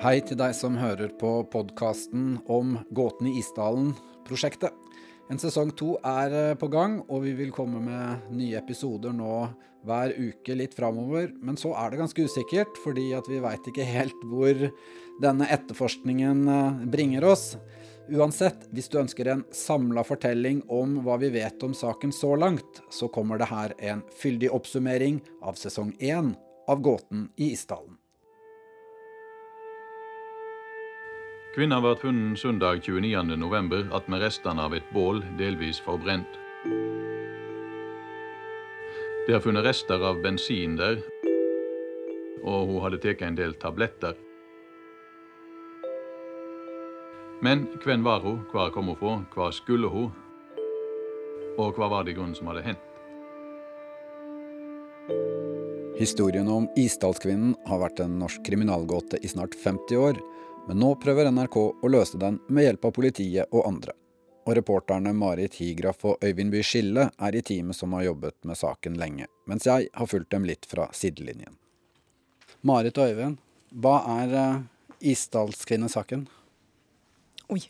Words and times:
Hei 0.00 0.16
til 0.24 0.38
deg 0.40 0.54
som 0.56 0.78
hører 0.80 1.10
på 1.20 1.30
podkasten 1.52 2.38
om 2.48 2.78
Gåten 2.96 3.28
i 3.28 3.34
Isdalen-prosjektet. 3.42 4.72
En 5.30 5.38
sesong 5.38 5.74
to 5.76 5.92
er 6.00 6.32
eh, 6.34 6.54
på 6.58 6.70
gang, 6.72 7.02
og 7.12 7.26
vi 7.26 7.34
vil 7.36 7.52
komme 7.52 7.82
med 7.84 8.32
nye 8.32 8.56
episoder 8.58 9.12
nå 9.14 9.44
hver 9.84 10.16
uke 10.16 10.56
litt 10.56 10.72
framover. 10.74 11.28
Men 11.44 11.60
så 11.60 11.74
er 11.76 11.92
det 11.92 12.00
ganske 12.00 12.24
usikkert, 12.24 12.80
fordi 12.80 13.10
at 13.14 13.28
vi 13.28 13.42
veit 13.44 13.68
ikke 13.68 13.86
helt 13.86 14.24
hvor 14.32 14.64
denne 15.20 15.52
etterforskningen 15.52 16.42
eh, 16.48 16.82
bringer 16.96 17.28
oss. 17.28 17.46
Uansett, 18.08 18.66
hvis 18.72 18.88
du 18.88 19.02
ønsker 19.04 19.28
en 19.28 19.44
samla 19.54 20.02
fortelling 20.08 20.64
om 20.72 21.02
hva 21.04 21.20
vi 21.20 21.30
vet 21.36 21.60
om 21.62 21.76
saken 21.76 22.16
så 22.16 22.32
langt, 22.40 22.80
så 22.88 23.12
kommer 23.12 23.38
det 23.38 23.52
her 23.52 23.76
en 23.92 24.02
fyldig 24.18 24.50
oppsummering 24.56 25.20
av 25.44 25.60
sesong 25.60 25.92
én 26.00 26.32
av 26.66 26.80
Gåten 26.80 27.28
i 27.36 27.52
Isdalen. 27.52 27.99
Kvinna 31.50 31.80
ble 31.82 31.96
funnet 31.98 32.38
søndag 32.38 32.84
29.11. 32.86 33.88
attmed 33.90 34.20
restene 34.22 34.62
av 34.62 34.74
et 34.76 34.86
bål 34.94 35.18
delvis 35.34 35.80
forbrent. 35.82 36.36
Det 39.26 39.34
er 39.34 39.42
funnet 39.42 39.66
rester 39.66 39.98
av 39.98 40.20
bensin 40.22 40.76
der, 40.78 41.00
og 42.46 42.70
hun 42.70 42.78
hadde 42.84 43.00
tatt 43.02 43.26
en 43.26 43.40
del 43.40 43.56
tabletter. 43.58 44.14
Men 47.42 47.66
hvem 47.82 48.06
var 48.06 48.22
hun, 48.22 48.44
hvor 48.52 48.70
kom 48.70 48.92
hun 48.94 49.00
fra, 49.02 49.18
hva 49.34 49.50
skulle 49.50 49.90
hun, 49.90 50.14
og 51.58 51.74
hva 51.74 51.90
var 51.90 52.06
det 52.06 52.14
grunnen 52.14 52.38
som 52.38 52.52
hadde 52.52 52.62
hendt? 52.68 52.86
Historien 55.98 56.46
om 56.46 56.70
Isdalskvinnen 56.78 57.58
har 57.66 57.82
vært 57.82 58.06
en 58.06 58.20
norsk 58.22 58.46
kriminalgåte 58.46 59.18
i 59.18 59.34
snart 59.34 59.58
50 59.58 59.98
år, 59.98 60.22
men 60.70 60.78
nå 60.78 60.92
prøver 61.02 61.26
NRK 61.34 61.56
å 61.82 61.88
løse 61.90 62.18
den 62.22 62.36
med 62.46 62.62
hjelp 62.62 62.84
av 62.86 62.92
politiet 62.94 63.50
og 63.50 63.64
andre. 63.66 63.90
Og 64.46 64.54
reporterne 64.54 65.10
Marit 65.18 65.56
Higraff 65.58 66.04
og 66.06 66.22
Øyvind 66.22 66.54
By 66.54 66.60
Skille 66.62 67.08
er 67.10 67.34
i 67.34 67.42
teamet 67.42 67.74
som 67.74 67.96
har 67.98 68.04
jobbet 68.04 68.36
med 68.46 68.54
saken 68.60 68.94
lenge, 69.00 69.26
mens 69.50 69.66
jeg 69.66 69.88
har 69.90 70.06
fulgt 70.06 70.30
dem 70.30 70.46
litt 70.46 70.68
fra 70.70 70.86
sidelinjen. 70.94 71.56
Marit 72.62 73.00
og 73.02 73.10
Øyvind, 73.10 73.40
hva 73.82 73.96
er 74.12 74.36
uh, 74.36 74.62
Isdalskvinnesaken? 75.02 76.22
Oi. 77.50 77.64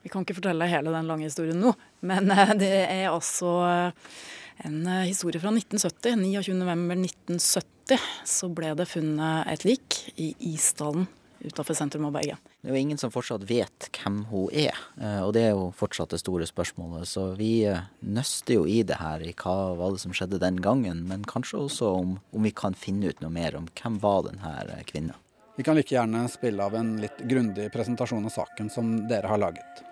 Vi 0.00 0.08
kan 0.14 0.24
ikke 0.24 0.38
fortelle 0.38 0.70
hele 0.72 0.96
den 0.96 1.12
lange 1.12 1.28
historien 1.28 1.60
nå, 1.60 1.74
men 2.00 2.32
eh, 2.32 2.54
det 2.56 2.72
er 2.86 3.10
altså 3.10 3.52
eh, 3.68 4.08
en 4.64 4.80
eh, 4.86 5.04
historie 5.10 5.44
fra 5.44 5.52
1970. 5.52 6.16
29.11.1970 6.48 8.08
så 8.24 8.48
ble 8.56 8.72
det 8.80 8.88
funnet 8.88 9.52
et 9.52 9.68
lik 9.68 10.00
i 10.16 10.32
Isdalen 10.54 11.10
utenfor 11.40 11.76
sentrum 11.76 12.08
av 12.08 12.16
Bergen. 12.16 12.40
Det 12.60 12.70
er 12.70 12.74
jo 12.74 12.80
ingen 12.80 12.98
som 13.00 13.12
fortsatt 13.14 13.44
vet 13.48 13.88
hvem 13.94 14.24
hun 14.30 14.48
er, 14.50 14.74
og 15.22 15.32
det 15.36 15.44
er 15.46 15.52
jo 15.54 15.68
fortsatt 15.76 16.14
det 16.14 16.20
store 16.22 16.48
spørsmålet. 16.48 17.06
Så 17.08 17.30
vi 17.38 17.52
nøster 18.02 18.58
jo 18.58 18.66
i 18.66 18.82
det 18.86 18.98
her, 18.98 19.22
i 19.22 19.34
hva 19.38 19.74
var 19.78 19.94
det 19.94 20.02
som 20.02 20.14
skjedde 20.16 20.40
den 20.42 20.58
gangen, 20.64 21.04
men 21.10 21.26
kanskje 21.28 21.62
også 21.64 21.92
om, 22.00 22.18
om 22.34 22.46
vi 22.46 22.54
kan 22.54 22.76
finne 22.78 23.12
ut 23.12 23.22
noe 23.22 23.32
mer 23.34 23.58
om 23.58 23.68
hvem 23.78 23.98
var 24.02 24.26
denne 24.30 24.82
kvinna. 24.88 25.18
Vi 25.58 25.64
kan 25.66 25.74
like 25.74 25.90
gjerne 25.90 26.22
spille 26.30 26.62
av 26.62 26.74
en 26.78 26.96
litt 27.02 27.18
grundig 27.26 27.64
presentasjon 27.74 28.26
av 28.28 28.30
saken 28.30 28.70
som 28.70 28.92
dere 29.10 29.26
har 29.26 29.40
laget. 29.42 29.84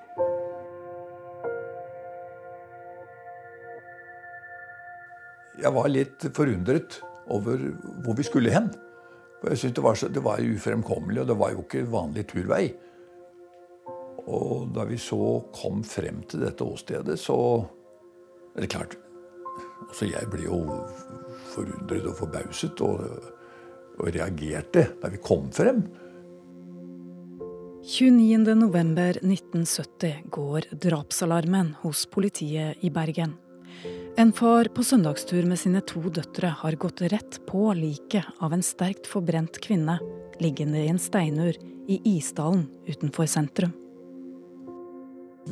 Jeg 5.56 5.72
var 5.72 5.88
litt 5.90 6.26
forundret 6.36 7.00
over 7.32 7.58
hvor 8.04 8.14
vi 8.14 8.26
skulle 8.28 8.52
hen. 8.54 8.68
For 9.40 9.52
jeg 9.52 9.62
syntes 9.62 9.76
det, 9.76 9.84
var 9.84 10.14
det 10.14 10.24
var 10.24 10.50
ufremkommelig, 10.54 11.22
og 11.22 11.28
det 11.28 11.38
var 11.38 11.54
jo 11.54 11.64
ikke 11.64 11.86
vanlig 11.92 12.26
turvei. 12.30 12.64
Og 14.26 14.72
da 14.74 14.86
vi 14.88 14.98
så 14.98 15.38
kom 15.54 15.84
frem 15.86 16.24
til 16.26 16.42
dette 16.42 16.64
åstedet, 16.64 17.18
så 17.20 17.36
er 18.56 18.64
det 18.64 18.72
klart 18.72 19.02
Altså, 19.86 20.08
jeg 20.08 20.26
ble 20.32 20.48
jo 20.48 20.56
forundret 21.52 22.08
og 22.10 22.16
forbauset. 22.18 22.80
og 22.80 23.34
og 23.96 24.12
reagerte 24.12 24.82
da 25.00 25.08
vi 25.12 25.18
kom 25.22 25.52
frem. 25.54 25.82
29.11.1970 27.86 30.26
går 30.34 30.60
drapsalarmen 30.82 31.74
hos 31.84 32.06
politiet 32.10 32.82
i 32.82 32.90
Bergen. 32.90 33.45
En 34.16 34.32
far 34.32 34.64
på 34.64 34.84
søndagstur 34.84 35.44
med 35.44 35.58
sine 35.60 35.82
to 35.84 36.00
døtre 36.08 36.48
har 36.62 36.76
gått 36.80 37.02
rett 37.12 37.36
på 37.44 37.66
liket 37.76 38.24
av 38.40 38.54
en 38.56 38.62
sterkt 38.64 39.04
forbrent 39.10 39.58
kvinne 39.60 39.98
liggende 40.40 40.80
i 40.80 40.88
en 40.88 41.00
steinur 41.00 41.58
i 41.88 41.98
Isdalen 42.16 42.64
utenfor 42.88 43.28
sentrum. 43.28 43.74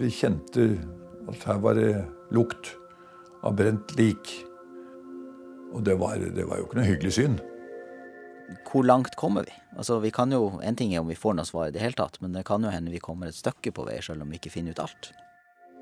Vi 0.00 0.08
kjente 0.08 0.70
at 1.28 1.44
her 1.44 1.60
var 1.60 1.76
det 1.76 1.92
lukt 2.32 2.72
av 3.44 3.52
brent 3.60 3.92
lik. 4.00 4.32
Og 5.76 5.84
det 5.84 5.98
var, 6.00 6.16
det 6.16 6.48
var 6.48 6.62
jo 6.62 6.68
ikke 6.68 6.80
noe 6.80 6.88
hyggelig 6.88 7.18
syn 7.20 7.36
hvor 8.70 8.84
langt 8.84 9.14
kommer 9.16 9.44
vi? 9.46 9.52
Altså, 9.76 9.98
vi 9.98 10.10
kan 10.10 10.32
jo, 10.32 10.60
En 10.62 10.76
ting 10.76 10.94
er 10.94 11.00
om 11.00 11.08
vi 11.08 11.16
får 11.16 11.34
noe 11.34 11.48
svar 11.48 11.68
i 11.68 11.74
det 11.74 11.80
hele 11.80 11.96
tatt, 11.96 12.20
men 12.20 12.32
det 12.32 12.44
kan 12.44 12.62
jo 12.62 12.72
hende 12.72 12.92
vi 12.92 13.00
kommer 13.02 13.30
et 13.30 13.38
stykke 13.38 13.72
på 13.72 13.86
vei, 13.88 14.00
selv 14.02 14.22
om 14.22 14.30
vi 14.30 14.36
ikke 14.40 14.52
finner 14.52 14.76
ut 14.76 14.82
alt. 14.84 15.12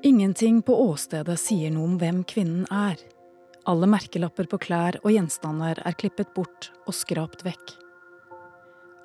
Ingenting 0.05 0.61
på 0.61 0.75
åstedet 0.89 1.37
sier 1.39 1.71
noe 1.71 1.87
om 1.87 1.93
hvem 1.95 2.25
kvinnen 2.27 2.65
er. 2.67 2.99
Alle 3.63 3.87
merkelapper 3.87 4.49
på 4.51 4.57
klær 4.65 4.97
og 4.99 5.13
gjenstander 5.13 5.77
er 5.79 5.95
klippet 5.95 6.33
bort 6.35 6.73
og 6.83 6.91
skrapt 6.97 7.45
vekk. 7.45 7.71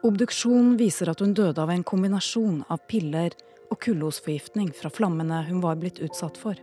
Obduksjon 0.09 0.73
viser 0.81 1.13
at 1.13 1.23
hun 1.23 1.37
døde 1.39 1.63
av 1.63 1.71
en 1.71 1.85
kombinasjon 1.87 2.65
av 2.67 2.83
piller 2.91 3.37
og 3.69 3.79
kullosforgiftning 3.85 4.73
fra 4.75 4.91
flammene 4.91 5.45
hun 5.47 5.61
var 5.63 5.79
blitt 5.79 6.01
utsatt 6.03 6.41
for. 6.41 6.59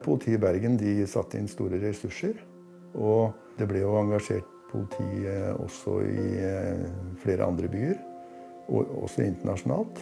Politiet 0.00 0.38
i 0.38 0.40
Bergen 0.40 0.78
de 0.80 0.94
satte 1.04 1.36
inn 1.36 1.50
store 1.52 1.82
ressurser, 1.84 2.40
og 2.96 3.36
det 3.58 3.68
ble 3.68 3.82
jo 3.84 3.92
engasjert 4.00 4.48
politi 4.70 5.28
også 5.60 5.98
i 6.08 6.30
eh, 6.40 6.88
flere 7.20 7.44
andre 7.44 7.68
byer, 7.68 8.00
og 8.72 8.96
også 9.04 9.26
internasjonalt. 9.28 10.00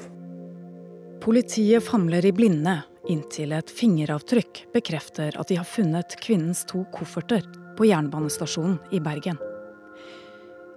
Politiet 1.27 1.83
famler 1.83 2.31
i 2.31 2.31
blinde 2.33 2.79
inntil 3.09 3.55
et 3.57 3.71
fingeravtrykk 3.73 4.67
bekrefter 4.75 5.37
at 5.41 5.49
de 5.49 5.57
har 5.61 5.69
funnet 5.69 6.17
kvinnens 6.21 6.65
to 6.69 6.85
kofferter 6.95 7.47
på 7.79 7.89
jernbanestasjonen 7.89 8.79
i 8.93 9.01
Bergen. 9.01 9.39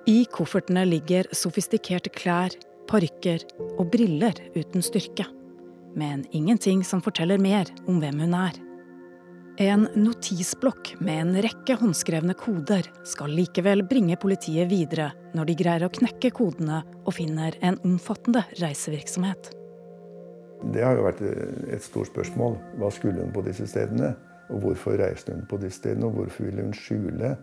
I 0.08 0.26
koffertene 0.32 0.84
ligger 0.88 1.30
sofistikerte 1.36 2.12
klær, 2.12 2.52
parykker 2.92 3.46
og 3.78 3.88
briller 3.92 4.36
uten 4.56 4.84
styrke. 4.84 5.26
Men 5.96 6.26
ingenting 6.32 6.84
som 6.84 7.04
forteller 7.04 7.40
mer 7.40 7.70
om 7.88 8.02
hvem 8.02 8.24
hun 8.26 8.36
er. 8.36 8.60
En 9.62 9.86
notisblokk 9.94 10.96
med 11.00 11.20
en 11.22 11.42
rekke 11.46 11.78
håndskrevne 11.78 12.34
koder 12.34 12.88
skal 13.06 13.36
likevel 13.38 13.86
bringe 13.86 14.18
politiet 14.18 14.72
videre 14.72 15.12
når 15.38 15.52
de 15.52 15.58
greier 15.60 15.86
å 15.86 15.94
knekke 15.94 16.34
kodene 16.34 16.82
og 17.04 17.14
finner 17.20 17.56
en 17.62 17.78
omfattende 17.86 18.42
reisevirksomhet. 18.58 19.52
Det 20.72 20.84
har 20.84 20.96
jo 20.96 21.08
vært 21.08 21.22
et 21.24 21.84
stort 21.84 22.08
spørsmål. 22.12 22.56
Hva 22.80 22.92
skulle 22.94 23.26
hun 23.26 23.34
på 23.36 23.44
disse 23.46 23.68
stedene? 23.68 24.14
Og 24.54 24.64
hvorfor 24.64 24.96
reiste 25.00 25.36
hun 25.36 25.46
på 25.50 25.60
disse 25.60 25.82
stedene? 25.82 26.08
Og 26.08 26.20
hvorfor 26.22 26.48
ville 26.48 26.64
hun 26.64 26.76
skjule 26.78 27.36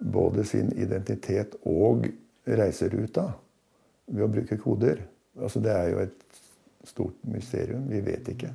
både 0.00 0.44
sin 0.48 0.70
identitet 0.78 1.56
og 1.68 2.06
reiseruta 2.46 3.30
ved 4.10 4.26
å 4.26 4.32
bruke 4.32 4.58
koder? 4.62 5.02
Altså, 5.40 5.62
det 5.62 5.74
er 5.74 5.92
jo 5.92 6.02
et 6.06 6.40
stort 6.86 7.18
mysterium. 7.28 7.88
Vi 7.90 8.00
vet 8.04 8.32
ikke. 8.32 8.52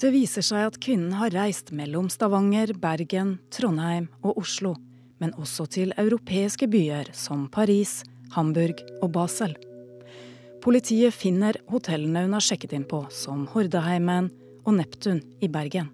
Det 0.00 0.10
viser 0.14 0.44
seg 0.44 0.70
at 0.70 0.78
kvinnen 0.80 1.12
har 1.20 1.32
reist 1.34 1.74
mellom 1.76 2.08
Stavanger, 2.08 2.72
Bergen, 2.80 3.36
Trondheim 3.52 4.08
og 4.24 4.38
Oslo, 4.40 4.74
men 5.20 5.34
også 5.36 5.66
til 5.68 5.92
europeiske 6.00 6.70
byer 6.72 7.12
som 7.12 7.50
Paris, 7.52 8.00
Hamburg 8.32 8.80
og 9.02 9.10
Basel. 9.12 9.52
Politiet 10.60 11.14
finner 11.16 11.56
hotellene 11.72 12.26
hun 12.26 12.36
har 12.36 12.44
sjekket 12.44 12.74
inn 12.76 12.84
på, 12.88 13.06
som 13.10 13.46
Hordeheimen 13.52 14.28
og 14.66 14.74
Neptun 14.76 15.22
i 15.40 15.48
Bergen. 15.48 15.88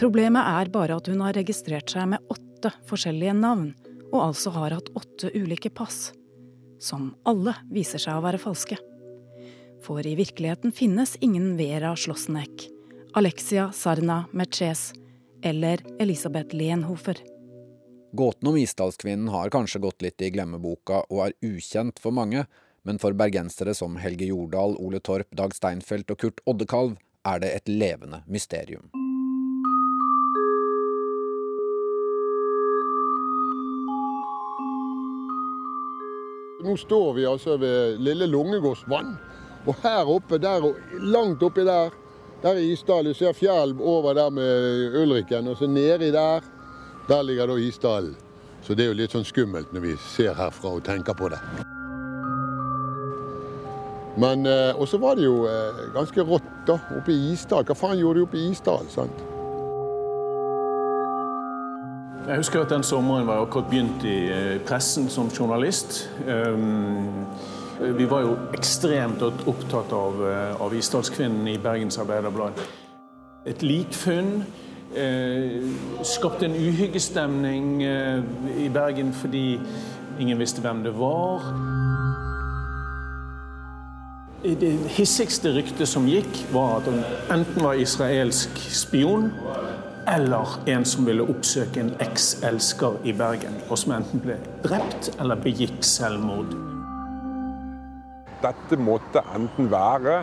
Problemet 0.00 0.48
er 0.60 0.70
bare 0.72 0.96
at 0.96 1.08
hun 1.08 1.20
har 1.24 1.36
registrert 1.36 1.92
seg 1.92 2.08
med 2.12 2.32
åtte 2.32 2.72
forskjellige 2.88 3.36
navn, 3.36 3.74
og 4.12 4.20
altså 4.30 4.52
har 4.56 4.76
hatt 4.78 4.92
åtte 4.96 5.32
ulike 5.34 5.72
pass. 5.72 6.12
Som 6.80 7.14
alle 7.28 7.56
viser 7.72 8.00
seg 8.00 8.16
å 8.16 8.24
være 8.24 8.40
falske. 8.40 8.78
For 9.84 10.04
i 10.04 10.16
virkeligheten 10.18 10.72
finnes 10.76 11.14
ingen 11.24 11.54
Vera 11.60 11.92
Slåssenek 11.96 12.70
Alexia 13.16 13.72
Sarna 13.72 14.24
Merces 14.32 14.92
eller 15.42 15.80
Elisabeth 15.98 16.54
Lenhofer. 16.54 17.16
Gåten 18.12 18.48
om 18.48 18.56
Isdalskvinnen 18.56 19.28
har 19.28 19.48
kanskje 19.50 19.80
gått 19.80 20.04
litt 20.04 20.20
i 20.20 20.28
glemmeboka 20.34 20.98
og 21.08 21.22
er 21.24 21.36
ukjent 21.40 22.00
for 22.02 22.12
mange, 22.12 22.44
men 22.86 23.00
for 23.02 23.16
bergensere 23.18 23.74
som 23.74 23.98
Helge 24.00 24.30
Jordal, 24.30 24.78
Ole 24.78 25.02
Torp, 25.02 25.28
Dag 25.34 25.56
Steinfeld 25.56 26.14
og 26.14 26.22
Kurt 26.22 26.44
Oddekalv 26.46 26.94
er 27.26 27.42
det 27.42 27.50
et 27.58 27.74
levende 27.74 28.22
mysterium. 28.30 28.86
nå 36.66 36.76
står 36.76 37.12
vi 37.14 37.26
altså 37.26 37.56
ved 37.56 37.98
Lille 37.98 38.26
Lungegårdsvann. 38.26 39.16
Og 39.66 39.74
her 39.82 40.08
oppe, 40.10 40.38
der, 40.38 40.74
langt 41.00 41.42
oppi 41.42 41.64
der, 41.66 41.90
der 42.42 42.54
er 42.54 42.72
Isdalen. 42.72 43.12
Du 43.12 43.14
ser 43.14 43.32
fjell 43.32 43.74
over 43.80 44.14
der 44.14 44.30
med 44.30 44.96
Ulriken. 45.02 45.48
Og 45.48 45.56
så 45.56 45.66
nedi 45.66 46.10
der, 46.14 46.40
der 47.08 47.22
ligger 47.22 47.46
da 47.46 47.56
Isdalen. 47.56 48.16
Så 48.62 48.74
det 48.74 48.86
er 48.86 48.92
jo 48.92 48.98
litt 48.98 49.14
sånn 49.14 49.26
skummelt 49.26 49.72
når 49.74 49.84
vi 49.84 49.96
ser 50.16 50.34
herfra 50.34 50.74
og 50.78 50.84
tenker 50.86 51.14
på 51.14 51.30
det. 51.30 51.40
Men 54.16 54.46
eh, 54.46 54.80
også 54.80 54.98
var 54.98 55.18
det 55.18 55.26
jo 55.26 55.44
eh, 55.50 55.82
ganske 55.94 56.24
rått 56.24 56.52
da, 56.68 56.78
oppe 56.96 57.12
i 57.12 57.32
Isdal. 57.34 57.66
Hva 57.68 57.76
faen 57.76 57.98
gjorde 58.00 58.20
de 58.20 58.28
oppe 58.28 58.40
i 58.40 58.46
Isdal? 58.50 58.88
sant? 58.92 59.24
Jeg 62.26 62.40
husker 62.40 62.64
at 62.64 62.72
den 62.72 62.82
sommeren 62.82 63.28
var 63.28 63.38
jeg 63.38 63.46
akkurat 63.46 63.68
begynt 63.70 64.08
i 64.08 64.16
eh, 64.32 64.56
pressen 64.66 65.10
som 65.12 65.28
journalist. 65.30 66.08
Um, 66.26 67.26
vi 67.80 68.06
var 68.08 68.24
jo 68.24 68.36
ekstremt 68.56 69.22
opptatt 69.22 69.92
av, 69.92 70.22
eh, 70.30 70.62
av 70.62 70.74
Isdalskvinnen 70.74 71.48
i 71.48 71.58
Bergens 71.58 71.98
Arbeiderblad. 71.98 72.52
Et 73.46 73.62
likfunn 73.62 74.44
eh, 74.96 75.60
skapte 76.02 76.48
en 76.48 76.56
uhyggestemning 76.56 77.82
eh, 77.84 78.22
i 78.64 78.68
Bergen 78.72 79.12
fordi 79.12 79.60
ingen 80.18 80.40
visste 80.40 80.64
hvem 80.64 80.82
det 80.86 80.96
var. 80.96 81.44
Det 84.46 84.68
hissigste 84.94 85.50
ryktet 85.50 85.88
som 85.90 86.04
gikk, 86.06 86.36
var 86.54 86.76
at 86.76 86.86
hun 86.86 87.00
enten 87.34 87.64
var 87.64 87.80
israelsk 87.82 88.60
spion 88.70 89.32
eller 90.06 90.52
en 90.70 90.84
som 90.86 91.06
ville 91.06 91.24
oppsøke 91.26 91.80
en 91.82 91.90
ekselsker 91.98 93.00
i 93.02 93.14
Bergen, 93.16 93.56
og 93.66 93.78
som 93.80 93.96
enten 93.96 94.22
ble 94.22 94.36
drept 94.62 95.08
eller 95.18 95.40
begikk 95.42 95.80
selvmord. 95.82 96.52
Dette 98.44 98.78
måtte 98.78 99.24
enten 99.34 99.66
være 99.72 100.20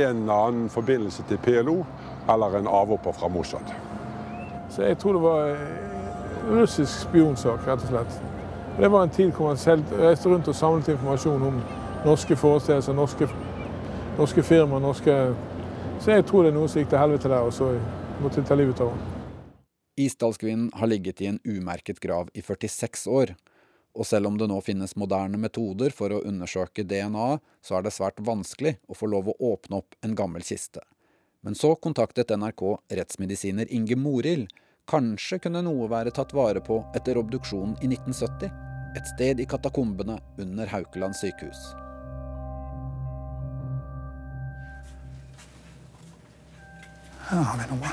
en 0.00 0.24
annen 0.26 0.66
forbindelse 0.72 1.22
til 1.28 1.38
PLO 1.46 1.76
eller 2.32 2.58
en 2.58 2.66
avhopper 2.66 3.14
fra 3.14 3.30
Mossad. 3.30 3.70
Så 4.70 4.82
jeg 4.82 4.98
tror 4.98 5.12
det 5.12 5.22
var 5.22 5.46
en 5.52 6.58
russisk 6.58 7.04
spionsak, 7.04 7.68
rett 7.68 7.86
og 7.86 7.94
slett. 7.94 8.18
Det 8.80 8.90
var 8.90 9.06
en 9.06 9.14
tid 9.14 9.30
hvor 9.30 9.52
man 9.52 9.62
selv 9.62 9.94
reiste 10.00 10.28
rundt 10.28 10.48
og 10.48 10.58
samlet 10.58 10.88
informasjon 10.88 11.46
om 11.52 11.62
norske 12.04 12.36
forestillelser, 12.36 12.94
norske, 12.94 13.28
norske 14.18 14.42
firmaer, 14.42 14.82
norske 14.82 15.16
Så 16.02 16.10
jeg 16.10 16.24
tror 16.26 16.42
det 16.42 16.50
er 16.50 16.56
noe 16.56 16.68
som 16.68 16.80
gikk 16.82 16.88
til 16.90 16.98
helvete 16.98 17.28
der, 17.30 17.46
og 17.46 17.52
så 17.54 17.68
måtte 18.22 18.42
ta 18.42 18.56
livet 18.58 18.80
av 18.82 18.90
henne. 18.90 19.20
Isdalskvinnen 20.02 20.72
har 20.74 20.88
ligget 20.90 21.20
i 21.20 21.28
en 21.30 21.38
umerket 21.44 22.00
grav 22.00 22.30
i 22.34 22.42
46 22.42 23.06
år. 23.06 23.34
Og 23.94 24.06
selv 24.08 24.26
om 24.26 24.38
det 24.40 24.48
nå 24.48 24.56
finnes 24.64 24.96
moderne 24.96 25.38
metoder 25.38 25.92
for 25.94 26.10
å 26.10 26.22
undersøke 26.26 26.82
DNA, 26.82 27.36
så 27.62 27.76
er 27.76 27.84
det 27.84 27.92
svært 27.92 28.18
vanskelig 28.24 28.78
å 28.88 28.96
få 28.96 29.10
lov 29.12 29.30
å 29.30 29.36
åpne 29.52 29.82
opp 29.82 29.94
en 30.02 30.16
gammel 30.18 30.42
kiste. 30.42 30.80
Men 31.44 31.54
så 31.54 31.74
kontaktet 31.76 32.32
NRK 32.34 32.64
rettsmedisiner 32.98 33.70
Inge 33.70 33.98
Morild. 34.00 34.48
Kanskje 34.88 35.38
kunne 35.44 35.62
noe 35.62 35.86
være 35.92 36.10
tatt 36.10 36.32
vare 36.34 36.64
på 36.64 36.80
etter 36.96 37.20
obduksjonen 37.20 37.76
i 37.82 37.92
1970? 37.92 38.50
Et 38.98 39.14
sted 39.14 39.40
i 39.40 39.46
katakombene 39.46 40.18
under 40.40 40.72
Haukeland 40.72 41.14
sykehus. 41.20 41.60
Her 47.32 47.44
har 47.48 47.56
vi 47.58 47.68
noe. 47.72 47.92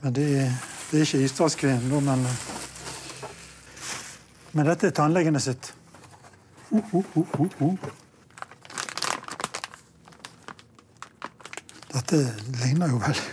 Men 0.00 0.12
det 0.16 0.26
det 0.90 0.98
er 0.98 1.04
ikke 1.04 1.22
Isdalskvinnen, 1.22 2.02
men, 2.02 2.24
men 4.52 4.66
dette 4.66 4.88
er 4.88 4.94
tannlegene 4.96 5.38
sitt. 5.38 5.68
Uh, 6.72 6.94
uh, 6.94 7.20
uh, 7.62 7.76
Dette 11.90 12.18
ligner 12.62 12.90
jo 12.90 12.98
veldig 13.02 13.24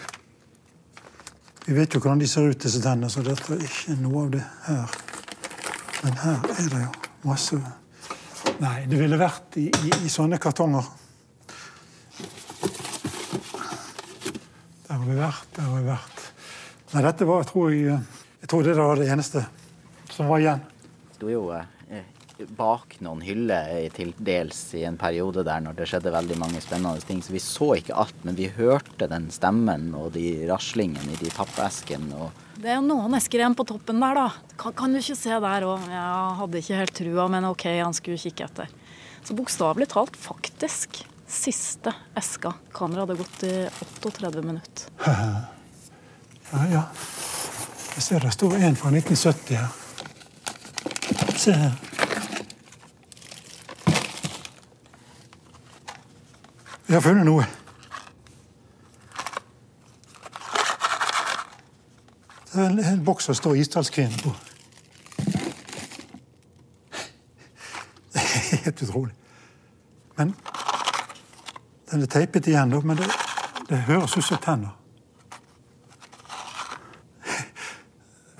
Vi 1.66 1.76
vet 1.78 1.94
jo 1.94 2.00
hvordan 2.00 2.22
de 2.22 2.30
ser 2.30 2.46
ut, 2.50 2.62
disse 2.62 2.82
tennene, 2.82 3.10
så 3.10 3.26
dette 3.26 3.58
er 3.58 3.66
ikke 3.66 3.98
noe 4.04 4.28
av 4.28 4.32
det 4.38 4.46
her. 4.68 4.96
Men 6.04 6.22
her 6.28 6.48
er 6.60 6.72
det 6.76 6.84
jo 6.86 6.94
masse 7.26 7.62
Nei, 8.62 8.86
det 8.90 9.02
ville 9.02 9.18
vært 9.18 9.58
i, 9.62 9.68
i, 9.70 9.92
i 10.06 10.10
sånne 10.10 10.38
kartonger. 10.42 10.86
Har 15.08 15.14
vi 15.14 15.22
vært, 15.22 15.50
der 15.56 15.64
har 15.64 15.80
vi 15.80 15.88
vært. 15.88 16.22
Nei, 16.92 17.02
dette 17.06 17.26
var, 17.28 17.42
jeg 17.44 17.50
tror 17.52 17.72
jeg, 17.72 17.98
jeg 18.42 18.52
tror 18.52 18.68
det 18.68 18.78
var 18.80 19.00
det 19.00 19.10
eneste 19.14 19.44
som 20.12 20.28
var 20.32 20.42
igjen. 20.44 20.64
Sto 21.16 21.30
jo 21.32 21.44
eh, 21.56 22.04
bak 22.58 22.98
noen 23.06 23.22
hyller 23.26 23.88
til 23.96 24.12
dels 24.20 24.60
i 24.78 24.84
en 24.88 24.98
periode 25.00 25.46
der 25.48 25.64
når 25.64 25.78
det 25.78 25.88
skjedde 25.90 26.14
veldig 26.14 26.38
mange 26.42 26.62
spennende 26.64 27.02
ting. 27.08 27.22
Så 27.24 27.34
vi 27.34 27.42
så 27.44 27.72
ikke 27.80 27.96
alt, 27.96 28.20
men 28.28 28.38
vi 28.38 28.50
hørte 28.52 29.08
den 29.10 29.30
stemmen 29.34 29.90
og 29.98 30.12
de 30.18 30.28
raslingene 30.50 31.16
i 31.16 31.22
de 31.22 31.32
pappeskene. 31.34 32.12
og 32.28 32.44
det 32.58 32.72
er 32.74 32.80
jo 32.80 32.88
noen 32.88 33.14
esker 33.14 33.40
igjen 33.40 33.56
på 33.58 33.68
toppen 33.70 34.02
der, 34.02 34.18
da. 34.18 34.54
Kan, 34.58 34.74
kan 34.76 34.94
du 34.94 35.00
ikke 35.00 35.18
se 35.18 35.36
der 35.44 35.68
òg. 35.70 35.84
Jeg 35.94 36.40
hadde 36.42 36.64
ikke 36.64 36.80
helt 36.82 36.96
trua, 37.00 37.28
men 37.30 37.46
OK, 37.52 37.68
han 37.80 37.94
skulle 37.96 38.18
kikke 38.20 38.48
etter. 38.50 38.74
Så 39.22 39.38
bokstavelig 39.38 39.92
talt, 39.94 40.18
faktisk. 40.18 41.04
Siste 41.28 41.94
eska. 42.16 42.54
Kameraet 42.74 43.10
hadde 43.10 43.20
gått 43.20 43.44
i 43.44 43.70
38 44.02 44.42
minutter. 44.42 44.90
Ja, 46.52 46.68
ja. 46.72 46.82
Jeg 47.96 48.04
ser 48.04 48.20
det 48.24 48.32
står 48.32 48.54
en 48.56 48.76
fra 48.80 48.90
1970 48.90 49.56
her. 49.56 49.68
Se 51.36 51.52
her. 51.52 51.72
Vi 56.88 56.94
har 56.94 57.02
funnet 57.02 57.26
noe. 57.28 57.44
Det 62.54 62.64
er 62.64 62.70
en, 62.70 62.80
en 62.80 63.04
boks 63.06 63.28
som 63.28 63.36
står 63.36 63.60
Isdalskvinnen 63.60 64.20
på. 64.24 64.32
Det 68.14 68.24
er 68.24 68.64
helt 68.64 68.82
utrolig. 68.88 69.16
Men 70.16 70.32
den 71.92 72.02
er 72.02 72.06
teipet 72.12 72.48
igjen, 72.48 72.74
men 72.84 72.98
det, 72.98 73.08
det 73.70 73.78
høres 73.88 74.18
ut 74.18 74.24
som 74.24 74.38
tenner. 74.44 74.74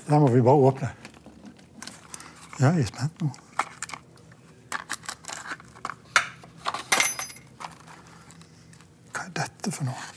Den 0.08 0.20
må 0.20 0.28
vi 0.32 0.42
bare 0.42 0.56
åpne. 0.56 0.90
Ja, 2.60 2.72
jeg 2.72 2.82
er 2.82 2.88
spent 2.88 3.22
nå. 3.22 3.28
Hva 9.12 9.26
er 9.26 9.34
dette 9.36 9.74
for 9.76 9.88
noe? 9.88 10.08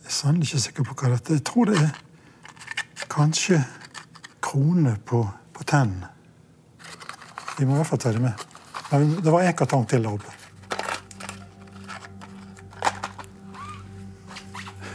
Jeg 0.00 0.12
er 0.12 0.16
sannelig 0.20 0.50
ikke 0.50 0.62
sikker 0.66 0.88
på 0.90 0.98
hva 1.00 1.14
dette 1.14 1.32
er. 1.32 1.40
Jeg 1.40 1.46
tror 1.48 1.72
det 1.72 1.80
er 1.80 3.08
kanskje 3.10 3.62
kronene 4.44 4.94
på, 5.06 5.24
på 5.56 5.64
tennene. 5.64 6.12
Vi 7.58 7.64
må 7.64 7.74
i 7.74 7.80
hvert 7.80 7.92
fall 7.92 8.04
ta 8.04 8.12
det 8.12 8.22
med. 8.24 8.49
Men 8.90 9.22
det 9.22 9.30
var 9.30 9.42
en 9.42 9.54
kartong 9.54 9.88
til 9.88 10.02
der 10.02 10.10
oppe. 10.10 10.26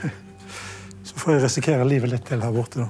Så 1.07 1.15
får 1.15 1.31
jeg 1.33 1.43
risikere 1.43 1.87
livet 1.87 2.09
litt 2.11 2.25
til 2.27 2.41
her 2.43 2.51
borte, 2.51 2.79
da. 2.83 2.87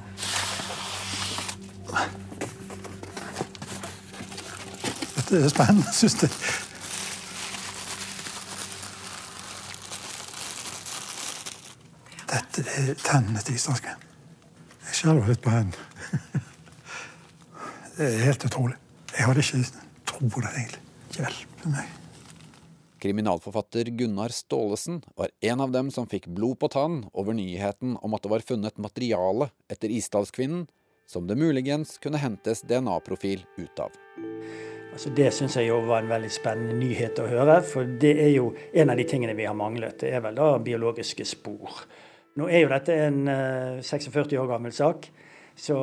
Dette 5.15 5.43
er 5.43 5.49
spennende, 5.49 5.93
syns 5.99 6.23
jeg. 6.23 6.31
Dette 12.33 12.59
er 12.77 12.93
tennene 13.03 13.39
til 13.45 13.55
isdalsken. 13.59 13.97
Jeg 14.85 14.93
skjelver 15.01 15.27
litt 15.33 15.43
på 15.45 15.51
hendene. 15.53 15.83
Det 17.95 18.03
er 18.09 18.25
helt 18.27 18.43
utrolig. 18.49 18.77
Jeg 19.15 19.23
hadde 19.29 19.41
ikke 19.45 19.59
tro 20.05 20.19
på 20.27 20.39
det, 20.43 20.51
egentlig. 20.55 20.84
Hjelpe 21.15 21.69
meg. 21.71 21.91
Kriminalforfatter 22.99 23.91
Gunnar 23.95 24.33
Staalesen 24.33 25.01
var 25.15 25.29
en 25.41 25.61
av 25.61 25.71
dem 25.71 25.91
som 25.93 26.07
fikk 26.09 26.25
blod 26.27 26.57
på 26.59 26.67
tann 26.73 27.03
over 27.13 27.35
nyheten 27.37 27.93
om 28.01 28.15
at 28.17 28.23
det 28.25 28.31
var 28.31 28.43
funnet 28.43 28.81
materiale 28.81 29.51
etter 29.71 29.93
Isdalskvinnen 29.93 30.65
som 31.07 31.27
det 31.29 31.37
muligens 31.37 31.99
kunne 32.01 32.17
hentes 32.17 32.63
DNA-profil 32.65 33.45
ut 33.61 33.79
av. 33.79 33.93
Altså 34.95 35.11
det 35.15 35.27
syns 35.35 35.57
jeg 35.59 35.69
jo 35.69 35.81
var 35.85 36.01
en 36.01 36.09
veldig 36.09 36.31
spennende 36.31 36.79
nyhet 36.79 37.19
å 37.19 37.27
høre, 37.29 37.59
for 37.67 37.87
det 38.01 38.13
er 38.23 38.31
jo 38.33 38.49
en 38.73 38.93
av 38.93 38.97
de 38.97 39.05
tingene 39.07 39.35
vi 39.37 39.45
har 39.47 39.57
manglet. 39.57 39.99
Det 40.01 40.13
er 40.15 40.23
vel 40.23 40.39
da 40.39 40.53
biologiske 40.63 41.27
spor. 41.27 41.83
Nå 42.39 42.47
er 42.49 42.63
jo 42.63 42.71
dette 42.71 42.95
en 43.05 43.21
46 43.83 44.39
år 44.39 44.49
gammel 44.49 44.73
sak, 44.75 45.09
Så 45.55 45.75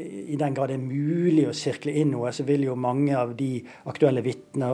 i 0.00 0.36
den 0.40 0.54
grad 0.56 0.70
det 0.72 0.78
er 0.78 0.84
mulig 0.84 1.44
å 1.48 1.56
sirkle 1.56 1.92
inn 2.00 2.14
noe, 2.14 2.32
så 2.32 2.46
vil 2.48 2.64
jo 2.64 2.76
mange 2.80 3.12
av 3.16 3.34
de 3.36 3.58
aktuelle 3.90 4.22
vitner 4.24 4.72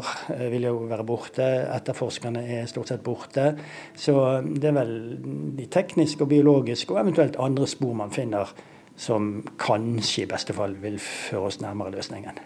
jo 0.63 0.77
være 0.91 1.07
borte. 1.07 1.49
Etterforskerne 1.75 2.45
er 2.61 2.71
stort 2.71 2.93
sett 2.93 3.03
borte. 3.07 3.51
Så 3.99 4.15
det 4.47 4.71
er 4.71 4.79
vel 4.79 4.95
de 5.59 5.67
tekniske 5.67 6.23
og 6.23 6.31
biologiske 6.31 6.95
og 6.95 7.03
eventuelt 7.03 7.41
andre 7.43 7.67
spor 7.71 7.99
man 7.99 8.15
finner 8.15 8.55
som 8.97 9.41
kanskje 9.59 10.23
i 10.23 10.31
beste 10.31 10.55
fall 10.55 10.77
vil 10.83 11.01
føre 11.03 11.49
oss 11.51 11.59
nærmere 11.63 11.97
løsningen. 11.97 12.39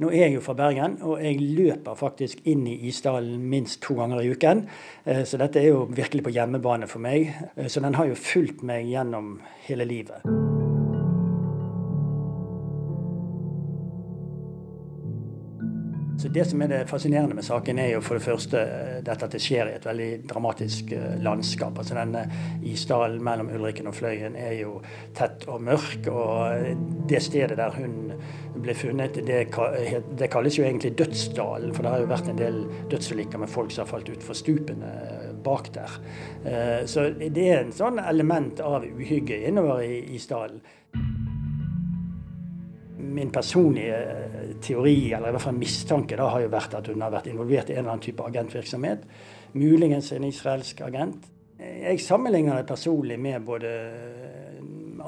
Nå 0.00 0.08
er 0.14 0.22
jeg 0.30 0.38
jo 0.38 0.44
fra 0.44 0.54
Bergen, 0.56 0.94
og 1.04 1.18
jeg 1.20 1.42
løper 1.58 1.98
faktisk 1.98 2.46
inn 2.48 2.62
i 2.70 2.78
isdalen 2.88 3.42
minst 3.52 3.82
to 3.84 3.98
ganger 3.98 4.22
i 4.22 4.30
uken. 4.32 4.62
Eh, 5.04 5.26
så 5.28 5.36
dette 5.42 5.60
er 5.60 5.74
jo 5.74 5.82
virkelig 5.92 6.24
på 6.24 6.32
hjemmebane 6.38 6.88
for 6.88 7.04
meg. 7.04 7.28
Eh, 7.52 7.68
så 7.68 7.84
den 7.84 7.98
har 8.00 8.08
jo 8.08 8.16
fulgt 8.16 8.64
meg 8.64 8.88
gjennom 8.88 9.34
hele 9.66 9.84
livet. 9.84 10.24
Så 16.20 16.28
Det 16.28 16.44
som 16.44 16.62
er 16.62 16.68
det 16.68 16.88
fascinerende 16.88 17.34
med 17.34 17.44
saken, 17.44 17.78
er 17.78 17.94
jo 17.94 18.00
for 18.04 18.18
det 18.18 18.24
første 18.26 18.60
eh, 18.60 18.96
dette 19.04 19.24
at 19.24 19.32
det 19.32 19.40
skjer 19.40 19.70
i 19.70 19.76
et 19.78 19.86
veldig 19.88 20.08
dramatisk 20.28 20.92
eh, 20.92 21.14
landskap. 21.24 21.78
Altså 21.80 21.96
Denne 21.96 22.26
isdalen 22.60 23.22
mellom 23.24 23.48
Ulriken 23.54 23.88
og 23.88 23.96
Fløyen 23.96 24.36
er 24.36 24.58
jo 24.58 24.74
tett 25.16 25.46
og 25.48 25.62
mørk. 25.64 26.10
Og 26.12 27.08
det 27.08 27.22
stedet 27.24 27.56
der 27.56 27.72
hun 27.78 28.12
ble 28.60 28.74
funnet, 28.76 29.16
det, 29.24 30.28
kalles 30.28 30.58
jo 30.58 30.66
egentlig 30.66 30.92
Dødsdalen. 30.98 31.72
For 31.72 31.86
det 31.86 31.94
har 31.94 32.04
jo 32.04 32.12
vært 32.12 32.28
en 32.28 32.42
del 32.42 32.60
dødsulykker 32.92 33.40
med 33.40 33.48
folk 33.48 33.72
som 33.72 33.86
har 33.86 33.92
falt 33.94 34.12
utfor 34.12 34.36
stupene 34.36 34.92
bak 35.40 35.72
der. 35.72 35.96
Eh, 36.44 36.82
så 36.84 37.08
det 37.16 37.46
er 37.46 37.62
en 37.62 37.72
sånn 37.72 37.96
element 38.02 38.60
av 38.60 38.84
uhygge 38.84 39.40
innover 39.48 39.80
i 39.88 40.02
isdalen 40.18 40.60
min 43.00 43.32
personlige 43.32 43.96
eh, 43.96 44.54
teori, 44.62 45.12
eller 45.12 45.30
i 45.30 45.34
hvert 45.36 45.46
fall 45.46 45.58
mistanke, 45.58 46.18
da, 46.18 46.28
har 46.32 46.44
jo 46.44 46.52
vært 46.52 46.78
at 46.78 46.90
hun 46.92 47.04
har 47.04 47.12
vært 47.14 47.30
involvert 47.32 47.70
i 47.70 47.76
en 47.76 47.82
eller 47.82 47.96
annen 47.96 48.06
type 48.06 48.26
agentvirksomhet. 48.26 49.04
Muligens 49.58 50.12
en 50.14 50.28
israelsk 50.28 50.82
agent. 50.86 51.28
Jeg 51.60 52.00
sammenligner 52.00 52.60
det 52.60 52.68
personlig 52.70 53.18
med 53.20 53.44
både 53.44 53.70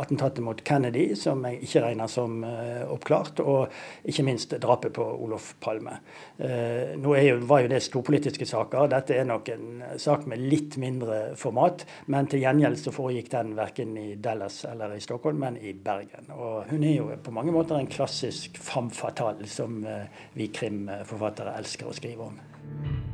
attentatet 0.01 0.45
mot 0.45 0.59
Kennedy, 0.65 1.13
som 1.19 1.45
jeg 1.47 1.61
ikke 1.67 1.83
regner 1.87 2.11
som 2.11 2.41
uh, 2.45 2.85
oppklart, 2.93 3.43
og 3.45 4.09
ikke 4.09 4.25
minst 4.27 4.55
drapet 4.63 4.95
på 4.97 5.05
Olof 5.25 5.53
Palme. 5.63 5.99
Uh, 6.41 6.95
nå 7.01 7.17
jo, 7.21 7.39
var 7.49 7.65
jo 7.65 7.73
det 7.73 7.83
storpolitiske 7.85 8.49
saker. 8.49 8.91
Dette 8.93 9.19
er 9.19 9.29
nok 9.29 9.53
en 9.55 9.85
sak 10.01 10.27
med 10.31 10.43
litt 10.43 10.79
mindre 10.83 11.21
format. 11.39 11.87
Men 12.13 12.31
til 12.31 12.45
gjengjeld 12.45 12.81
så 12.83 12.95
foregikk 12.95 13.33
den 13.35 13.55
verken 13.59 13.97
i 14.01 14.09
Dallas 14.23 14.63
eller 14.69 14.97
i 14.97 15.03
Stockholm, 15.05 15.43
men 15.45 15.61
i 15.61 15.75
Bergen. 15.75 16.33
Og 16.37 16.73
hun 16.73 16.85
er 16.89 16.99
jo 16.99 17.11
på 17.23 17.35
mange 17.35 17.55
måter 17.55 17.79
en 17.79 17.91
klassisk 17.91 18.61
femme 18.63 18.95
fatale 18.95 19.49
som 19.51 19.83
vi 20.37 20.49
krimforfattere 20.55 21.57
elsker 21.61 21.91
å 21.91 21.97
skrive 21.97 22.31
om. 22.31 23.12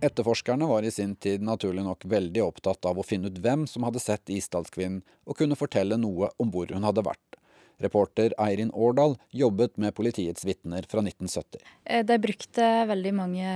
Etterforskerne 0.00 0.66
var 0.66 0.82
i 0.82 0.90
sin 0.90 1.16
tid 1.16 1.42
naturlig 1.42 1.82
nok 1.82 2.04
veldig 2.06 2.42
opptatt 2.44 2.86
av 2.86 3.00
å 3.00 3.06
finne 3.06 3.32
ut 3.32 3.38
hvem 3.42 3.64
som 3.66 3.82
hadde 3.82 3.98
sett 3.98 4.30
Isdalskvinnen, 4.30 5.00
og 5.26 5.38
kunne 5.40 5.58
fortelle 5.58 5.98
noe 5.98 6.30
om 6.38 6.52
hvor 6.54 6.70
hun 6.70 6.86
hadde 6.86 7.02
vært. 7.02 7.38
Reporter 7.82 8.34
Eirin 8.42 8.70
Årdal 8.74 9.16
jobbet 9.34 9.76
med 9.78 9.94
politiets 9.94 10.46
vitner 10.46 10.86
fra 10.90 11.02
1970. 11.02 11.62
Eh, 11.84 12.04
de 12.06 12.18
brukte 12.18 12.68
veldig 12.90 13.12
mange 13.14 13.50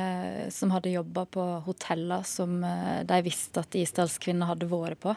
som 0.55 0.75
hadde 0.75 0.95
jobba 0.95 1.27
på 1.31 1.47
hoteller 1.67 2.27
som 2.27 2.59
eh, 2.67 3.03
de 3.07 3.21
visste 3.27 3.63
at 3.63 3.79
Isdalskvinnen 3.79 4.47
hadde 4.51 4.71
vært 4.71 5.03
på. 5.03 5.15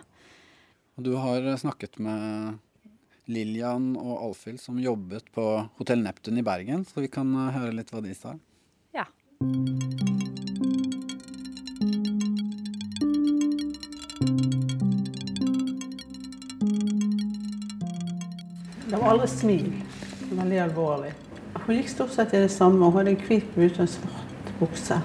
Du 1.01 1.15
har 1.21 1.45
snakket 1.61 1.97
med 2.01 2.61
Lillian 3.25 3.95
og 3.97 4.29
Alfhild 4.29 4.61
som 4.61 4.77
jobbet 4.81 5.33
på 5.33 5.45
Hotell 5.79 6.05
Neptun 6.05 6.37
i 6.37 6.45
Bergen, 6.45 6.85
så 6.85 7.01
vi 7.01 7.09
kan 7.09 7.33
eh, 7.33 7.53
høre 7.57 7.73
litt 7.81 7.93
hva 7.93 8.05
de 8.05 8.13
sa. 8.17 8.37
Ja. 8.93 9.09
Det 18.95 19.01
var 19.01 19.09
aldri 19.11 19.27
smil. 19.27 19.65
Veldig 20.31 20.59
alvorlig. 20.63 21.09
Hun 21.65 21.75
gikk 21.75 21.89
stort 21.91 22.13
sett 22.15 22.31
i 22.31 22.39
det 22.45 22.51
samme. 22.53 22.87
Hun 22.87 22.95
hadde 22.95 23.11
en 23.11 23.17
hvit 23.27 23.49
bluse 23.51 23.75
og 23.75 23.81
en 23.83 23.89
svart 23.91 24.53
bukse. 24.61 24.99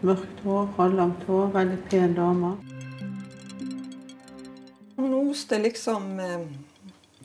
Mørkt 0.00 0.40
hår, 0.46 0.70
halvlangt 0.78 1.26
hår, 1.28 1.50
veldig 1.58 1.76
pen 1.90 2.14
dame. 2.16 2.54
Hun 4.96 5.12
oste 5.18 5.60
liksom 5.60 6.08
eh, 6.24 6.48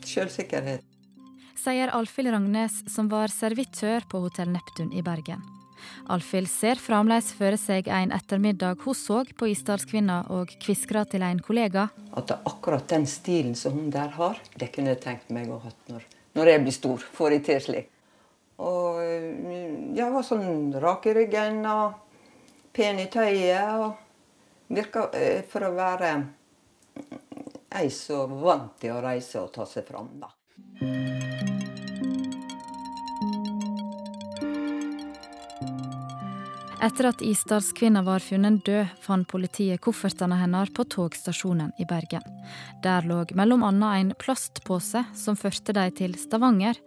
selvsikkerhet. 0.04 0.84
Sier 1.56 1.96
Alfhild 1.96 2.34
Ragnes, 2.36 2.82
som 2.92 3.08
var 3.08 3.32
servitør 3.32 4.04
på 4.12 4.20
Hotell 4.26 4.52
Neptun 4.52 4.92
i 4.92 5.00
Bergen. 5.00 5.40
Alfhild 6.12 6.50
ser 6.50 6.80
fremdeles 6.82 7.32
føre 7.36 7.58
seg 7.60 7.88
en 7.92 8.12
ettermiddag 8.14 8.82
hun 8.84 8.96
så 8.98 9.22
på 9.38 9.48
Isdalskvinna 9.52 10.18
og 10.34 10.52
kviskra 10.62 11.04
til 11.08 11.24
en 11.26 11.40
kollega. 11.42 11.88
At 12.12 12.28
det 12.28 12.36
er 12.38 12.52
akkurat 12.52 12.86
den 12.90 13.06
stilen 13.10 13.54
som 13.58 13.76
hun 13.78 13.90
der 13.94 14.12
har, 14.18 14.38
det 14.58 14.72
kunne 14.74 14.94
jeg 14.94 15.02
tenkt 15.04 15.32
meg 15.34 15.50
å 15.50 15.60
ha 15.62 15.72
når, 15.88 16.06
når 16.38 16.52
jeg 16.52 16.64
blir 16.66 16.78
stor. 16.78 17.08
Får 17.18 17.36
jeg 17.36 17.44
til 17.48 17.64
slik. 17.66 17.90
Og 18.62 19.00
mm, 19.00 19.92
jeg 19.96 20.12
var 20.12 20.26
sånn 20.26 20.74
rak 20.82 21.08
i 21.10 21.16
ryggen 21.16 21.64
og 21.66 21.98
pen 22.76 23.00
i 23.02 23.08
tøyet. 23.10 23.82
Og 23.82 24.72
virka 24.72 25.08
eh, 25.16 25.42
for 25.48 25.66
å 25.66 25.74
være 25.76 26.12
ei 27.72 27.88
som 27.92 28.38
vant 28.42 28.76
til 28.80 28.96
å 28.96 29.00
reise 29.04 29.40
og 29.40 29.52
ta 29.54 29.66
seg 29.68 29.88
fram, 29.88 30.12
da. 30.20 30.32
Etter 36.82 37.06
at 37.12 37.20
Isdalskvinna 37.22 38.00
var 38.02 38.18
funnet 38.18 38.64
død, 38.66 38.88
fant 39.04 39.28
politiet 39.30 39.78
koffertene 39.84 40.34
hennes 40.40 40.72
på 40.74 40.82
togstasjonen 40.90 41.70
i 41.78 41.86
Bergen. 41.86 42.24
Der 42.82 43.06
lå 43.06 43.20
bl.a. 43.30 43.90
en 44.00 44.10
plastpose 44.18 45.04
som 45.14 45.38
førte 45.38 45.76
dem 45.76 45.94
til 45.94 46.16
Stavanger. 46.18 46.80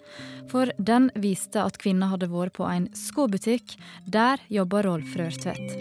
For 0.52 0.74
den 0.75 1.08
viste 1.16 1.64
at 1.64 1.80
kvinna 1.80 2.12
hadde 2.12 2.28
vært 2.34 2.58
på 2.60 2.68
en 2.68 2.90
skobutikk. 2.92 3.78
Der 4.04 4.44
jobba 4.52 4.84
Rolf 4.84 5.16
Rørtvedt. 5.16 5.80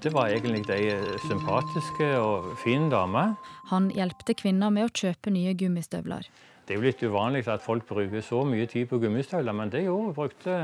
Det 0.00 0.12
var 0.12 0.28
egentlig 0.28 0.68
ei 0.76 0.92
sympatiske 1.24 2.12
og 2.20 2.52
fin 2.60 2.92
dame. 2.92 3.30
Han 3.72 3.88
hjelpte 3.96 4.36
kvinna 4.36 4.68
med 4.68 4.90
å 4.90 4.92
kjøpe 4.92 5.32
nye 5.32 5.56
gummistøvler. 5.56 6.28
Det 6.68 6.76
er 6.76 6.78
jo 6.78 6.84
litt 6.84 7.00
uvanlig 7.02 7.48
at 7.48 7.64
folk 7.64 7.88
bruker 7.88 8.20
så 8.22 8.44
mye 8.44 8.68
tid 8.68 8.92
på 8.92 9.00
gummistøvler, 9.00 9.56
men 9.56 9.72
det 9.72 9.86
gjorde 9.88 10.04
hun. 10.04 10.14
brukte 10.14 10.56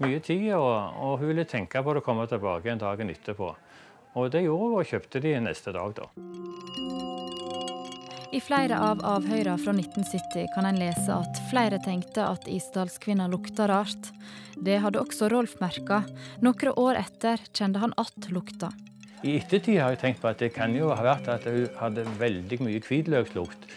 mye 0.00 0.20
tid, 0.24 0.48
og, 0.56 0.96
og, 0.96 1.18
hun 1.20 1.32
ville 1.32 1.44
tenke 1.48 1.82
på 1.82 1.94
det 1.94 2.02
å 2.02 2.06
komme 2.06 2.26
tilbake 2.30 2.72
en 2.72 2.80
dagen 2.80 3.12
etterpå. 3.12 3.52
Og 4.16 4.30
det 4.32 4.44
gjorde 4.44 4.68
hun, 4.68 4.78
og 4.80 4.88
kjøpte 4.88 5.22
de 5.24 5.36
neste 5.44 5.74
dag, 5.76 5.96
da. 5.98 6.08
I 8.32 8.40
flere 8.40 8.78
av 8.80 9.02
avhørene 9.04 9.60
fra 9.60 9.74
1970 9.76 10.46
kan 10.54 10.64
en 10.64 10.78
lese 10.80 11.12
at 11.12 11.40
flere 11.50 11.76
tenkte 11.84 12.24
at 12.24 12.46
Isdalskvinna 12.48 13.26
lukta 13.28 13.66
rart. 13.68 14.08
Det 14.56 14.78
hadde 14.80 15.02
også 15.02 15.28
Rolf 15.28 15.58
merka. 15.60 16.00
Noen 16.40 16.72
år 16.72 17.02
etter 17.02 17.44
kjente 17.52 17.82
han 17.82 17.92
att 17.96 18.30
lukta. 18.32 18.72
I 19.22 19.36
ettertid 19.36 19.78
har 19.78 19.92
jeg 19.92 20.00
tenkt 20.00 20.22
på 20.24 20.32
at 20.32 20.40
det 20.40 20.48
kan 20.56 20.72
jo 20.74 20.88
ha 20.90 21.04
vært 21.04 21.28
at 21.30 21.44
hun 21.44 21.68
hadde 21.78 22.06
veldig 22.18 22.58
mye 22.64 22.80
hvitløkslukt. 22.82 23.68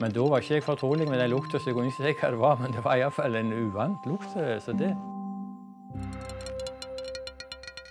Men 0.00 0.16
da 0.16 0.24
var 0.30 0.40
ikke 0.40 0.56
jeg 0.56 0.66
fortrolig 0.66 1.06
med 1.10 1.20
den 1.20 1.32
lukta, 1.34 1.60
så 1.60 1.70
jeg 1.70 1.76
kunne 1.76 1.92
ikke 1.92 2.08
si 2.08 2.16
hva 2.22 2.32
det 2.32 2.42
var. 2.42 2.58
Men 2.64 2.74
det 2.74 2.88
var 2.88 2.98
iallfall 2.98 3.38
en 3.38 3.54
uvant 3.54 4.08
lukt. 4.08 4.32
så 4.64 4.72
det... 4.72 4.94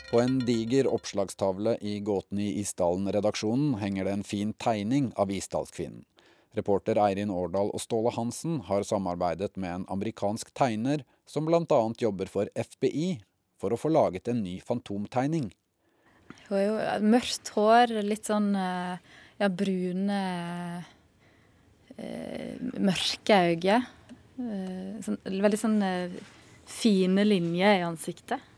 På 0.07 0.21
en 0.21 0.39
diger 0.39 0.87
oppslagstavle 0.87 1.73
i 1.81 1.99
Gåten 1.99 2.39
i 2.39 2.59
Isdalen-redaksjonen 2.61 3.73
henger 3.81 4.07
det 4.07 4.13
en 4.15 4.23
fin 4.23 4.53
tegning 4.55 5.09
av 5.19 5.31
Isdalskvinnen. 5.35 6.05
Reporter 6.55 6.95
Eirin 7.03 7.33
Årdal 7.33 7.73
og 7.75 7.83
Ståle 7.83 8.13
Hansen 8.15 8.61
har 8.69 8.87
samarbeidet 8.87 9.59
med 9.59 9.73
en 9.73 9.85
amerikansk 9.91 10.53
tegner 10.55 11.03
som 11.27 11.43
bl.a. 11.45 11.81
jobber 11.99 12.31
for 12.31 12.47
FBI, 12.55 13.19
for 13.59 13.75
å 13.75 13.81
få 13.81 13.91
laget 13.91 14.31
en 14.31 14.39
ny 14.47 14.61
fantomtegning. 14.63 15.51
Hun 16.47 16.55
har 16.55 16.63
jo 16.63 16.79
mørkt 17.11 17.51
hår, 17.57 17.99
litt 18.07 18.31
sånn 18.31 18.53
eh, 18.55 19.13
ja, 19.43 19.51
brune 19.51 20.23
eh, 21.97 22.55
Mørke 22.79 23.43
øyne. 23.51 23.81
Eh, 24.39 24.91
sånn, 25.03 25.19
veldig 25.27 25.65
sånn 25.67 25.81
fine 26.79 27.27
linjer 27.27 27.81
i 27.81 27.89
ansiktet. 27.91 28.53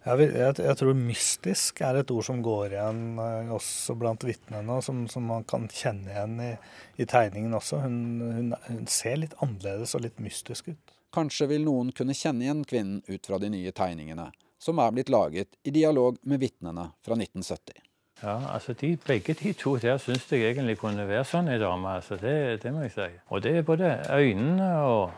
Jeg, 0.00 0.30
jeg, 0.32 0.54
jeg, 0.64 0.76
tror 0.80 0.94
mystisk 0.96 1.82
er 1.84 1.98
et 2.00 2.12
ord 2.14 2.24
som 2.24 2.38
går 2.44 2.72
igjen 2.72 3.02
uh, 3.20 3.50
også 3.52 3.98
blant 4.00 4.24
vitnene, 4.24 4.78
som, 4.80 5.02
som, 5.12 5.26
man 5.28 5.44
kan 5.48 5.66
kjenne 5.68 6.08
igjen 6.08 6.38
i, 6.40 6.54
i 6.96 7.06
tegningen 7.08 7.58
også. 7.58 7.82
Hun, 7.84 7.98
hun, 8.24 8.54
hun, 8.70 8.86
ser 8.88 9.20
litt 9.20 9.36
annerledes 9.44 9.92
og 9.98 10.06
litt 10.06 10.22
mystisk 10.24 10.72
ut. 10.72 10.96
Kanskje 11.12 11.50
vil 11.50 11.66
noen 11.66 11.92
kunne 11.92 12.16
kjenne 12.16 12.46
igjen 12.46 12.64
kvinnen 12.64 13.02
ut 13.10 13.28
fra 13.28 13.36
de 13.42 13.52
nye 13.52 13.74
tegningene, 13.76 14.30
som 14.62 14.80
er 14.80 14.96
blitt 14.96 15.12
laget 15.12 15.52
i 15.68 15.74
dialog 15.74 16.16
med 16.24 16.40
vitnene 16.40 16.92
fra 17.04 17.18
1970. 17.18 17.89
Ja, 18.22 18.52
altså 18.54 18.72
de, 18.72 18.98
Begge 19.06 19.32
de 19.32 19.52
to 19.52 19.76
der 19.76 19.96
syns 19.96 20.32
jeg 20.32 20.50
egentlig 20.50 20.76
kunne 20.78 21.06
være 21.08 21.24
sånn 21.24 21.48
ei 21.48 21.58
dame. 21.58 21.88
altså 21.88 22.18
det, 22.20 22.62
det, 22.62 22.72
må 22.72 22.82
jeg 22.84 22.92
si. 22.92 23.06
Og 23.28 23.42
det 23.42 23.56
er 23.56 23.62
både 23.62 23.96
øynene 24.12 24.68
og 24.82 25.10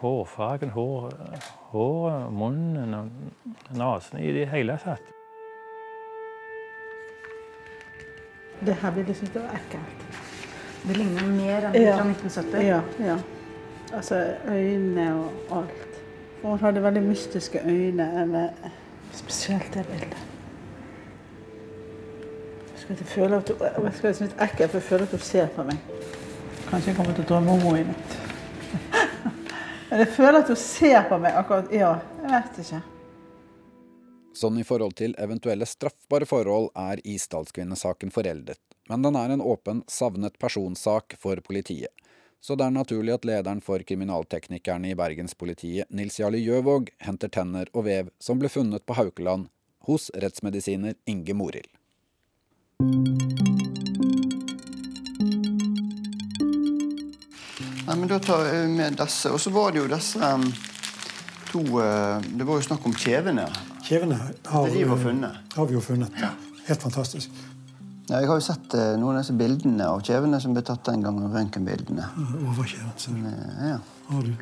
hårfargen, 0.00 0.70
hår, 0.74 1.12
håret, 1.72 2.32
munnen 2.32 2.94
og 2.94 3.08
nesen 3.72 4.20
i 4.20 4.32
det 4.36 4.48
hele 4.52 4.76
tatt. 4.84 5.08
Det 8.64 8.76
her 8.82 8.92
blir 8.92 9.08
liksom 9.08 9.32
det 9.32 9.46
ekkelt. 9.54 10.04
Det 10.84 10.98
ligner 10.98 11.32
mer 11.32 11.70
enn 11.70 11.80
ja. 11.80 11.96
fra 11.96 12.04
1970? 12.10 12.60
Ja. 12.68 12.82
ja. 13.00 13.16
Altså 13.94 14.20
øynene 14.48 15.08
og 15.16 15.56
alt. 15.62 15.98
For 16.42 16.48
hun 16.50 16.58
hadde 16.60 16.84
veldig 16.84 17.02
mystiske 17.08 17.64
øyne. 17.64 18.12
Eller 18.22 18.48
spesielt 19.12 19.74
det 19.74 19.86
bildet. 19.88 20.33
Jeg 22.84 23.06
føle 23.08 23.36
at 23.40 23.48
du, 23.48 23.54
jeg 23.64 23.92
skal 23.96 24.14
synes 24.14 24.34
ekkelt, 24.36 24.70
for 24.70 24.78
jeg 24.78 24.88
føler 24.88 25.06
at 25.06 25.14
hun 25.16 25.22
ser 25.24 25.46
på 25.54 25.64
meg. 25.64 25.78
Kanskje 26.68 26.90
jeg 26.90 26.96
kommer 26.98 27.14
til 27.16 27.24
å 27.24 27.28
drømme 27.30 27.54
om 27.54 27.62
henne 27.64 27.80
i 27.80 27.86
natt. 27.88 28.16
Men 29.88 30.02
jeg 30.02 30.10
føler 30.16 30.40
at 30.42 30.50
hun 30.52 30.60
ser 30.60 31.06
på 31.08 31.20
meg 31.22 31.38
akkurat 31.38 31.72
Ja, 31.72 31.94
jeg 32.20 32.32
vet 32.34 32.60
ikke. 32.64 32.80
Sånn 34.34 34.58
i 34.58 34.64
forhold 34.66 34.96
til 34.98 35.14
eventuelle 35.22 35.66
straffbare 35.70 36.26
forhold 36.26 36.72
er 36.74 36.98
Isdalskvinnesaken 37.06 38.10
foreldet, 38.10 38.58
men 38.90 39.04
den 39.06 39.14
er 39.14 39.30
en 39.30 39.44
åpen 39.44 39.84
savnet 39.86 40.34
personsak 40.42 41.14
for 41.22 41.38
politiet. 41.46 41.94
Så 42.42 42.58
det 42.58 42.66
er 42.66 42.74
naturlig 42.74 43.14
at 43.14 43.24
lederen 43.24 43.62
for 43.64 43.80
kriminalteknikerne 43.86 44.90
i 44.90 44.98
Bergenspolitiet, 44.98 45.86
Nils 45.88 46.18
Jarle 46.18 46.42
Gjøvåg, 46.42 46.90
henter 47.06 47.30
tenner 47.30 47.70
og 47.72 47.86
vev 47.86 48.10
som 48.18 48.42
ble 48.42 48.50
funnet 48.50 48.84
på 48.84 48.98
Haukeland 48.98 49.46
hos 49.86 50.10
rettsmedisiner 50.18 50.98
Inge 51.06 51.38
Morild. 51.38 51.70
Nei, 57.86 57.96
men 57.96 58.08
Da 58.10 58.18
tar 58.18 58.48
jeg 58.48 58.70
med 58.74 58.96
disse. 58.98 59.30
Og 59.30 59.40
så 59.40 59.52
var 59.54 59.70
det 59.70 59.78
jo 59.84 59.86
disse 59.92 60.18
um, 60.18 60.42
to 61.52 61.62
uh, 61.78 62.18
Det 62.18 62.46
var 62.46 62.58
jo 62.58 62.66
snakk 62.66 62.86
om 62.88 62.96
kjevene. 62.98 63.46
Kjevene 63.84 64.18
har, 64.18 64.68
de 64.74 64.84
var 64.88 64.98
funnet. 64.98 65.38
har 65.54 65.66
vi 65.70 65.76
jo 65.76 65.82
funnet. 65.84 66.10
Ja. 66.18 66.32
Helt 66.66 66.82
fantastisk. 66.82 67.30
Ja, 68.08 68.18
jeg 68.18 68.28
har 68.28 68.40
jo 68.40 68.44
sett 68.44 68.74
uh, 68.74 68.96
noen 68.98 69.14
av 69.14 69.22
disse 69.22 69.36
bildene 69.38 69.86
av 69.86 70.02
kjevene 70.02 70.40
som 70.42 70.56
ble 70.56 70.64
tatt 70.66 70.82
den 70.90 71.04
gangen. 71.06 71.30
Røntgenbildene. 71.30 72.10
Overkjeven, 72.50 72.92
ser 72.98 73.14
du. 73.14 73.30
Ja. 73.70 73.78
Har 74.10 74.26
du? 74.26 74.34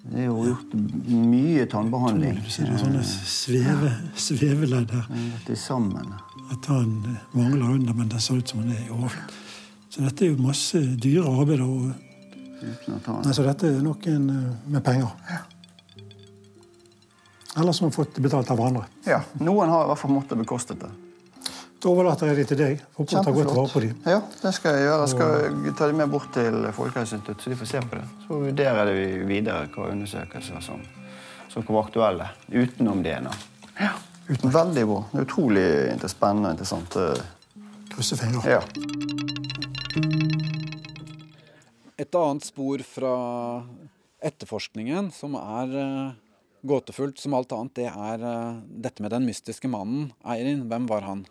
Det 0.00 0.22
er 0.22 0.30
jo 0.30 0.46
gjort 0.46 0.74
mye 1.12 1.66
tannbehandling. 1.70 2.40
Du 2.40 2.50
ser 2.52 2.70
sånne 2.80 3.02
sveve, 3.04 3.92
sveveledd 4.16 4.94
her. 4.96 5.06
Dette 5.12 5.54
er 5.54 5.60
sammen. 5.60 6.14
At 6.50 6.66
han 6.72 6.96
mangler 7.36 7.76
under, 7.76 7.94
men 7.94 8.08
det 8.10 8.22
ser 8.24 8.40
ut 8.40 8.48
som 8.48 8.62
han 8.62 8.72
er 8.74 8.86
i 8.86 8.90
overflaten. 8.94 9.46
Så 9.90 10.04
dette 10.06 10.24
er 10.24 10.32
jo 10.32 10.40
masse 10.40 10.80
dyre 11.02 11.26
arbeider. 11.28 11.66
Og... 11.66 11.92
Nei, 12.62 13.34
så 13.34 13.44
dette 13.44 13.68
er 13.68 13.80
noen 13.84 14.28
med 14.70 14.84
penger. 14.86 15.12
Ja. 15.28 15.44
Eller 17.58 17.72
som 17.76 17.88
har 17.88 17.92
fått 17.92 18.18
betalt 18.22 18.50
av 18.50 18.60
hverandre. 18.60 18.86
Ja, 19.08 19.20
Noen 19.42 19.68
har 19.72 19.84
i 19.84 19.90
hvert 19.90 20.00
fall 20.00 20.12
måttet 20.14 20.38
bekoste 20.38 20.76
det. 20.78 20.90
Da 21.80 21.88
overlater 21.88 22.28
jeg 22.28 22.36
de 22.36 22.44
til 22.44 22.58
deg. 22.60 22.80
Håper 22.98 23.08
du 23.08 23.24
tar 23.24 23.32
godt 23.32 23.54
vare 23.56 23.70
på 23.72 23.80
dem. 23.80 23.92
Ja, 24.04 24.18
det 24.42 24.50
skal 24.52 24.74
jeg 24.76 24.84
gjøre. 24.84 25.04
Jeg 25.06 25.12
skal 25.14 25.76
ta 25.78 25.86
dem 25.88 26.02
med 26.02 26.10
bort 26.12 26.28
til 26.34 26.66
Folkehelseinstituttet, 26.76 27.44
så 27.46 27.52
de 27.52 27.56
får 27.56 27.70
se 27.70 27.80
på 27.80 27.96
det. 27.96 28.08
Så 28.26 28.40
vurderer 28.42 28.90
vi 28.92 29.06
videre 29.30 29.70
hva 29.72 29.88
undersøkelser 29.88 30.60
som, 30.66 30.82
som 31.48 31.64
kommer 31.64 31.88
aktuelle 31.88 32.28
utenom 32.52 33.00
DNA. 33.06 33.32
Ja. 33.80 33.94
Uten. 34.28 34.52
Veldig 34.52 34.84
bra. 34.92 35.00
Det 35.08 35.22
er 35.22 35.26
utrolig 35.30 35.64
spennende 36.12 36.52
og 36.52 36.58
interessant. 36.58 37.00
Krysser 37.94 38.20
fingre. 38.20 38.58
Ja. 38.58 38.60
Et 41.96 42.14
annet 42.20 42.44
spor 42.44 42.84
fra 42.84 43.16
etterforskningen 44.20 45.10
som 45.16 45.34
er 45.40 45.74
uh, 45.80 46.14
gåtefullt 46.60 47.18
som 47.20 47.34
alt 47.40 47.52
annet, 47.56 47.76
det 47.80 47.88
er 47.88 48.22
uh, 48.22 48.62
dette 48.84 49.00
med 49.00 49.16
den 49.16 49.24
mystiske 49.24 49.68
mannen. 49.72 50.10
Eirin, 50.28 50.66
hvem 50.68 50.86
var 50.92 51.08
han? 51.08 51.24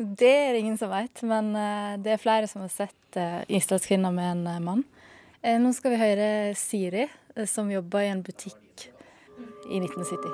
Det 0.00 0.30
er 0.32 0.54
det 0.54 0.62
ingen 0.62 0.78
som 0.80 0.88
vet, 0.92 1.20
men 1.28 1.52
uh, 1.52 1.96
det 2.00 2.14
er 2.14 2.22
flere 2.22 2.48
som 2.48 2.64
har 2.64 2.72
sett 2.72 2.96
Islandskvinna 3.50 4.08
med 4.14 4.46
en 4.46 4.64
mann. 4.64 4.84
nå 5.42 5.72
skal 5.74 5.90
vi 5.92 5.98
høre 5.98 6.28
Siri, 6.54 7.08
som 7.46 7.72
jobba 7.72 8.04
i 8.06 8.12
en 8.12 8.22
butikk 8.22 8.86
i 9.68 9.80
1970. 9.82 10.30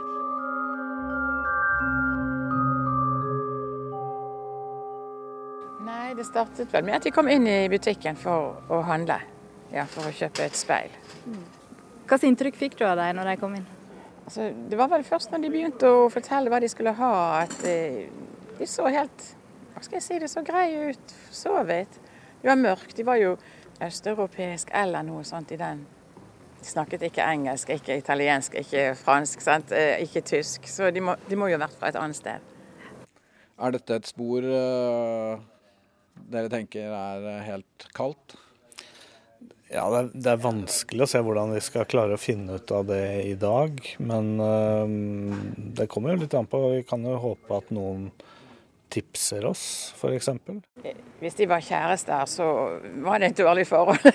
Nei, 5.87 6.15
det 6.15 6.27
startet 6.29 6.71
vel 6.75 6.85
med 6.87 6.99
at 6.99 7.07
de 7.07 7.15
kom 7.15 7.29
inn 7.31 7.47
i 7.51 7.65
butikken 7.71 8.19
for 8.19 8.61
å 8.71 8.83
handle. 8.87 9.19
Ja, 9.75 9.87
For 9.91 10.07
å 10.07 10.15
kjøpe 10.15 10.47
et 10.47 10.59
speil. 10.59 10.93
Hvilket 12.07 12.27
inntrykk 12.29 12.59
fikk 12.61 12.77
du 12.79 12.85
av 12.87 13.01
dem 13.01 13.19
når 13.19 13.33
de 13.33 13.41
kom 13.41 13.57
inn? 13.59 13.67
Altså, 14.27 14.51
det 14.71 14.79
var 14.79 14.91
vel 14.91 15.05
først 15.07 15.33
når 15.33 15.43
de 15.43 15.51
begynte 15.51 15.91
å 15.91 16.07
fortelle 16.11 16.51
hva 16.51 16.61
de 16.63 16.71
skulle 16.71 16.95
ha, 16.99 17.13
at 17.45 17.67
eh, 17.67 18.07
de 18.59 18.69
så 18.71 18.87
helt 18.91 19.27
Hva 19.77 19.85
skal 19.85 19.99
jeg 19.99 20.05
si, 20.07 20.19
det 20.23 20.31
så 20.33 20.41
greie 20.41 20.91
ut. 20.91 21.17
Så 21.31 21.53
vidt. 21.69 21.99
De 22.41 22.49
var 22.49 22.57
mørke. 22.57 22.95
De 22.97 23.05
var 23.05 23.21
jo 23.21 23.35
østeuropeisk 23.85 24.73
eller 24.73 25.05
noe 25.05 25.25
sånt 25.29 25.53
i 25.53 25.59
den. 25.61 25.83
De 26.57 26.65
snakket 26.65 27.05
ikke 27.11 27.27
engelsk, 27.29 27.75
ikke 27.77 27.99
italiensk, 28.01 28.57
ikke 28.57 28.95
fransk, 28.97 29.45
sant? 29.45 29.75
Eh, 29.77 30.01
ikke 30.07 30.25
tysk. 30.25 30.65
Så 30.73 30.89
de 30.91 31.05
må, 31.05 31.19
de 31.29 31.37
må 31.37 31.51
jo 31.53 31.59
ha 31.61 31.67
vært 31.67 31.77
fra 31.77 31.93
et 31.93 32.01
annet 32.01 32.17
sted. 32.17 32.55
Er 33.57 33.77
dette 33.77 34.01
et 34.01 34.09
spor 34.09 34.49
uh 34.49 35.37
dere 36.33 36.51
tenker 36.51 36.91
er 36.91 37.29
eh, 37.31 37.45
helt 37.47 37.87
kaldt? 37.97 38.37
Ja, 39.67 39.85
det 39.91 39.99
er, 39.99 40.11
det 40.15 40.31
er, 40.31 40.43
vanskelig 40.45 41.05
å 41.05 41.11
se 41.11 41.21
hvordan 41.27 41.53
vi 41.57 41.61
skal 41.65 41.89
klare 41.91 42.15
å 42.15 42.23
finne 42.23 42.61
ut 42.61 42.71
av 42.73 42.87
det 42.87 43.03
i 43.27 43.35
dag. 43.39 43.81
Men 43.99 44.37
uh, 44.39 44.87
det 45.75 45.89
kommer 45.91 46.15
jo 46.15 46.21
litt 46.23 46.37
an 46.39 46.47
på. 46.51 46.61
Vi 46.77 46.85
kan 46.87 47.03
jo 47.03 47.17
håpe 47.19 47.59
at 47.59 47.73
noen 47.75 48.09
tipser 48.89 49.45
oss, 49.49 49.95
f.eks. 49.97 50.29
Hvis 51.21 51.39
de 51.39 51.49
var 51.51 51.65
kjærester, 51.65 52.27
så 52.31 52.49
var 53.05 53.21
det 53.21 53.33
et 53.33 53.43
dårlig 53.43 53.67
forhold. 53.69 54.11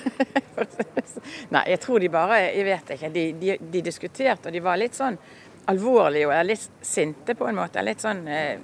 Nei, 1.54 1.64
jeg 1.74 1.80
tror 1.82 2.00
de 2.02 2.10
bare 2.12 2.38
Jeg 2.52 2.66
vet 2.66 2.92
ikke. 2.96 3.10
De, 3.14 3.24
de, 3.40 3.56
de, 3.62 3.82
diskuterte, 3.86 4.50
og 4.50 4.56
de 4.56 4.62
var 4.64 4.80
litt 4.80 4.98
sånn 4.98 5.18
alvorlige 5.72 6.30
og 6.30 6.46
litt 6.48 6.86
sinte 6.86 7.36
på 7.38 7.50
en 7.50 7.60
måte. 7.60 7.84
Litt 7.86 8.04
sånn 8.04 8.24
eh, 8.30 8.56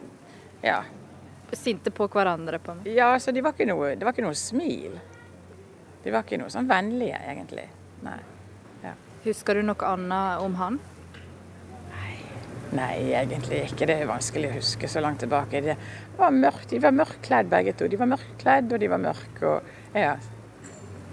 Ja 0.64 0.80
sinte 1.52 1.92
på 1.92 2.08
hverandre? 2.08 2.60
på 2.60 2.76
Ja, 2.84 3.14
altså 3.14 3.32
de 3.32 3.42
var 3.42 3.54
ikke 3.56 3.68
noe, 3.70 3.96
Det 3.96 4.06
var 4.06 4.14
ikke 4.14 4.26
noe 4.26 4.36
smil. 4.36 5.00
De 6.04 6.12
var 6.12 6.24
ikke 6.24 6.40
noe 6.40 6.52
sånn 6.52 6.68
vennlige, 6.70 7.20
egentlig. 7.28 7.68
Nei. 8.04 8.20
Ja. 8.84 8.94
Husker 9.26 9.58
du 9.58 9.66
noe 9.68 9.88
annet 9.88 10.44
om 10.44 10.56
han? 10.60 10.80
Nei. 12.76 13.14
Egentlig 13.16 13.64
ikke. 13.70 13.88
Det 13.88 13.96
er 14.02 14.10
vanskelig 14.10 14.52
å 14.52 14.58
huske 14.58 14.90
så 14.92 15.04
langt 15.04 15.22
tilbake. 15.24 15.64
Det 15.64 15.78
var 16.18 16.36
mørkt. 16.36 16.70
De 16.74 16.82
var 16.84 16.96
mørkkledd 16.96 17.52
begge 17.52 17.76
to. 17.80 17.88
De 17.92 18.00
var 18.00 18.12
mørkkledd, 18.12 18.74
og 18.74 18.84
de 18.84 18.92
var 18.92 19.04
mørke. 19.04 19.54
Og 19.54 19.98
ja, 19.98 20.16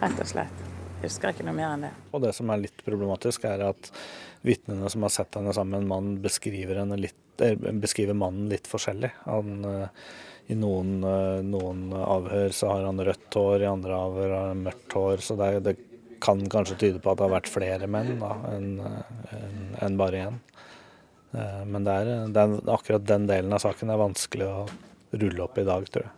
rett 0.02 0.20
og 0.20 0.30
slett. 0.30 0.62
Jeg 1.04 1.10
husker 1.10 1.34
ikke 1.34 1.44
noe 1.44 1.56
mer 1.56 1.74
enn 1.74 1.82
det. 1.84 1.92
Og 2.16 2.22
det 2.24 2.32
som 2.32 2.50
er 2.50 2.62
litt 2.62 2.84
problematisk, 2.86 3.44
er 3.44 3.66
at 3.66 3.90
vitnene 4.44 4.88
som 4.92 5.04
har 5.04 5.12
sett 5.12 5.36
henne 5.36 5.52
sammen 5.56 5.74
med 5.74 5.84
en 5.84 5.90
mann, 5.90 6.14
beskriver, 6.24 6.80
litt, 6.96 7.40
eh, 7.44 7.56
beskriver 7.56 8.16
mannen 8.16 8.48
litt 8.52 8.68
forskjellig. 8.70 9.10
Han, 9.24 9.64
eh, 9.64 9.88
I 10.52 10.54
noen, 10.60 10.98
eh, 11.04 11.40
noen, 11.40 11.92
avhør 11.92 12.52
så 12.52 12.68
har 12.68 12.84
han 12.84 12.98
rødt 13.00 13.32
hår, 13.32 13.62
i 13.62 13.70
andre 13.70 13.92
avhør 13.92 14.30
har 14.34 14.48
han 14.48 14.64
mørkt 14.64 14.92
hår. 14.92 15.16
Så 15.24 15.36
det, 15.36 15.64
det, 15.64 15.76
kan 16.24 16.40
kanskje 16.48 16.78
tyde 16.78 17.00
på 17.04 17.10
at 17.10 17.18
det 17.18 17.24
har 17.26 17.34
vært 17.34 17.50
flere 17.52 17.86
menn 17.90 18.22
enn 18.48 18.78
en, 18.80 19.74
en 19.82 19.96
bare 20.00 20.22
én. 20.24 20.38
Men 21.34 21.82
det 21.86 21.94
er, 21.98 22.10
det 22.30 22.42
er, 22.42 22.52
akkurat 22.70 23.06
den 23.08 23.24
delen 23.26 23.54
av 23.56 23.62
saken 23.64 23.90
er 23.90 23.98
vanskelig 23.98 24.46
å 24.46 24.66
rulle 25.18 25.42
opp 25.42 25.58
i 25.58 25.66
dag, 25.66 25.88
tror 25.90 26.06
jeg. 26.06 26.12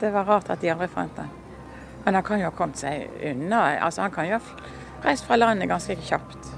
Det 0.00 0.10
var 0.12 0.28
rart 0.28 0.50
at 0.52 0.60
de 0.60 0.72
aldri 0.74 0.88
fant 0.92 1.16
den. 1.16 1.30
Men 2.04 2.18
han 2.18 2.26
kan 2.26 2.42
jo 2.42 2.50
ha 2.50 2.54
kommet 2.54 2.78
seg 2.78 3.08
unna. 3.32 3.62
Altså, 3.80 4.04
han 4.04 4.12
kan 4.14 4.28
jo 4.28 4.36
ha 4.36 5.06
reist 5.06 5.24
fra 5.24 5.38
landet 5.40 5.70
ganske 5.70 5.96
kjapt. 6.04 6.52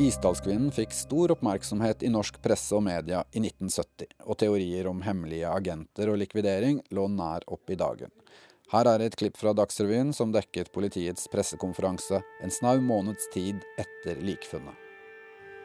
Isdalskvinnen 0.00 0.70
fikk 0.72 0.94
stor 0.96 1.34
oppmerksomhet 1.34 2.04
i 2.06 2.12
norsk 2.12 2.38
presse 2.40 2.72
og 2.76 2.86
media 2.86 3.20
i 3.36 3.42
1970, 3.42 4.14
og 4.24 4.38
teorier 4.40 4.88
om 4.88 5.02
hemmelige 5.04 5.50
agenter 5.50 6.08
og 6.08 6.16
likvidering 6.22 6.80
lå 6.96 7.04
nær 7.12 7.44
opp 7.52 7.68
i 7.68 7.76
dagen. 7.76 8.12
Her 8.70 8.86
er 8.86 9.02
et 9.02 9.16
klipp 9.18 9.34
fra 9.34 9.50
Dagsrevyen 9.50 10.12
som 10.14 10.30
dekket 10.30 10.68
politiets 10.70 11.24
pressekonferanse 11.32 12.20
en 12.38 12.52
snau 12.54 12.76
måneds 12.78 13.26
tid 13.32 13.64
etter 13.82 14.20
likfunnet. 14.22 14.76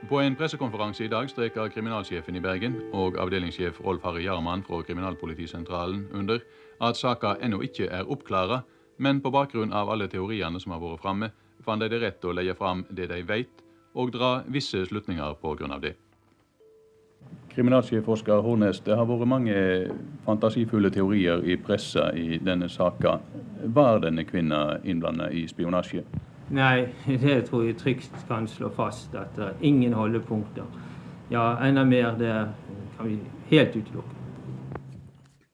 På 0.10 0.24
en 0.24 0.34
pressekonferanse 0.38 1.06
i 1.06 1.10
dag 1.12 1.30
streker 1.30 1.70
kriminalsjefen 1.74 2.36
i 2.38 2.42
Bergen 2.42 2.80
og 2.98 3.20
avdelingssjef 3.22 3.78
Rolf 3.86 4.02
Harry 4.06 4.26
Jarman 4.26 4.66
fra 4.66 4.82
Kriminalpolitisentralen 4.88 6.08
under 6.18 6.42
at 6.82 6.98
saka 6.98 7.36
ennå 7.46 7.62
ikke 7.68 7.92
er 7.94 8.10
oppklara, 8.10 8.64
men 8.98 9.22
på 9.22 9.34
bakgrunn 9.34 9.74
av 9.74 9.92
alle 9.94 10.10
teoriene 10.10 10.62
som 10.62 10.74
har 10.74 10.82
vært 10.82 11.06
framme, 11.06 11.30
fant 11.62 11.86
de 11.86 11.92
det 11.94 12.02
rett 12.02 12.26
å 12.26 12.34
legge 12.34 12.58
fram 12.58 12.88
det 12.90 13.06
de 13.14 13.22
vet, 13.22 13.62
og 13.94 14.18
dra 14.18 14.40
visse 14.50 14.82
slutninger 14.90 15.38
på 15.42 15.54
grunn 15.62 15.78
av 15.78 15.86
det. 15.86 15.94
Kriminalsjefforsker 17.56 18.42
Hornes, 18.44 18.82
det 18.84 18.98
har 19.00 19.08
vært 19.08 19.30
mange 19.32 19.60
fantasifulle 20.26 20.90
teorier 20.92 21.40
i 21.48 21.56
pressa 21.56 22.10
i 22.12 22.36
denne 22.44 22.68
saka. 22.68 23.14
Var 23.64 24.02
denne 24.04 24.26
kvinna 24.28 24.82
innblanda 24.84 25.30
i 25.32 25.46
spionasje? 25.48 26.04
Nei, 26.52 26.90
det 27.24 27.38
tror 27.48 27.64
jeg 27.64 27.78
trygt 27.80 28.28
kan 28.28 28.50
slå 28.52 28.74
fast. 28.76 29.16
At 29.16 29.40
det 29.40 29.48
er 29.48 29.64
ingen 29.64 29.96
holdepunkter. 29.96 30.68
Ja, 31.32 31.54
enda 31.64 31.86
mer, 31.88 32.12
det 32.20 32.36
kan 32.98 33.08
vi 33.08 33.22
helt 33.54 33.80
utelukke. 33.80 34.22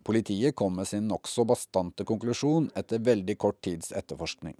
Politiet 0.01 0.55
kom 0.57 0.75
med 0.75 0.89
sin 0.89 1.05
nokså 1.07 1.45
bastante 1.45 2.03
konklusjon 2.03 2.71
etter 2.75 3.05
veldig 3.05 3.37
kort 3.37 3.61
tids 3.61 3.93
etterforskning. 3.93 4.57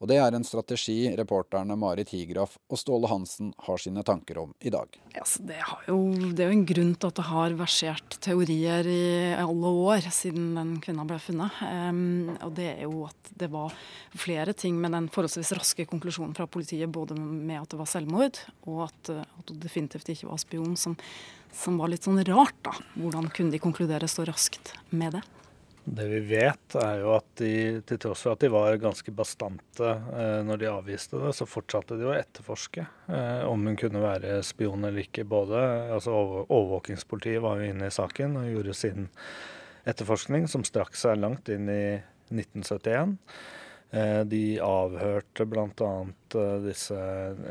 Og 0.00 0.08
det 0.08 0.16
er 0.16 0.32
en 0.32 0.44
strategi 0.46 1.10
reporterne 1.12 1.74
Marit 1.76 2.08
Higraff 2.14 2.54
og 2.72 2.78
Ståle 2.80 3.08
Hansen 3.10 3.50
har 3.66 3.80
sine 3.82 4.00
tanker 4.06 4.38
om 4.40 4.54
i 4.64 4.72
dag. 4.72 4.94
Ja, 5.12 5.26
det, 5.44 5.58
jo, 5.90 5.98
det, 6.32 6.40
er 6.40 6.48
jo 6.48 6.56
en 6.56 6.68
grunn 6.70 6.94
til 6.96 7.10
at 7.10 7.18
det 7.18 7.26
har 7.28 7.56
versert 7.58 8.16
teorier 8.24 8.88
i 8.88 9.02
alle 9.36 9.72
år 9.90 10.08
siden 10.08 10.54
den 10.56 10.70
kvinna 10.80 11.04
ble 11.08 11.18
funnet. 11.20 11.58
Um, 11.60 12.30
og 12.38 12.54
det 12.56 12.70
er 12.78 12.86
jo 12.86 13.04
at 13.10 13.32
det 13.42 13.50
var 13.52 13.76
flere 14.16 14.54
ting 14.56 14.78
med 14.80 14.96
den 14.96 15.10
forholdsvis 15.12 15.52
raske 15.58 15.84
konklusjonen 15.90 16.32
fra 16.38 16.48
politiet, 16.48 16.88
både 16.88 17.18
med 17.20 17.58
at 17.60 17.68
det 17.74 17.82
var 17.82 17.90
selvmord, 17.92 18.40
og 18.64 18.86
at, 18.86 19.12
at 19.20 19.52
det 19.52 19.58
definitivt 19.66 20.08
ikke 20.14 20.30
var 20.30 20.40
spion, 20.40 20.78
som, 20.80 20.96
som 21.52 21.76
var 21.76 21.92
litt 21.92 22.08
sånn 22.08 22.22
rart, 22.24 22.56
da. 22.64 22.72
Hvordan 22.96 23.28
kunne 23.36 23.52
de 23.52 23.60
konkludere 23.60 24.08
så 24.08 24.24
raskt 24.24 24.72
med 24.96 25.18
det? 25.18 25.24
Det 25.90 26.06
vi 26.06 26.20
vet, 26.22 26.74
er 26.78 27.00
jo 27.02 27.14
at 27.16 27.26
de, 27.40 27.52
til 27.88 27.98
tross 27.98 28.22
for 28.22 28.36
at 28.36 28.44
de 28.44 28.50
var 28.52 28.76
ganske 28.78 29.10
bastante 29.16 29.88
eh, 29.90 30.40
når 30.46 30.60
de 30.60 30.68
avviste 30.70 31.18
det, 31.18 31.32
så 31.34 31.48
fortsatte 31.50 31.98
de 31.98 32.06
å 32.06 32.14
etterforske 32.14 32.84
eh, 33.10 33.42
om 33.48 33.66
hun 33.66 33.78
kunne 33.80 34.02
være 34.04 34.36
spion 34.46 34.86
eller 34.86 35.02
ikke. 35.02 35.26
Både, 35.26 35.58
altså 35.96 36.14
Overvåkingspolitiet 36.44 37.42
var 37.42 37.58
jo 37.58 37.72
inne 37.72 37.90
i 37.90 37.96
saken 37.96 38.38
og 38.38 38.52
gjorde 38.52 38.76
sin 38.78 39.08
etterforskning, 39.88 40.46
som 40.50 40.62
strakk 40.66 40.94
seg 40.98 41.18
langt 41.18 41.50
inn 41.50 41.66
i 41.72 41.82
1971. 42.30 43.16
Eh, 43.90 44.20
de 44.30 44.60
avhørte 44.62 45.46
bl.a. 45.50 45.90
Eh, 46.34 46.58
disse 46.62 46.98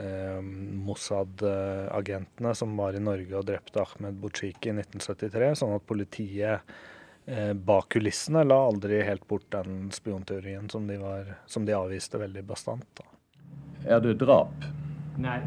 eh, 0.04 0.40
Mossad-agentene 0.88 2.54
som 2.56 2.78
var 2.80 2.96
i 2.96 3.04
Norge 3.04 3.36
og 3.36 3.50
drepte 3.50 3.84
Ahmed 3.84 4.22
Bouchiki 4.22 4.72
i 4.72 4.78
1973, 4.78 5.52
sånn 5.60 5.76
at 5.76 5.88
politiet 5.90 6.80
bak 7.54 7.92
kulissene 7.94 8.42
la 8.44 8.58
aldri 8.66 9.04
helt 9.06 9.28
bort 9.30 9.46
den 9.54 9.92
spionteorien 9.94 10.70
som 10.70 10.88
de, 10.90 10.98
var, 10.98 11.28
som 11.46 11.66
de 11.68 11.76
avviste 11.78 12.18
veldig 12.18 12.44
bastant. 12.48 12.88
Da. 12.98 13.06
Er 13.86 14.02
det 14.02 14.18
drap? 14.20 14.66
Nei. 15.22 15.42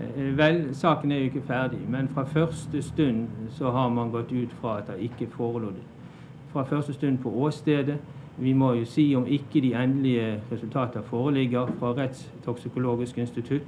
Eh, 0.00 0.36
vel, 0.36 0.74
saken 0.74 1.12
er 1.12 1.18
jo 1.18 1.24
ikke 1.24 1.46
ferdig. 1.46 1.80
Men 1.88 2.08
fra 2.08 2.24
første 2.24 2.82
stund 2.82 3.28
så 3.50 3.70
har 3.70 3.88
man 3.88 4.10
gått 4.10 4.32
ut 4.32 4.52
fra 4.60 4.78
at 4.78 4.88
det 4.88 5.02
ikke 5.10 5.30
forelå 5.36 5.70
det. 5.70 5.84
Fra 6.52 6.62
første 6.62 6.92
stund 6.92 7.18
på 7.18 7.30
åstedet. 7.30 7.98
Vi 8.38 8.52
må 8.52 8.72
jo 8.72 8.84
si 8.84 9.14
om 9.14 9.26
ikke 9.26 9.60
de 9.60 9.74
endelige 9.78 10.40
resultater 10.50 11.02
foreligger 11.02 11.66
fra 11.78 11.92
Rettstoksikologisk 11.94 13.18
institutt, 13.18 13.62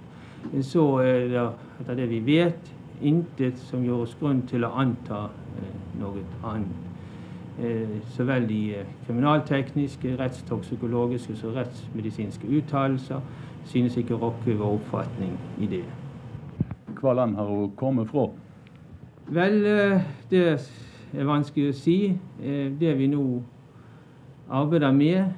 så 0.63 0.99
er 0.99 1.29
det 1.31 1.45
etter 1.81 1.95
det 1.95 2.09
vi 2.11 2.19
vet, 2.27 2.73
intet 3.03 3.59
som 3.59 3.85
gjør 3.85 4.03
oss 4.03 4.17
grunn 4.19 4.43
til 4.51 4.67
å 4.67 4.73
anta 4.75 5.29
eh, 5.61 5.79
noe 6.01 6.25
annet. 6.43 6.96
Eh, 7.59 8.03
så 8.05 8.25
vel 8.25 8.49
de 8.49 8.75
eh, 8.75 8.87
kriminaltekniske, 9.07 10.17
rettstoksikologiske 10.19 11.47
og 11.47 11.55
rettsmedisinske 11.57 12.49
uttalelser 12.59 13.21
synes 13.65 13.97
ikke 13.97 14.15
å 14.15 14.19
rokke 14.27 14.57
vår 14.59 14.75
oppfatning 14.77 15.33
i 15.65 15.69
det. 15.71 15.85
Hva 17.01 17.15
land 17.17 17.37
har 17.41 17.49
hun 17.49 17.73
kommet 17.77 18.13
fra? 18.13 18.27
Vel, 19.33 19.57
eh, 19.65 20.05
det 20.31 20.43
er 21.17 21.25
vanskelig 21.25 21.71
å 21.73 21.79
si. 21.79 21.97
Det 22.81 22.93
vi 22.99 23.09
nå 23.09 23.25
arbeider 24.53 24.93
med, 24.93 25.33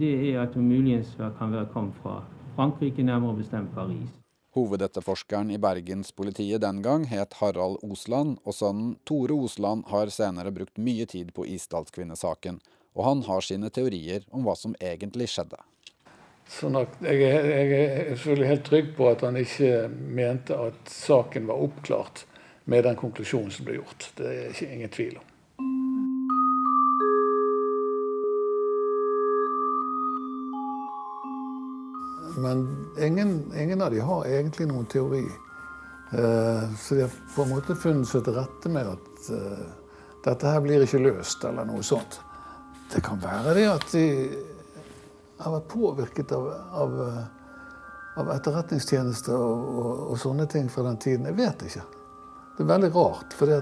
det 0.00 0.14
er 0.32 0.40
at 0.42 0.56
hun 0.56 0.68
muligens 0.68 1.12
kan 1.38 1.52
være 1.52 1.68
kommet 1.74 2.00
fra 2.02 2.22
Frankrike, 2.56 3.02
nærmere 3.02 3.36
bestemt 3.36 3.74
Paris. 3.74 4.08
Hovedetterforskeren 4.56 5.50
i 5.50 5.58
Bergenspolitiet 5.60 6.62
den 6.64 6.80
gang 6.82 7.04
het 7.10 7.36
Harald 7.42 7.82
Osland, 7.84 8.38
og 8.44 8.56
sønnen 8.56 8.94
Tore 9.04 9.36
Osland 9.36 9.86
har 9.92 10.08
senere 10.14 10.52
brukt 10.54 10.80
mye 10.80 11.06
tid 11.06 11.34
på 11.36 11.44
Isdalskvinnesaken, 11.46 12.60
og 12.96 13.04
han 13.04 13.24
har 13.28 13.44
sine 13.44 13.70
teorier 13.70 14.24
om 14.32 14.48
hva 14.48 14.56
som 14.56 14.76
egentlig 14.80 15.28
skjedde. 15.34 15.60
At 16.48 17.00
jeg, 17.04 17.20
jeg 17.20 17.72
er 17.76 18.14
selvfølgelig 18.14 18.48
helt 18.48 18.66
trygg 18.70 18.92
på 18.96 19.08
at 19.10 19.24
han 19.26 19.36
ikke 19.36 19.72
mente 19.92 20.56
at 20.56 20.92
saken 20.92 21.48
var 21.50 21.60
oppklart 21.68 22.24
med 22.64 22.88
den 22.88 22.96
konklusjonen 22.96 23.52
som 23.52 23.68
ble 23.68 23.82
gjort. 23.82 24.08
Det 24.16 24.30
er 24.32 24.54
ikke 24.54 24.70
ingen 24.72 24.94
tvil 24.96 25.18
om. 25.20 25.27
Men 32.42 32.64
ingen, 32.98 33.52
ingen, 33.56 33.82
av 33.82 33.90
de 33.90 34.00
har 34.00 34.26
egentlig 34.26 34.68
noen 34.70 34.86
teori. 34.86 35.24
Uh, 36.12 36.64
så 36.80 36.94
de 36.94 37.04
har 37.04 37.16
på 37.34 37.44
en 37.44 37.52
måte 37.52 37.76
funnet 37.76 38.08
seg 38.08 38.24
til 38.24 38.38
rette 38.38 38.72
med 38.72 38.88
at 38.88 39.30
uh, 39.34 39.66
dette 40.24 40.48
her 40.48 40.62
blir 40.64 40.84
ikke 40.84 41.02
løst, 41.02 41.44
eller 41.44 41.68
noe 41.68 41.84
sånt. 41.84 42.20
Det 42.88 43.02
kan 43.04 43.20
være 43.20 43.54
det 43.58 43.66
at 43.68 43.84
de 43.92 44.06
har 45.38 45.54
vært 45.54 45.68
påvirket 45.70 46.32
av, 46.34 46.48
av, 46.82 46.96
av 48.18 48.32
etterretningstjenester 48.34 49.36
og, 49.36 49.68
og, 49.68 49.92
og, 50.08 50.16
sånne 50.18 50.48
ting 50.50 50.70
fra 50.72 50.86
den 50.88 50.98
tiden. 51.02 51.28
Jeg 51.30 51.38
vet 51.38 51.64
ikke. 51.68 51.84
Det 52.56 52.64
er 52.64 52.72
veldig 52.72 52.92
rart, 52.96 53.36
for 53.38 53.52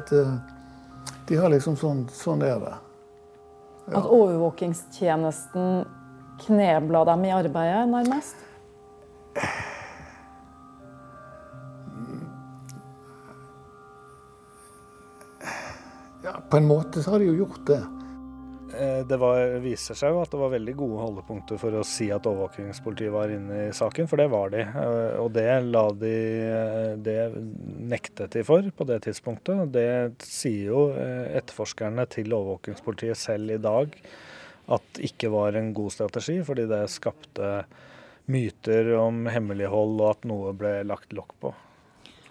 de 1.26 1.36
har 1.36 1.52
liksom 1.52 1.76
sånn 1.76 2.06
Sånn 2.14 2.44
er 2.46 2.60
det. 2.62 2.74
Ja. 3.86 4.00
At 4.00 4.08
overvåkingstjenesten 4.08 5.84
knebla 6.46 7.04
dem 7.04 7.24
i 7.24 7.32
arbeidet, 7.34 7.88
nærmest? 7.92 8.40
Ja, 16.27 16.40
på 16.51 16.57
en 16.57 16.66
måte 16.66 17.03
så 17.03 17.11
har 17.14 17.22
de 17.22 17.29
jo 17.29 17.37
gjort 17.44 17.66
det. 17.68 17.83
Eh, 18.77 19.07
det 19.07 19.16
var, 19.16 19.38
viser 19.62 19.96
seg 19.96 20.12
jo 20.12 20.20
at 20.25 20.33
det 20.33 20.40
var 20.40 20.51
veldig 20.53 20.75
gode 20.77 20.99
holdepunkter 21.05 21.61
for 21.61 21.77
å 21.79 21.85
si 21.87 22.09
at 22.12 22.27
overvåkingspolitiet 22.27 23.12
var 23.14 23.31
inne 23.33 23.61
i 23.68 23.75
saken, 23.77 24.09
for 24.11 24.20
det 24.20 24.27
var 24.33 24.51
de. 24.53 24.64
Eh, 24.66 25.16
og 25.22 25.31
det 25.37 25.46
de 26.03 26.14
eh, 26.42 26.92
Det 26.99 27.18
nektet 27.94 28.35
de 28.35 28.44
for 28.46 28.66
på 28.77 28.88
det 28.88 29.01
tidspunktet. 29.07 29.70
Det 29.72 29.88
sier 30.27 30.72
jo 30.72 30.87
etterforskerne 30.96 32.09
til 32.11 32.35
overvåkingspolitiet 32.35 33.16
selv 33.16 33.55
i 33.55 33.62
dag 33.62 33.94
at 34.66 34.99
ikke 34.99 35.31
var 35.31 35.55
en 35.55 35.70
god 35.72 35.94
strategi, 35.94 36.40
fordi 36.42 36.66
det 36.66 36.88
skapte 36.90 37.51
myter 38.26 38.94
om 38.98 39.26
hemmelighold 39.30 40.00
og 40.00 40.10
at 40.10 40.26
noe 40.28 40.52
ble 40.56 40.80
lagt 40.88 41.14
lokk 41.16 41.34
på. 41.40 41.54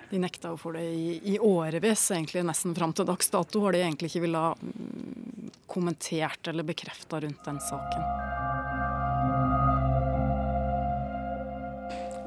De 0.09 0.19
nekta 0.21 0.51
jo 0.53 0.57
for 0.61 0.77
det 0.77 0.85
i, 0.85 1.33
i 1.33 1.39
årevis, 1.41 2.03
egentlig 2.13 2.45
nesten 2.45 2.75
fram 2.77 2.93
til 2.93 3.07
dags 3.09 3.31
dato 3.33 3.63
har 3.65 3.73
de 3.73 3.81
egentlig 3.81 4.11
ikke 4.11 4.25
ville 4.27 4.43
ha 4.43 4.53
mm, 4.59 5.49
kommentert 5.71 6.47
eller 6.51 6.67
bekrefta 6.67 7.19
rundt 7.23 7.41
den 7.47 7.59
saken. 7.63 8.05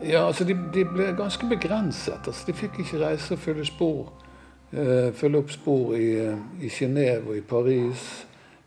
Ja, 0.02 0.26
altså 0.26 0.44
de, 0.46 0.54
de 0.74 0.85
ble 0.87 1.11
ganske 1.18 1.46
begrenset. 1.50 2.26
Altså, 2.26 2.46
de 2.46 2.54
fikk 2.57 2.81
ikke 2.83 3.00
reise 3.02 3.35
og 3.35 3.42
følge 3.42 3.66
spor. 3.66 4.12
Uh, 4.68 5.09
følge 5.16 5.40
opp 5.40 5.50
spor 5.50 5.94
i, 5.96 6.11
uh, 6.28 6.38
i 6.61 6.70
Genéve 6.70 7.33
og 7.33 7.38
i 7.38 7.44
Paris, 7.54 8.04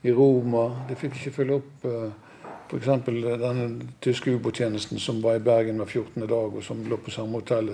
i 0.03 0.11
Roma. 0.11 0.65
De 0.89 0.97
fikk 0.99 1.19
ikke 1.19 1.35
følge 1.35 1.59
opp 1.61 1.87
uh, 1.87 2.30
F.eks. 2.71 2.85
denne 3.05 3.65
tyske 3.99 4.31
ubåttjenesten 4.31 4.99
som 4.99 5.17
var 5.21 5.35
i 5.35 5.43
Bergen 5.43 5.81
hver 5.81 5.89
14. 5.89 6.23
dag, 6.23 6.53
og 6.55 6.63
som 6.63 6.85
lå 6.87 6.95
på 7.03 7.11
samme 7.11 7.41
hotell 7.41 7.73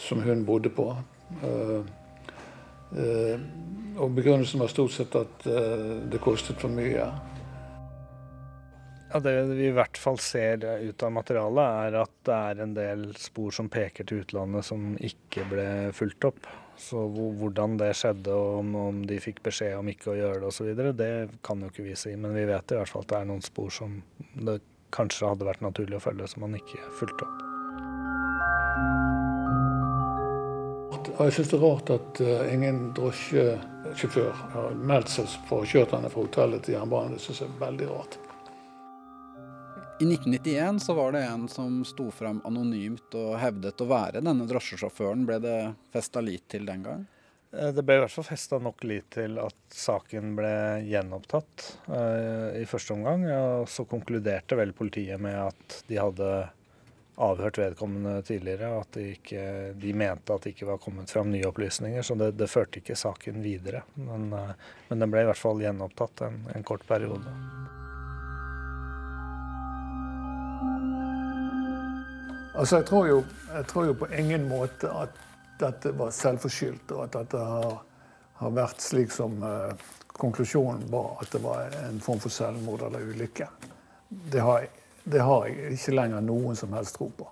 som 0.00 0.22
hun 0.24 0.46
bodde 0.48 0.72
på. 0.72 0.86
Uh, 1.42 1.84
uh, 2.96 3.36
og 4.00 4.16
begrunnelsen 4.16 4.64
var 4.64 4.72
stort 4.72 4.96
sett 4.96 5.12
at 5.20 5.44
uh, 5.44 6.00
det 6.08 6.22
kostet 6.24 6.56
for 6.56 6.72
mye. 6.72 7.04
Ja, 9.12 9.20
Det 9.20 9.36
vi 9.52 9.68
i 9.68 9.76
hvert 9.76 10.00
fall 10.00 10.16
ser 10.18 10.64
ut 10.88 11.02
av 11.04 11.12
materialet, 11.12 11.76
er 11.84 12.00
at 12.00 12.16
det 12.24 12.40
er 12.48 12.64
en 12.64 12.74
del 12.74 13.06
spor 13.20 13.52
som 13.52 13.68
peker 13.68 14.08
til 14.08 14.24
utlandet 14.24 14.64
som 14.64 14.94
ikke 14.96 15.44
ble 15.52 15.68
fulgt 15.92 16.32
opp. 16.32 16.48
Så 16.80 17.06
hvordan 17.08 17.78
det 17.78 17.92
skjedde, 17.98 18.34
og 18.34 18.60
om, 18.60 18.74
om 18.80 19.00
de 19.06 19.20
fikk 19.22 19.42
beskjed 19.46 19.76
om 19.78 19.88
ikke 19.90 20.12
å 20.12 20.18
gjøre 20.18 20.42
det 20.42 20.50
osv., 20.50 20.70
det 20.98 21.10
kan 21.46 21.62
jo 21.62 21.70
ikke 21.70 21.86
vi 21.86 21.96
si. 21.98 22.14
Men 22.18 22.34
vi 22.36 22.46
vet 22.50 22.74
i 22.74 22.78
hvert 22.80 22.90
fall 22.90 23.06
at 23.06 23.12
det 23.12 23.20
er 23.20 23.30
noen 23.30 23.44
spor 23.46 23.70
som 23.74 24.00
det 24.34 24.58
kanskje 24.94 25.30
hadde 25.30 25.48
vært 25.48 25.64
naturlig 25.64 25.98
å 25.98 26.04
følge, 26.04 26.28
som 26.30 26.46
man 26.46 26.58
ikke 26.58 26.82
fulgte 26.98 27.26
opp. 27.26 27.50
Jeg 31.14 31.34
syns 31.36 31.50
det 31.52 31.58
er 31.58 31.62
rart 31.62 31.90
at 31.94 32.20
uh, 32.26 32.46
ingen 32.50 32.78
drosjesjåfør 32.96 34.30
har 34.54 34.78
meldt 34.88 35.12
seg 35.12 35.30
for 35.46 35.60
å 35.60 35.62
ha 35.62 35.70
kjørt 35.70 35.94
henne 35.94 36.10
fra 36.10 36.24
hotellet 36.24 36.64
til 36.66 36.74
jernbanen. 36.74 37.14
Det 37.14 37.22
syns 37.22 37.44
jeg 37.44 37.52
er 37.52 37.60
veldig 37.60 37.90
rart. 37.92 38.16
I 40.00 40.04
1991 40.04 40.80
så 40.80 40.94
var 40.94 41.12
det 41.12 41.22
en 41.24 41.48
som 41.48 41.84
sto 41.84 42.10
fram 42.10 42.40
anonymt 42.44 43.14
og 43.14 43.36
hevdet 43.38 43.78
å 43.78 43.86
være 43.86 44.22
denne 44.26 44.46
drosjesjåføren. 44.50 45.22
Ble 45.28 45.36
det 45.38 45.58
festa 45.94 46.22
lit 46.24 46.48
til 46.50 46.66
den 46.66 46.82
gang? 46.82 47.04
Eh, 47.54 47.70
det 47.70 47.84
ble 47.86 48.00
i 48.00 48.02
hvert 48.02 48.14
fall 48.16 48.26
festa 48.26 48.58
nok 48.58 48.82
lit 48.90 49.06
til 49.14 49.38
at 49.38 49.54
saken 49.70 50.34
ble 50.34 50.56
gjenopptatt 50.88 51.68
uh, 51.86 52.50
i 52.58 52.64
første 52.66 52.96
omgang. 52.96 53.28
Og 53.30 53.70
så 53.70 53.86
konkluderte 53.86 54.58
vel 54.58 54.74
politiet 54.74 55.22
med 55.22 55.38
at 55.44 55.78
de 55.86 56.00
hadde 56.02 56.32
avhørt 57.14 57.62
vedkommende 57.62 58.16
tidligere. 58.26 58.72
Og 58.74 58.88
at 58.88 58.98
de, 58.98 59.06
ikke, 59.14 59.46
de 59.78 59.94
mente 59.94 60.34
at 60.34 60.42
det 60.42 60.56
ikke 60.56 60.72
var 60.72 60.82
kommet 60.82 61.14
fram 61.14 61.30
nye 61.30 61.46
opplysninger. 61.52 62.02
Så 62.02 62.18
det, 62.18 62.32
det 62.40 62.50
førte 62.50 62.82
ikke 62.82 62.98
saken 62.98 63.38
videre. 63.46 63.86
Men, 63.94 64.26
uh, 64.34 64.74
men, 64.90 65.06
den 65.06 65.14
ble 65.14 65.22
i 65.22 65.30
hvert 65.30 65.44
fall 65.44 65.62
gjenopptatt 65.62 66.26
en, 66.32 66.42
en 66.58 66.66
kort 66.66 66.82
periode. 66.90 67.38
Altså, 72.54 72.78
jeg 72.78 72.86
tror, 72.86 73.06
jo, 73.08 73.18
jeg 73.50 73.66
tror 73.66 73.86
jo 73.88 73.94
på 73.98 74.08
ingen 74.14 74.46
måte 74.46 74.90
at 74.94 75.16
dette 75.58 75.90
var 75.98 76.12
selvforskyldt, 76.14 76.92
og 76.94 77.04
at 77.08 77.16
dette 77.16 77.40
har, 77.42 77.80
har 78.38 78.54
vært 78.54 78.82
slik 78.82 79.10
som 79.14 79.40
eh, 79.42 79.74
konklusjonen 80.14 80.86
var, 80.92 81.16
at 81.22 81.34
det 81.34 81.42
var 81.42 81.74
en 81.82 81.98
form 82.02 82.22
for 82.22 82.30
selvmord 82.30 82.86
eller 82.86 83.02
ulykke. 83.10 83.48
Det 84.08 84.42
har, 84.42 84.68
det 85.02 85.22
har 85.26 85.48
jeg 85.50 85.74
ikke 85.74 85.96
lenger 85.98 86.22
noen 86.22 86.58
som 86.58 86.74
helst 86.78 86.94
tro 86.98 87.10
på. 87.18 87.26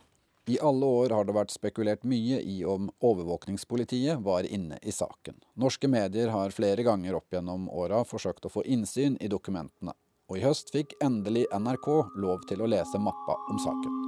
I 0.51 0.59
alle 0.59 0.87
år 0.87 1.15
har 1.15 1.27
det 1.29 1.37
vært 1.37 1.55
spekulert 1.55 2.03
mye 2.03 2.41
i 2.43 2.65
om 2.67 2.89
overvåkningspolitiet 2.99 4.19
var 4.27 4.43
inne 4.43 4.81
i 4.83 4.91
saken. 4.91 5.39
Norske 5.55 5.87
medier 5.87 6.35
har 6.35 6.51
flere 6.51 6.83
ganger 6.83 7.15
opp 7.21 7.31
gjennom 7.31 7.71
åra 7.71 8.03
forsøkt 8.03 8.51
å 8.51 8.51
få 8.51 8.67
innsyn 8.67 9.21
i 9.23 9.31
dokumentene, 9.31 9.95
og 10.27 10.41
i 10.41 10.43
høst 10.43 10.75
fikk 10.75 10.97
endelig 10.99 11.47
NRK 11.55 11.93
lov 12.19 12.43
til 12.51 12.67
å 12.67 12.73
lese 12.75 12.99
mappa 12.99 13.39
om 13.53 13.63
saken. 13.63 14.03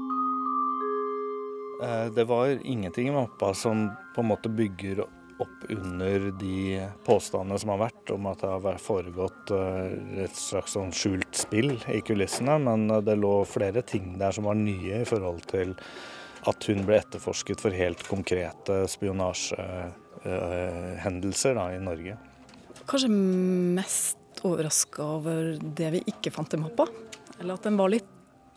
Eh, 1.82 2.06
det 2.06 2.24
var 2.24 2.66
ingenting 2.66 3.08
i 3.08 3.10
mappa 3.10 3.54
som 3.54 3.90
på 4.14 4.20
en 4.20 4.26
måte 4.26 4.48
bygger 4.48 5.00
opp 5.38 5.64
under 5.68 6.32
de 6.40 6.88
påstandene 7.04 7.58
som 7.58 7.68
har 7.74 7.78
vært 7.88 8.10
om 8.14 8.26
at 8.30 8.40
det 8.40 8.48
har 8.52 8.78
foregått 8.78 9.50
eh, 9.50 10.22
et 10.24 10.36
slags 10.38 10.72
sånn 10.76 10.92
skjult 10.94 11.34
spill 11.34 11.82
i 11.90 12.00
kulissene, 12.06 12.58
men 12.62 12.90
eh, 12.90 13.02
det 13.04 13.16
lå 13.18 13.44
flere 13.48 13.82
ting 13.82 14.18
der 14.20 14.32
som 14.34 14.44
var 14.46 14.54
nye 14.58 15.00
i 15.02 15.08
forhold 15.08 15.42
til 15.50 15.74
at 16.44 16.64
hun 16.68 16.86
ble 16.86 16.96
etterforsket 17.00 17.60
for 17.64 17.70
helt 17.74 18.02
konkrete 18.06 18.88
spionasjehendelser 18.92 21.54
i 21.72 21.80
Norge. 21.82 22.16
Kanskje 22.84 23.10
mest 23.10 24.18
overraska 24.44 25.02
over 25.16 25.56
det 25.56 25.90
vi 25.96 26.00
ikke 26.12 26.30
fant 26.34 26.54
i 26.54 26.58
mappa? 26.60 26.84
Eller 27.40 27.54
at 27.56 27.64
den 27.64 27.78
var 27.80 27.88
litt 27.90 28.10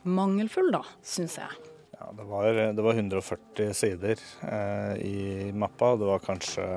mangelfull, 0.03 0.71
da, 0.75 0.83
syns 0.99 1.37
jeg. 1.39 1.76
Ja, 1.99 2.11
det 2.17 2.23
var, 2.23 2.53
det 2.77 2.81
var 2.81 2.93
140 2.93 3.73
sider 3.73 4.19
eh, 4.41 4.97
i 5.01 5.51
mappa. 5.53 5.95
Det 5.95 6.05
var 6.05 6.19
kanskje 6.19 6.67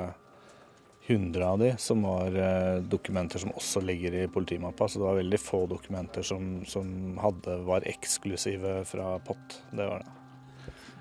100 1.07 1.49
av 1.49 1.59
de 1.59 1.75
som 1.79 2.03
var 2.03 2.37
eh, 2.37 2.83
dokumenter 2.83 3.39
som 3.39 3.53
også 3.53 3.81
ligger 3.81 4.15
i 4.15 4.29
politimappa. 4.29 4.89
Så 4.89 4.99
det 4.99 5.05
var 5.05 5.15
veldig 5.15 5.41
få 5.41 5.67
dokumenter 5.67 6.23
som, 6.23 6.65
som 6.65 7.19
hadde, 7.19 7.57
var 7.57 7.89
eksklusive 7.89 8.85
fra 8.85 9.19
POT. 9.19 9.61
Det 9.71 9.87
var 9.87 9.99
det. 9.99 10.17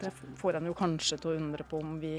Det 0.01 0.11
får 0.37 0.59
en 0.59 0.67
jo 0.67 0.75
kanskje 0.75 1.19
til 1.19 1.31
å 1.31 1.37
undre 1.39 1.63
på 1.67 1.79
om 1.79 1.95
vi, 1.99 2.13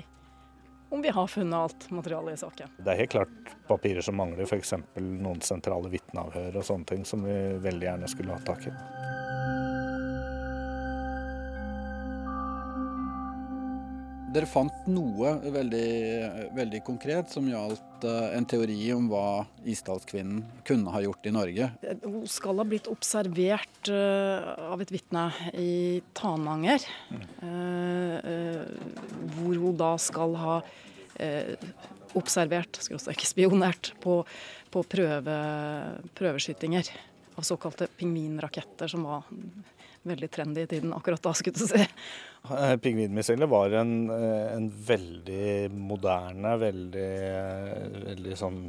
om 0.88 1.02
vi 1.02 1.12
har 1.16 1.28
funnet 1.28 1.58
alt 1.58 1.88
materialet 1.90 2.36
i 2.36 2.42
saken. 2.46 2.74
Det 2.78 2.92
er 2.92 3.02
helt 3.02 3.14
klart 3.16 3.54
papirer 3.68 4.04
som 4.04 4.16
mangler, 4.20 4.44
f.eks. 4.48 4.74
noen 5.00 5.40
sentrale 5.44 5.92
vitneavhør 5.92 6.60
og 6.60 6.68
sånne 6.72 6.92
ting 6.94 7.08
som 7.08 7.24
vi 7.24 7.38
veldig 7.60 7.90
gjerne 7.90 8.12
skulle 8.12 8.36
hatt 8.36 8.52
tak 8.52 8.68
i. 8.68 8.76
Dere 14.30 14.46
fant 14.46 14.84
noe 14.86 15.32
veldig, 15.50 16.50
veldig 16.54 16.80
konkret 16.86 17.32
som 17.34 17.48
gjaldt 17.50 18.04
uh, 18.06 18.30
en 18.36 18.44
teori 18.46 18.78
om 18.94 19.08
hva 19.10 19.42
Isdalskvinnen 19.66 20.44
kunne 20.66 20.92
ha 20.94 21.00
gjort 21.02 21.26
i 21.26 21.32
Norge. 21.34 21.70
Hun 22.04 22.28
skal 22.30 22.62
ha 22.62 22.66
blitt 22.68 22.86
observert 22.92 23.90
uh, 23.90 24.70
av 24.70 24.84
et 24.84 24.92
vitne 24.94 25.24
i 25.58 25.98
Tananger. 26.14 26.86
Uh, 27.42 28.70
hvor 29.40 29.58
hun 29.64 29.80
da 29.80 29.96
skal 29.98 30.38
ha 30.38 30.60
observert, 32.16 32.78
skråstrek 32.80 33.26
spionert, 33.28 33.90
på, 34.00 34.22
på 34.72 34.82
prøve, 34.88 35.34
prøveskytinger 36.16 36.88
av 37.36 37.44
såkalte 37.44 37.90
pingvinraketter, 37.98 38.88
som 38.88 39.04
var 39.04 39.26
veldig 40.02 40.30
trendy 40.30 40.64
i 40.64 40.66
tiden 40.66 40.92
akkurat 40.96 41.22
da, 41.22 41.32
skulle 41.34 41.58
du 41.58 41.66
si. 41.68 41.86
Eh, 42.50 42.76
pingvinmissilet 42.76 43.48
var 43.48 43.74
en, 43.82 44.10
eh, 44.10 44.52
en, 44.54 44.68
veldig 44.86 45.70
moderne, 45.76 46.56
veldig, 46.56 47.10
eh, 47.30 47.88
veldig 48.06 48.36
sånn 48.36 48.62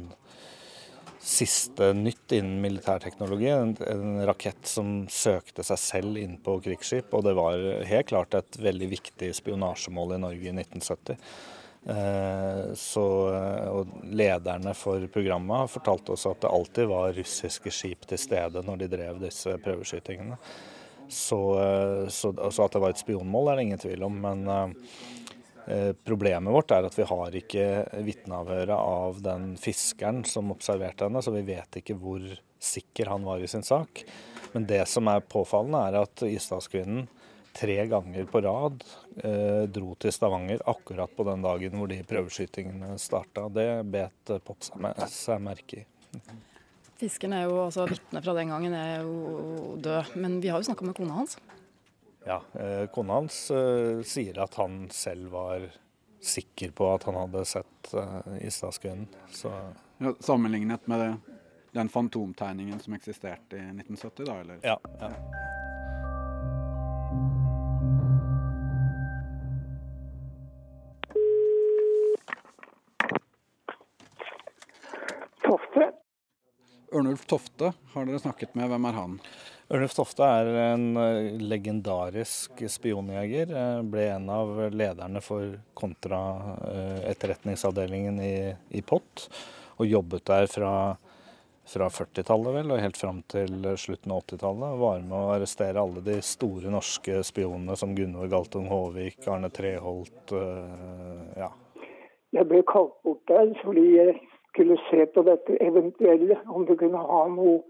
siste 1.22 1.92
nytt 1.94 2.34
innen 2.36 2.60
militærteknologi. 2.60 3.48
En, 3.48 3.76
en, 3.86 4.26
rakett 4.26 4.66
som 4.66 5.06
søkte 5.08 5.64
seg 5.64 5.78
selv 5.78 6.18
inn 6.18 6.36
på 6.42 6.58
krigsskip. 6.60 7.14
Og 7.14 7.24
det 7.24 7.36
var 7.38 7.56
helt 7.86 8.10
klart 8.10 8.34
et 8.34 8.58
veldig 8.58 8.90
viktig 8.90 9.30
spionasjemål 9.38 10.16
i 10.16 10.22
Norge 10.26 10.50
i 10.50 10.54
1970. 10.56 11.16
så, 12.78 13.04
og 13.74 13.88
Lederne 14.06 14.70
for 14.78 15.02
programmet 15.10 15.70
fortalte 15.70 16.12
også 16.14 16.34
at 16.34 16.44
det 16.44 16.50
alltid 16.50 16.90
var 16.90 17.16
russiske 17.16 17.72
skip 17.74 18.06
til 18.06 18.20
stede 18.22 18.62
når 18.62 18.84
de 18.84 18.90
drev 18.92 19.18
disse 19.22 19.56
prøveskytingene. 19.64 20.38
Så, 21.12 21.40
eh, 21.60 22.08
så, 22.08 22.32
så, 22.50 22.64
at 22.64 22.72
det 22.72 22.80
var 22.82 22.94
et 22.94 23.02
spionmål 23.02 23.52
er 23.52 23.58
det 23.58 23.66
ingen 23.68 23.82
tvil 23.82 24.06
om. 24.06 24.20
Men 24.24 24.44
eh, 24.48 25.90
problemet 26.04 26.54
vårt 26.54 26.72
er 26.72 26.88
at 26.88 26.96
vi 26.96 27.08
har 27.08 27.36
ikke 27.42 27.66
vitneavhøret 28.06 28.76
av 28.76 29.20
den 29.24 29.52
fiskeren 29.60 30.22
som 30.28 30.54
observerte 30.54 31.08
henne, 31.08 31.22
så 31.22 31.34
vi 31.34 31.44
vet 31.52 31.82
ikke 31.82 31.98
hvor 32.00 32.24
sikker 32.62 33.10
han 33.12 33.26
var 33.28 33.42
i 33.42 33.50
sin 33.50 33.66
sak. 33.66 34.04
Men 34.52 34.68
det 34.68 34.86
som 34.88 35.08
er 35.12 35.24
påfallende, 35.24 35.82
er 35.88 36.00
at 36.04 36.24
Isdalskvinnen 36.28 37.08
tre 37.52 37.76
ganger 37.86 38.24
på 38.32 38.40
rad 38.40 38.84
eh, 39.24 39.64
dro 39.68 39.92
til 40.00 40.14
Stavanger 40.14 40.64
akkurat 40.72 41.12
på 41.16 41.26
den 41.28 41.44
dagen 41.44 41.76
hvor 41.76 41.90
de 41.90 42.00
prøveskytingene 42.08 42.96
starta. 43.00 43.48
Det 43.52 43.68
bet 43.92 44.32
Pop 44.46 44.64
seg 44.64 45.44
merke 45.44 45.82
i. 45.82 45.84
Fisken 47.02 47.32
er 47.34 47.48
jo, 47.50 47.56
altså 47.64 47.82
Vitnet 47.90 48.22
fra 48.22 48.34
den 48.36 48.52
gangen 48.52 48.74
er 48.78 49.00
jo 49.02 49.74
død, 49.82 50.14
men 50.22 50.36
vi 50.42 50.52
har 50.52 50.62
jo 50.62 50.68
snakka 50.68 50.86
med 50.86 50.94
kona 50.94 51.16
hans. 51.16 51.34
Ja, 52.22 52.36
eh, 52.54 52.84
kona 52.94 53.16
hans 53.18 53.38
eh, 53.50 54.04
sier 54.06 54.38
at 54.44 54.54
han 54.60 54.84
selv 54.94 55.32
var 55.34 55.66
sikker 56.22 56.70
på 56.78 56.86
at 56.92 57.08
han 57.08 57.18
hadde 57.18 57.42
sett 57.50 57.90
eh, 57.98 58.46
Isdalskvinnen. 58.46 59.08
Ja, 59.34 60.14
sammenlignet 60.22 60.86
med 60.86 61.02
det, 61.02 61.40
den 61.74 61.90
fantomtegningen 61.90 62.78
som 62.80 62.94
eksisterte 62.94 63.58
i 63.58 63.66
1970, 63.82 64.24
da? 64.30 64.38
eller? 64.44 64.62
Ja. 64.62 64.78
ja. 65.02 65.10
Ørnulf 76.92 77.24
Tofte 77.26 77.72
har 77.94 78.06
dere 78.06 78.18
snakket 78.20 78.54
med. 78.58 78.68
Hvem 78.68 78.84
er 78.88 78.92
han? 78.98 79.20
Ørnulf 79.72 79.94
Tofte 79.96 80.24
er 80.28 80.46
en 80.74 80.96
eh, 81.00 81.40
legendarisk 81.40 82.50
spionjeger. 82.68 83.48
Eh, 83.48 83.82
ble 83.88 84.02
en 84.12 84.28
av 84.32 84.48
lederne 84.74 85.20
for 85.24 85.60
kontraetterretningsavdelingen 85.78 88.20
i, 88.20 88.56
i 88.76 88.82
POT. 88.84 89.28
Og 89.80 89.86
jobbet 89.88 90.26
der 90.28 90.46
fra, 90.52 90.96
fra 91.72 91.86
40-tallet 91.96 92.52
vel, 92.58 92.68
og 92.74 92.84
helt 92.84 93.00
fram 93.00 93.20
til 93.32 93.52
slutten 93.80 94.12
av 94.12 94.20
80-tallet. 94.26 94.80
Var 94.84 94.98
med 95.06 95.16
å 95.16 95.32
arrestere 95.38 95.80
alle 95.80 96.00
de 96.04 96.16
store 96.26 96.68
norske 96.74 97.14
spionene 97.24 97.74
som 97.80 97.96
Gunvor 97.96 98.28
Galtung 98.32 98.66
Håvik, 98.70 99.20
Arne 99.32 99.50
Treholt, 99.54 100.26
ja. 101.40 101.50
Jeg 102.32 102.48
ble 102.48 102.62
kalt 102.64 102.94
bort 103.04 103.20
der 103.28 103.50
fordi 103.60 103.82
jeg 103.92 104.14
skulle 104.52 104.76
se 104.90 105.06
på 105.14 105.24
dette 105.26 105.56
eventuelle, 105.64 106.38
om 106.52 106.66
det 106.68 106.78
kunne 106.80 107.00
ha 107.00 107.24
noe 107.32 107.62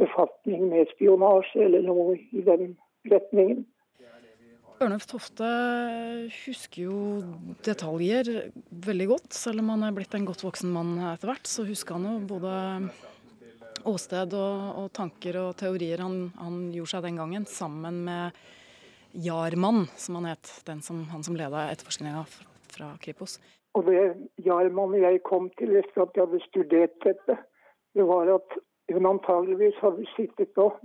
befatning 0.00 0.70
med 0.70 0.88
spionasje 0.94 1.66
eller 1.66 1.84
noe 1.84 2.16
i 2.16 2.44
den 2.46 2.74
retningen. 3.10 3.66
Ørnulf 4.80 5.04
Tofte 5.10 5.48
husker 6.46 6.86
jo 6.86 6.98
detaljer 7.66 8.30
veldig 8.86 9.08
godt. 9.10 9.34
Selv 9.36 9.60
om 9.60 9.74
han 9.74 9.84
er 9.84 9.92
blitt 9.92 10.14
en 10.16 10.24
godt 10.24 10.40
voksen 10.46 10.72
mann 10.72 10.94
etter 11.10 11.28
hvert, 11.28 11.50
så 11.50 11.66
husker 11.68 11.98
han 11.98 12.06
jo 12.08 12.14
både 12.30 12.54
åsted 13.90 14.32
og, 14.36 14.62
og 14.80 14.88
tanker 14.96 15.36
og 15.42 15.50
teorier 15.60 16.00
han, 16.00 16.30
han, 16.40 16.62
gjorde 16.72 16.94
seg 16.94 17.04
den 17.10 17.20
gangen, 17.20 17.44
sammen 17.48 18.00
med 18.08 18.40
Jarmann, 19.20 19.84
som 20.00 20.16
han 20.20 20.30
het, 20.32 20.48
den 20.64 20.80
som, 20.86 21.02
han 21.12 21.24
som 21.26 21.36
leda 21.36 21.66
etterforskninga 21.74 22.24
fra 22.74 22.92
Kripos. 23.02 23.38
Og 23.78 23.86
det 23.86 24.02
Jarman 24.44 24.96
og 24.96 25.04
jeg 25.04 25.22
kom 25.26 25.50
til 25.58 25.76
etter 25.78 26.04
at 26.04 26.16
jeg 26.16 26.26
hadde 26.26 26.42
studert 26.48 26.96
dette, 27.04 27.38
det 27.94 28.06
var 28.06 28.34
at 28.34 28.58
hun 28.90 29.06
antageligvis 29.06 29.78
hadde 29.82 30.06
sittet 30.16 30.58
og 30.58 30.78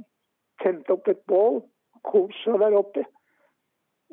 tent 0.63 0.89
opp 0.93 1.07
et 1.09 1.21
bål, 1.29 1.63
kost 2.05 2.37
seg 2.45 2.61
der 2.61 2.77
oppe. 2.77 3.05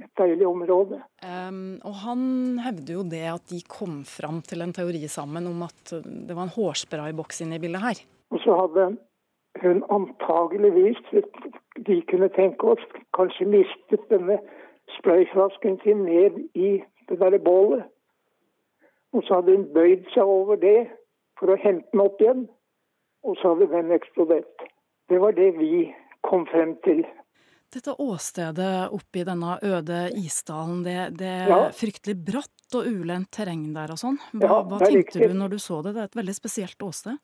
et 0.01 0.09
deilig 0.17 0.47
område. 0.49 1.03
Um, 1.21 1.77
og 1.85 1.95
han 2.01 2.23
hevder 2.65 2.95
jo 2.95 3.03
det 3.05 3.27
at 3.29 3.45
de 3.53 3.59
kom 3.69 3.99
fram 4.09 4.41
til 4.41 4.65
en 4.65 4.73
teori 4.73 5.03
sammen 5.05 5.47
om 5.51 5.67
at 5.67 5.93
det 5.93 6.33
var 6.33 6.47
en 6.47 6.55
hårsprayboks 6.55 7.43
inne 7.45 7.59
i 7.59 7.63
bildet 7.63 7.85
her. 7.85 8.01
Og 8.33 8.41
så 8.41 8.57
hadde 8.57 8.87
hun 9.61 9.83
antageligvis, 9.93 11.03
de 11.87 11.99
kunne 12.09 12.31
tenke 12.33 12.73
oss, 12.73 12.87
kanskje 13.13 13.51
mistet 13.53 14.09
denne 14.09 14.41
sprayflasken 14.97 15.79
sin 15.85 16.07
ned 16.09 16.41
i 16.57 16.71
det 17.13 17.21
derre 17.21 17.41
bålet. 17.43 17.87
Og 19.13 19.25
så 19.27 19.39
hadde 19.39 19.57
hun 19.57 19.69
bøyd 19.75 20.07
seg 20.15 20.29
over 20.29 20.61
det 20.61 20.91
for 21.41 21.53
å 21.53 21.59
hente 21.61 21.89
den 21.93 22.05
opp 22.05 22.21
igjen. 22.23 22.47
Og 23.23 23.37
så 23.39 23.53
hadde 23.53 23.71
den 23.71 23.93
eksplodert. 23.95 24.65
Det 25.13 25.19
var 25.21 25.37
det 25.37 25.53
vi 25.59 25.91
kom 26.27 26.47
frem 26.51 26.75
til. 26.87 27.05
Dette 27.73 27.95
åstedet 28.05 28.93
oppe 28.93 29.23
i 29.23 29.25
denne 29.25 29.57
øde 29.65 30.01
isdalen, 30.21 30.83
det, 30.85 30.97
det 31.21 31.29
er 31.47 31.53
ja. 31.53 31.61
fryktelig 31.73 32.19
bratt 32.27 32.77
og 32.77 32.89
ulendt 32.89 33.31
terreng 33.33 33.71
der 33.73 33.95
og 33.95 34.01
sånn. 34.01 34.19
Hva, 34.35 34.45
ja, 34.45 34.59
hva 34.69 34.81
tenkte 34.83 34.99
riktig. 34.99 35.29
du 35.33 35.39
når 35.39 35.55
du 35.55 35.59
så 35.63 35.81
det? 35.85 35.95
Det 35.97 36.03
er 36.03 36.11
et 36.11 36.19
veldig 36.21 36.35
spesielt 36.37 36.85
åsted? 36.85 37.17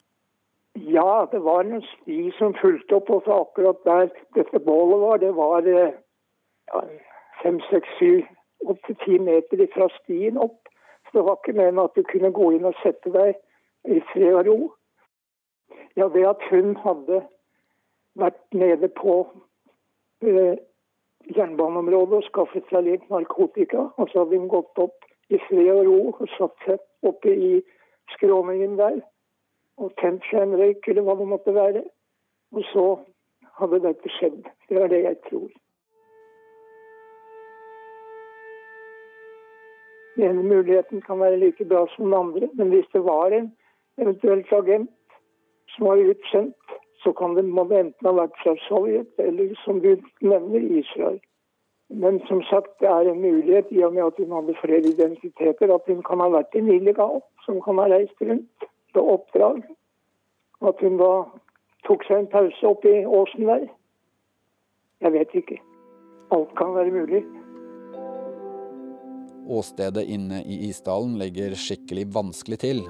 Ja, 0.88 1.26
det 1.32 1.42
var 1.44 1.66
en 1.66 1.82
sti 1.84 2.30
som 2.38 2.56
fulgte 2.60 2.96
opp, 2.96 3.10
og 3.12 3.28
akkurat 3.34 3.84
der 3.84 4.08
dette 4.36 4.60
bålet 4.64 5.02
var, 5.02 5.20
det 5.20 5.34
var 5.36 5.68
eh, 5.68 5.96
ja, 6.70 6.82
fem, 7.42 7.60
seks, 7.68 7.92
syv, 8.00 8.24
åtte, 8.66 8.94
ti 9.04 9.18
meter 9.18 9.66
fra 9.74 9.88
stien 10.00 10.38
opp. 10.38 10.68
Så 11.06 11.18
det 11.18 11.24
var 11.24 11.38
ikke 11.38 11.56
meningen 11.56 11.84
at 11.84 11.96
du 11.96 12.02
kunne 12.02 12.32
gå 12.36 12.50
inn 12.56 12.68
og 12.68 12.76
sette 12.82 13.12
deg 13.14 13.36
i 13.88 14.00
fred 14.12 14.34
og 14.34 14.46
ro. 14.48 14.58
Ja, 15.96 16.08
det 16.12 16.24
at 16.28 16.42
hun 16.50 16.76
hadde 16.82 17.22
vært 18.18 18.42
nede 18.54 18.90
på 18.92 19.20
eh, 20.22 20.58
jernbaneområdet 21.36 22.20
og 22.20 22.26
skaffet 22.28 22.66
seg 22.70 22.86
litt 22.86 23.06
narkotika. 23.12 23.88
Og 23.96 24.10
så 24.10 24.24
hadde 24.24 24.38
hun 24.38 24.50
gått 24.52 24.82
opp 24.82 25.06
i 25.32 25.40
fred 25.48 25.72
og 25.74 25.84
ro 25.88 26.00
og 26.12 26.26
satt 26.36 26.66
seg 26.66 27.08
oppe 27.08 27.32
i 27.32 27.52
skråningen 28.14 28.76
der 28.80 29.00
og 29.78 29.92
tent 30.00 30.24
seg 30.26 30.42
en 30.42 30.56
røyk 30.58 30.88
eller 30.90 31.04
hva 31.06 31.14
det 31.18 31.28
måtte 31.30 31.54
være. 31.54 31.84
Og 32.56 32.64
så 32.72 32.86
hadde 33.60 33.82
dette 33.84 34.12
skjedd. 34.16 34.40
Det 34.68 34.80
er 34.82 34.90
det 34.92 35.02
jeg 35.04 35.18
tror. 35.28 35.48
Den 40.18 40.32
ene 40.32 40.42
muligheten 40.42 41.00
kan 41.00 41.20
være 41.22 41.38
like 41.38 41.64
bra 41.64 41.86
som 41.94 42.10
den 42.10 42.14
andre, 42.18 42.48
men 42.58 42.72
hvis 42.74 42.90
det 42.92 43.04
var 43.06 43.30
en 43.30 43.52
eventuelt 43.98 44.52
agent 44.52 44.90
som 45.74 45.86
var 45.86 46.02
utsendt 46.02 46.78
så 47.02 47.12
kan 47.12 47.34
det, 47.36 47.44
må 47.44 47.64
det 47.64 47.78
enten 47.80 48.06
ha 48.06 48.12
vært 48.16 48.38
fra 48.42 48.54
Sovjet 48.66 49.22
eller, 49.22 49.54
som 49.64 49.78
du 49.80 49.92
nevner, 50.20 50.64
Israel. 50.80 51.20
Men 51.88 52.18
som 52.26 52.42
sagt, 52.50 52.74
det 52.80 52.88
er 52.90 53.08
en 53.08 53.20
mulighet 53.22 53.70
i 53.70 53.82
og 53.86 53.94
med 53.94 54.04
at 54.06 54.18
hun 54.18 54.34
hadde 54.34 54.56
flere 54.60 54.90
identiteter, 54.90 55.74
at 55.74 55.86
hun 55.86 56.02
kan 56.02 56.20
ha 56.20 56.28
vært 56.34 56.58
en 56.58 56.70
illegal 56.74 57.22
som 57.46 57.62
kan 57.64 57.78
ha 57.78 57.86
reist 57.88 58.18
rundt 58.20 58.68
på 58.94 59.04
oppdrag. 59.14 59.62
At 60.68 60.82
hun 60.82 60.98
da 61.00 61.12
tok 61.86 62.04
seg 62.04 62.24
en 62.24 62.32
pause 62.34 62.66
oppe 62.66 62.92
i 62.92 63.06
åsen 63.06 63.46
der. 63.46 63.68
Jeg 65.00 65.14
vet 65.14 65.38
ikke. 65.40 65.60
Alt 66.34 66.50
kan 66.58 66.74
være 66.74 66.92
mulig. 66.92 67.22
Åstedet 69.48 70.04
inne 70.12 70.42
i 70.44 70.66
Isdalen 70.68 71.16
legger 71.18 71.54
skikkelig 71.56 72.04
vanskelig 72.12 72.58
til, 72.60 72.82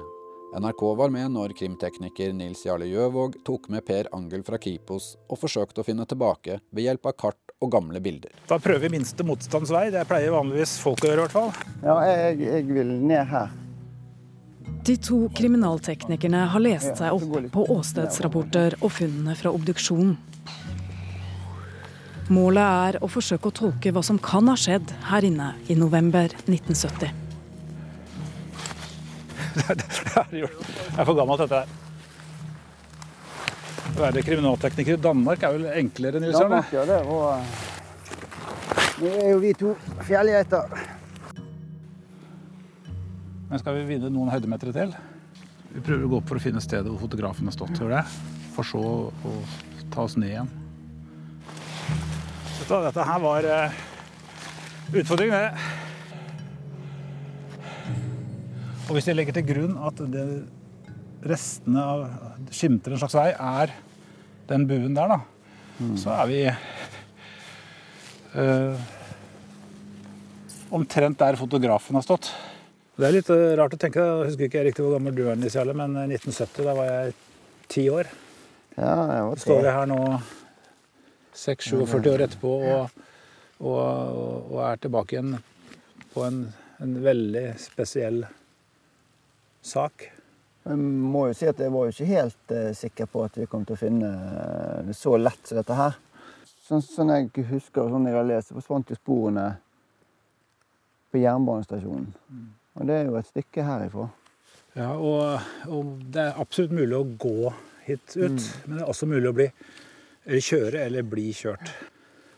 NRK 0.49 0.81
var 0.97 1.11
med 1.13 1.29
når 1.35 1.53
krimtekniker 1.53 2.31
Nils 2.33 2.63
Jarle 2.65 2.87
Gjøvåg 2.89 3.35
tok 3.45 3.67
med 3.69 3.85
Per 3.85 4.07
Angel 4.17 4.41
fra 4.47 4.57
Kripos 4.57 5.11
og 5.29 5.37
forsøkte 5.37 5.83
å 5.83 5.85
finne 5.85 6.07
tilbake 6.09 6.57
ved 6.73 6.87
hjelp 6.87 7.05
av 7.11 7.13
kart 7.21 7.53
og 7.61 7.69
gamle 7.75 8.01
bilder. 8.01 8.33
Da 8.49 8.57
prøver 8.57 8.87
vi 8.87 8.95
minste 8.95 9.25
motstands 9.27 9.69
vei. 9.69 9.91
Det 9.93 10.01
pleier 10.09 10.33
vanligvis 10.33 10.79
folk 10.81 11.03
å 11.05 11.11
gjøre, 11.11 11.19
i 11.19 11.25
hvert 11.27 11.35
fall. 11.37 11.51
Ja, 11.85 11.99
jeg, 12.07 12.39
jeg 12.47 12.65
vil 12.71 12.95
ned 12.97 13.29
her. 13.29 13.53
De 14.89 14.95
to 15.05 15.19
kriminalteknikerne 15.37 16.47
har 16.49 16.65
lest 16.65 16.97
seg 16.97 17.13
opp 17.13 17.51
på 17.53 17.67
åstedsrapporter 17.75 18.79
og 18.79 18.95
funnene 18.95 19.37
fra 19.37 19.53
obduksjonen. 19.53 20.15
Målet 22.29 22.61
er 22.61 22.97
å 23.01 23.07
forsøke 23.09 23.49
å 23.49 23.55
tolke 23.57 23.89
hva 23.93 24.03
som 24.05 24.19
kan 24.21 24.45
ha 24.51 24.55
skjedd 24.59 24.91
her 25.09 25.25
inne 25.25 25.47
i 25.65 25.77
november 25.77 26.29
1970. 26.45 27.09
jeg 30.37 30.45
er 30.45 31.07
for 31.07 31.15
gammelt, 31.17 31.41
dette 31.41 31.63
her. 31.63 31.73
Å 33.89 34.03
være 34.03 34.23
kriminaltekniker 34.27 34.99
i 34.99 35.01
Danmark 35.01 35.41
er 35.43 35.57
vel 35.57 35.65
enklere, 35.81 36.21
Nils 36.21 36.37
Arne? 36.37 36.61
Ja, 36.75 36.85
det 36.85 36.99
var... 37.09 37.41
Eh, 37.41 37.67
nå 38.99 39.15
er 39.15 39.29
jo 39.31 39.41
vi 39.41 39.55
to 39.57 39.73
fjellgeiter. 40.05 40.77
Men 43.49 43.61
skal 43.63 43.79
vi 43.79 43.87
vinne 43.89 44.13
noen 44.13 44.29
høydemeter 44.29 44.75
til? 44.75 44.93
Vi 45.73 45.81
prøver 45.81 46.05
å 46.05 46.13
gå 46.13 46.21
opp 46.21 46.29
for 46.29 46.37
å 46.37 46.45
finne 46.45 46.61
stedet 46.61 46.91
hvor 46.91 47.01
fotografen 47.01 47.49
har 47.49 47.57
stått. 47.57 47.77
Hører 47.81 48.03
det? 48.03 48.07
For 48.53 48.69
så 48.69 48.83
å 49.09 49.37
ta 49.89 50.05
oss 50.05 50.19
ned 50.19 50.35
igjen. 50.35 50.58
Dette, 52.69 52.85
dette 52.85 53.01
her 53.01 53.21
var 53.23 53.45
uh, 53.49 53.77
utfordring, 54.93 55.31
det. 55.33 55.47
Og 58.85 58.91
hvis 58.93 59.07
jeg 59.09 59.17
legger 59.17 59.33
til 59.39 59.47
grunn 59.47 59.71
at 59.87 60.03
det, 60.13 60.25
restene 61.25 61.81
av 61.81 62.03
skimter 62.53 62.93
en 62.93 63.01
slags 63.01 63.17
vei 63.17 63.31
er 63.33 63.73
den 64.51 64.67
buen 64.69 64.93
der, 64.93 65.15
da, 65.15 65.17
mm. 65.79 65.95
så 65.97 66.13
er 66.13 66.29
vi 66.29 66.37
uh, 68.37 68.77
omtrent 70.77 71.17
der 71.25 71.41
fotografen 71.41 71.97
har 71.97 72.05
stått. 72.05 72.29
Det 73.01 73.07
er 73.09 73.17
litt 73.17 73.31
uh, 73.33 73.57
rart 73.57 73.73
å 73.73 73.81
tenke. 73.81 73.97
Jeg 73.97 74.29
husker 74.29 74.45
ikke 74.45 74.67
riktig 74.69 74.85
hvor 74.85 74.93
gammel 74.99 75.17
du 75.17 75.23
er, 75.25 75.41
Nisiale, 75.41 75.73
men 75.73 75.97
1970, 76.05 76.69
da 76.69 76.77
var 76.77 76.93
jeg 76.93 77.17
ti 77.65 77.89
år. 77.89 78.13
Ja, 78.77 78.93
jeg 78.93 79.25
var 79.31 79.41
Står 79.41 79.65
vi 79.65 79.73
her 79.73 79.89
nå 79.89 80.03
6-47 81.39 82.09
år 82.11 82.25
etterpå 82.25 82.51
og, 82.57 83.05
og, 83.59 83.79
og, 84.51 84.57
er 84.65 84.81
tilbake 84.83 85.15
igjen 85.15 85.37
på 86.13 86.25
en, 86.25 86.43
en 86.83 86.95
veldig 87.03 87.45
spesiell 87.61 88.23
sak. 89.61 90.09
Jeg 90.65 90.77
må 90.79 91.27
jo 91.29 91.37
si 91.37 91.47
at 91.49 91.61
jeg 91.63 91.71
var 91.73 91.87
jo 91.87 91.95
ikke 91.95 92.09
helt 92.09 92.53
uh, 92.53 92.69
sikker 92.75 93.09
på 93.09 93.23
at 93.25 93.39
vi 93.39 93.47
kom 93.49 93.65
til 93.65 93.77
å 93.77 93.79
finne 93.79 94.09
uh, 94.09 94.85
det 94.87 94.95
så 94.97 95.15
lett 95.17 95.41
som 95.47 95.59
dette 95.61 95.79
her. 95.79 95.97
Sånn, 96.67 96.83
sånn 96.85 97.15
jeg 97.15 97.47
husker 97.49 97.85
og 97.85 97.95
sånn 97.95 98.07
jeg 98.09 98.17
har 98.19 98.27
lest, 98.27 98.53
forsvant 98.53 98.91
jo 98.91 98.99
sporene 98.99 99.47
på 101.09 101.23
jernbanestasjonen. 101.23 102.11
Mm. 102.29 102.47
Og 102.77 102.89
det 102.89 102.97
er 102.97 103.07
jo 103.09 103.17
et 103.19 103.29
stykke 103.31 103.65
herifra. 103.65 104.09
Ja, 104.77 104.91
og, 104.93 105.47
og 105.67 105.95
det 106.13 106.27
er 106.27 106.37
absolutt 106.39 106.75
mulig 106.77 106.95
å 106.99 107.07
gå 107.19 107.53
hit 107.87 108.13
ut. 108.15 108.37
Mm. 108.37 108.49
Men 108.65 108.75
det 108.77 108.83
er 108.83 108.91
også 108.93 109.09
mulig 109.09 109.31
å 109.31 109.35
bli, 109.39 109.47
eller 110.29 110.45
kjøre 110.45 110.83
eller 110.85 111.07
bli 111.09 111.31
kjørt. 111.33 111.73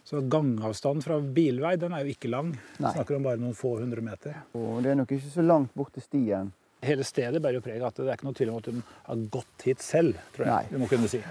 Så 0.08 0.21
gangavstanden 0.32 1.04
fra 1.06 1.19
bilvei 1.21 1.75
den 1.80 1.93
er 1.95 2.06
jo 2.06 2.15
ikke 2.15 2.32
lang. 2.32 2.56
Nei. 2.82 2.93
Snakker 2.95 3.19
om 3.19 3.27
bare 3.27 3.39
noen 3.39 3.56
få 3.56 3.75
hundre 3.80 4.04
meter. 4.04 4.41
Og 4.58 4.82
det 4.84 4.93
er 4.93 4.99
nok 4.99 5.13
ikke 5.15 5.36
så 5.36 5.45
langt 5.45 5.75
bort 5.77 5.93
til 5.95 6.04
stien. 6.04 6.49
Hele 6.82 7.06
stedet 7.06 7.41
bærer 7.43 7.60
jo 7.60 7.63
preg 7.63 7.84
av 7.84 7.91
at 7.91 8.01
det 8.01 8.10
er 8.10 8.17
ikke 8.17 8.27
noe 8.27 8.38
tvil 8.39 8.51
om 8.51 8.58
at 8.58 8.69
hun 8.71 8.82
har 9.06 9.23
gått 9.36 9.65
hit 9.67 9.86
selv, 9.86 10.17
tror 10.34 10.47
jeg 10.47 10.56
Nei. 10.56 10.71
vi 10.71 10.82
må 10.82 10.89
kunne 10.89 11.12
si. 11.12 11.21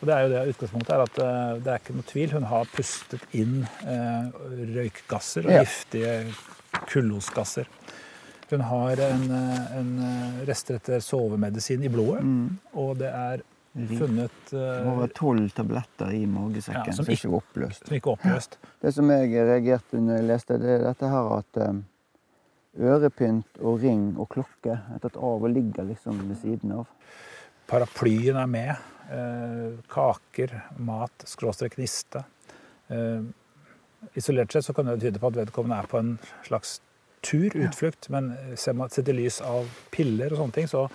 Og 0.00 0.08
det 0.08 0.14
er 0.14 0.24
jo 0.24 0.30
det 0.32 0.54
Utgangspunktet 0.54 0.94
er 0.94 1.02
at 1.04 1.18
uh, 1.20 1.60
det 1.60 1.72
er 1.72 1.82
ikke 1.82 1.96
noe 1.98 2.08
tvil. 2.08 2.34
Hun 2.34 2.48
har 2.50 2.72
pustet 2.72 3.22
inn 3.36 3.54
eh, 3.86 4.42
røykgasser 4.74 5.46
og 5.48 5.54
ja. 5.54 5.62
giftige 5.64 6.14
kullosgasser. 6.90 7.68
Hun 8.50 8.64
har 8.68 9.00
en, 9.06 9.24
uh, 9.30 9.78
en 9.78 9.92
rester 10.48 10.80
etter 10.80 11.04
sovemedisin 11.04 11.84
i 11.84 11.92
blodet, 11.92 12.24
mm. 12.24 12.74
og 12.80 12.96
det 13.00 13.12
er 13.12 13.44
funnet 13.74 14.52
uh, 14.54 14.86
Over 14.92 15.10
tolv 15.16 15.48
tabletter 15.56 16.12
i 16.14 16.22
magesekken 16.30 16.92
ja, 16.92 16.96
som, 16.96 17.08
ikke 17.10 17.30
var 17.32 17.42
oppløst. 17.42 17.86
Som 17.88 17.96
ikke 17.98 18.14
oppløst. 18.14 18.58
Det 18.84 18.94
som 18.94 19.10
jeg 19.10 19.32
reagerte 19.34 20.00
når 20.00 20.20
jeg 20.20 20.28
leste, 20.30 20.58
det 20.62 20.72
er 20.76 20.86
dette 20.86 21.10
her 21.10 21.30
at 21.40 21.60
ørepynt 22.74 23.60
og 23.62 23.82
ring 23.82 24.08
og 24.18 24.28
klokke 24.34 24.74
er 24.74 25.02
tatt 25.02 25.16
av 25.18 25.44
og 25.46 25.50
ligger 25.50 25.86
liksom 25.88 26.18
ved 26.26 26.38
siden 26.42 26.74
av. 26.80 26.90
Paraplyen 27.70 28.38
er 28.40 28.50
med. 28.50 28.90
Uh, 29.04 29.80
kaker, 29.92 30.54
mat, 30.80 31.26
skråstrek 31.28 31.76
niste. 31.80 32.24
Uh, 32.88 33.26
isolert 34.16 34.52
sett 34.52 34.64
så 34.64 34.74
kan 34.76 34.88
det 34.88 35.00
tyde 35.02 35.20
på 35.20 35.30
at 35.30 35.38
vedkommende 35.38 35.80
er 35.82 35.90
på 35.90 36.00
en 36.00 36.14
slags 36.46 36.78
tur, 37.24 37.52
utflukt. 37.52 38.08
Men 38.12 38.32
sett 38.56 39.08
i 39.08 39.16
lys 39.16 39.40
av 39.44 39.68
piller 39.94 40.32
og 40.32 40.42
sånne 40.42 40.58
ting, 40.58 40.70
så, 40.70 40.86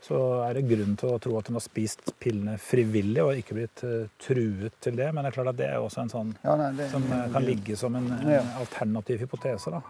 så, 0.00 0.18
er 0.46 0.56
det 0.56 0.66
grunn 0.70 0.94
til 1.00 1.12
å 1.12 1.18
tro 1.22 1.34
at 1.38 1.50
hun 1.50 1.58
har 1.58 1.64
spist 1.64 2.14
pillene 2.22 2.56
frivillig 2.60 3.22
og 3.24 3.40
ikke 3.40 3.56
blitt 3.58 3.82
uh, 3.84 4.06
truet 4.22 4.78
til 4.80 4.96
det. 4.96 5.10
Men 5.12 5.24
det 5.26 5.32
er 5.32 5.38
klart 5.38 5.52
at 5.52 5.58
det 5.60 5.68
er 5.68 5.80
også 5.80 6.04
en 6.06 6.12
sånn 6.12 6.30
ja, 6.40 6.54
nei, 6.56 6.70
det, 6.78 6.88
som 6.92 7.04
uh, 7.12 7.26
kan 7.34 7.44
ligge 7.44 7.76
som 7.76 7.98
en, 8.00 8.08
en 8.24 8.54
alternativ 8.62 9.26
hypotese. 9.26 9.74
da. 9.76 9.82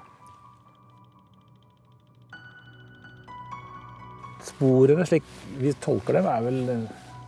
sporene, 4.60 5.06
slik 5.06 5.24
vi 5.58 5.72
tolker 5.80 6.18
dem, 6.18 6.26
er 6.28 6.42
vel 6.44 6.60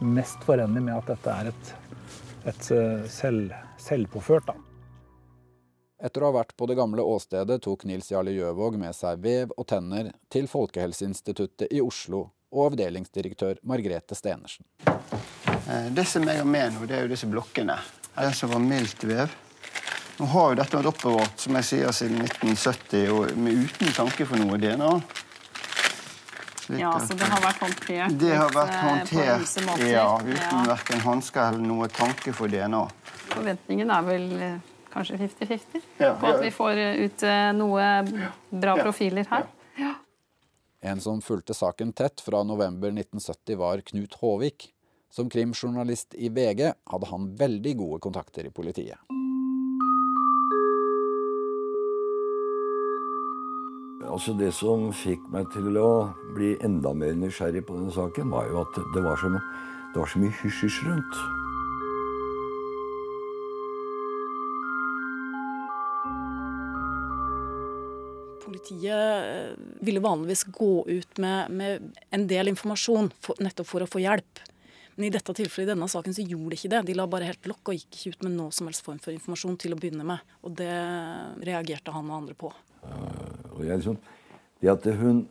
mest 0.02 0.42
forenlig 0.46 0.82
med 0.82 0.98
at 0.98 1.14
dette 1.14 1.36
er 1.38 1.50
et, 1.52 1.72
et 2.50 2.68
eh, 2.74 3.06
selv, 3.12 3.54
selvpåført. 3.80 4.50
Da. 4.50 4.56
Etter 6.02 6.24
å 6.24 6.32
ha 6.32 6.38
vært 6.40 6.56
på 6.58 6.66
det 6.66 6.76
gamle 6.78 7.04
åstedet 7.06 7.60
tok 7.62 7.86
Nils 7.86 8.10
Jarle 8.10 8.34
Gjøvåg 8.34 8.78
med 8.80 8.96
seg 8.98 9.22
vev 9.22 9.52
og 9.56 9.68
tenner 9.70 10.10
til 10.32 10.48
Folkehelseinstituttet 10.50 11.70
i 11.70 11.82
Oslo 11.84 12.26
og 12.52 12.66
avdelingsdirektør 12.72 13.60
Margrethe 13.62 14.14
Stenersen. 14.14 14.64
Eh, 14.86 15.88
det 15.90 16.04
som 16.04 16.24
jeg 16.28 16.38
har 16.38 16.48
med 16.48 16.74
nå, 16.74 16.86
det 16.86 16.98
er 16.98 17.06
jo 17.06 17.12
disse 17.14 17.28
blokkene. 17.30 17.78
Det 18.12 18.32
som 18.36 18.52
var 18.52 18.60
mildt 18.60 19.04
vev. 19.08 19.32
Nå 20.18 20.28
har 20.28 20.52
jo 20.52 20.58
dette 20.60 20.76
vært 20.76 20.90
oppbevart 20.92 21.40
som 21.40 21.56
jeg 21.58 21.68
sier, 21.68 21.94
siden 21.96 22.20
1970, 22.26 23.06
og 23.14 23.38
med 23.40 23.62
uten 23.64 23.94
tanke 23.96 24.26
for 24.28 24.40
noe 24.42 24.58
DNA. 24.60 24.90
Ja, 26.78 26.92
så 27.02 27.16
det 27.18 27.26
har 27.26 27.40
vært 27.42 27.58
håndtert 27.60 28.12
Det 28.20 28.28
har 28.38 28.52
vært 28.54 28.70
eh, 28.72 28.84
håndtert, 28.86 29.80
ja, 29.90 30.04
uten 30.22 30.36
ja. 30.38 30.60
verken 30.68 31.02
hansker 31.04 31.48
eller 31.50 31.64
noe 31.66 31.88
tanke 31.92 32.32
for 32.36 32.52
DNA. 32.52 32.84
Forventningen 33.32 33.90
er 33.92 34.06
vel 34.06 34.28
eh, 34.36 34.54
kanskje 34.92 35.18
50-50 35.24 35.82
ja, 36.04 36.12
på 36.20 36.30
at 36.30 36.38
vi 36.44 36.52
får 36.54 36.80
ut 37.00 37.26
noe 37.56 37.90
bra 38.52 38.76
profiler 38.84 39.28
her. 39.32 39.50
En 40.84 41.00
som 41.00 41.20
fulgte 41.22 41.54
saken 41.54 41.92
tett 41.92 42.20
fra 42.20 42.42
november 42.42 42.88
1970, 42.88 43.56
var 43.56 43.80
Knut 43.80 44.14
Håvik. 44.14 44.72
Som 45.10 45.28
krimjournalist 45.30 46.14
i 46.14 46.28
VG 46.28 46.72
hadde 46.90 47.06
han 47.10 47.28
veldig 47.38 47.74
gode 47.78 47.98
kontakter 48.02 48.48
i 48.48 48.50
politiet. 48.50 48.98
Altså 54.08 54.34
Det 54.34 54.50
som 54.56 54.88
fikk 54.90 55.22
meg 55.30 55.46
til 55.54 55.78
å 55.78 56.10
bli 56.34 56.56
enda 56.66 56.90
mer 56.96 57.14
nysgjerrig 57.14 57.62
på 57.68 57.78
denne 57.78 57.94
saken, 57.94 58.34
var 58.34 58.50
jo 58.50 58.64
at 58.64 58.82
det 58.96 59.04
var 59.06 59.22
så, 59.22 59.30
det 59.36 60.02
var 60.02 60.10
så 60.10 60.24
mye 60.24 60.34
hysj-hysj 60.42 60.82
rundt. 60.88 61.41
Politiet 68.62 69.24
eh, 69.26 69.58
ville 69.80 70.00
vanligvis 70.00 70.44
gå 70.44 70.84
ut 70.88 71.18
med, 71.18 71.50
med 71.50 71.92
en 72.10 72.26
del 72.30 72.52
informasjon 72.52 73.10
for, 73.20 73.38
nettopp 73.42 73.66
for 73.66 73.82
å 73.82 73.90
få 73.90 74.02
hjelp. 74.04 74.42
Men 74.94 75.08
i 75.08 75.12
dette 75.12 75.34
tilfellet, 75.34 75.66
i 75.66 75.72
denne 75.72 75.88
saken, 75.88 76.14
så 76.14 76.22
gjorde 76.22 76.52
de 76.52 76.58
ikke 76.60 76.70
det. 76.70 76.82
De 76.86 76.94
la 76.94 77.08
bare 77.10 77.26
helt 77.26 77.48
lokk 77.50 77.72
og 77.72 77.78
gikk 77.78 77.96
ikke 77.96 78.12
ut 78.14 78.26
med 78.28 78.36
noe 78.36 78.54
som 78.54 78.68
helst 78.68 78.84
form 78.86 79.00
for 79.02 79.14
informasjon 79.14 79.58
til 79.58 79.74
å 79.74 79.78
begynne 79.80 80.06
med. 80.06 80.34
Og 80.46 80.54
det 80.60 80.72
reagerte 81.42 81.94
han 81.94 82.10
og 82.12 82.18
andre 82.20 82.36
på. 82.38 82.52
Og 83.56 83.62
jeg 83.66 83.80
liksom, 83.80 83.98
det 84.62 84.70
at 84.70 84.86
hun 85.00 85.24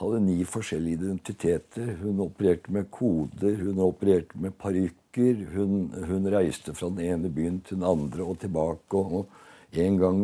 hadde 0.00 0.20
ni 0.24 0.38
forskjellige 0.48 1.00
identiteter. 1.00 1.94
Hun 2.02 2.20
opererte 2.26 2.72
med 2.74 2.90
koder, 2.92 3.56
hun 3.62 3.80
opererte 3.84 4.38
med 4.40 4.56
parykker. 4.60 5.46
Hun, 5.54 5.88
hun, 6.08 6.28
reiste 6.32 6.74
fra 6.76 6.90
den 6.92 7.06
ene 7.08 7.32
byen 7.32 7.60
til 7.64 7.80
den 7.80 7.88
andre 7.88 8.26
og 8.26 8.40
tilbake. 8.42 9.00
Og, 9.00 9.22
og 9.22 9.80
en 9.84 9.98
gang 10.00 10.22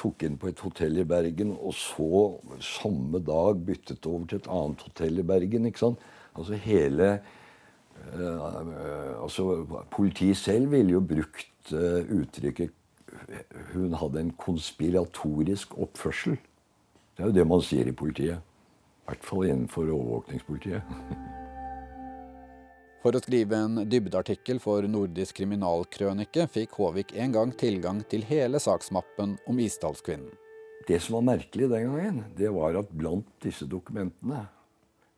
tok 0.00 0.24
inn 0.26 0.38
på 0.40 0.48
et 0.50 0.62
hotell 0.64 0.98
i 1.02 1.06
Bergen, 1.08 1.52
og 1.52 1.74
så 1.76 2.24
samme 2.64 3.20
dag 3.24 3.60
byttet 3.66 4.08
over 4.08 4.26
til 4.26 4.40
et 4.40 4.50
annet 4.50 4.82
hotell 4.88 5.22
i 5.22 5.26
Bergen. 5.26 5.68
ikke 5.68 5.84
sant? 5.84 6.10
Altså 6.38 6.56
hele 6.62 7.08
uh, 8.14 9.22
altså 9.22 9.66
Politiet 9.90 10.36
selv 10.36 10.70
ville 10.70 10.94
jo 10.94 11.00
brukt 11.00 11.72
uh, 11.74 12.00
uttrykket 12.20 12.76
hun 13.72 13.94
hadde 13.94 14.20
en 14.20 14.30
konspiratorisk 14.38 15.78
oppførsel. 15.78 16.38
Det 17.16 17.24
er 17.24 17.26
jo 17.26 17.38
det 17.40 17.46
man 17.46 17.62
sier 17.62 17.90
i 17.90 17.92
politiet. 17.92 18.38
I 18.38 19.10
hvert 19.10 19.26
fall 19.26 19.50
innenfor 19.50 19.90
overvåkningspolitiet. 19.90 20.82
For 23.00 23.16
å 23.16 23.20
skrive 23.22 23.56
en 23.56 23.78
dybdeartikkel 23.88 24.58
for 24.60 24.84
Nordisk 24.84 25.38
kriminalkrønike 25.38 26.44
fikk 26.52 26.74
Håvik 26.76 27.14
en 27.16 27.32
gang 27.32 27.54
tilgang 27.56 28.02
til 28.12 28.26
hele 28.28 28.60
saksmappen 28.60 29.38
om 29.48 29.60
Isdalskvinnen. 29.64 30.34
Det 30.84 30.98
som 31.00 31.16
var 31.16 31.24
merkelig 31.30 31.70
den 31.70 31.86
gangen, 31.88 32.18
det 32.36 32.50
var 32.52 32.76
at 32.76 32.92
blant 32.92 33.28
disse 33.40 33.64
dokumentene 33.64 34.42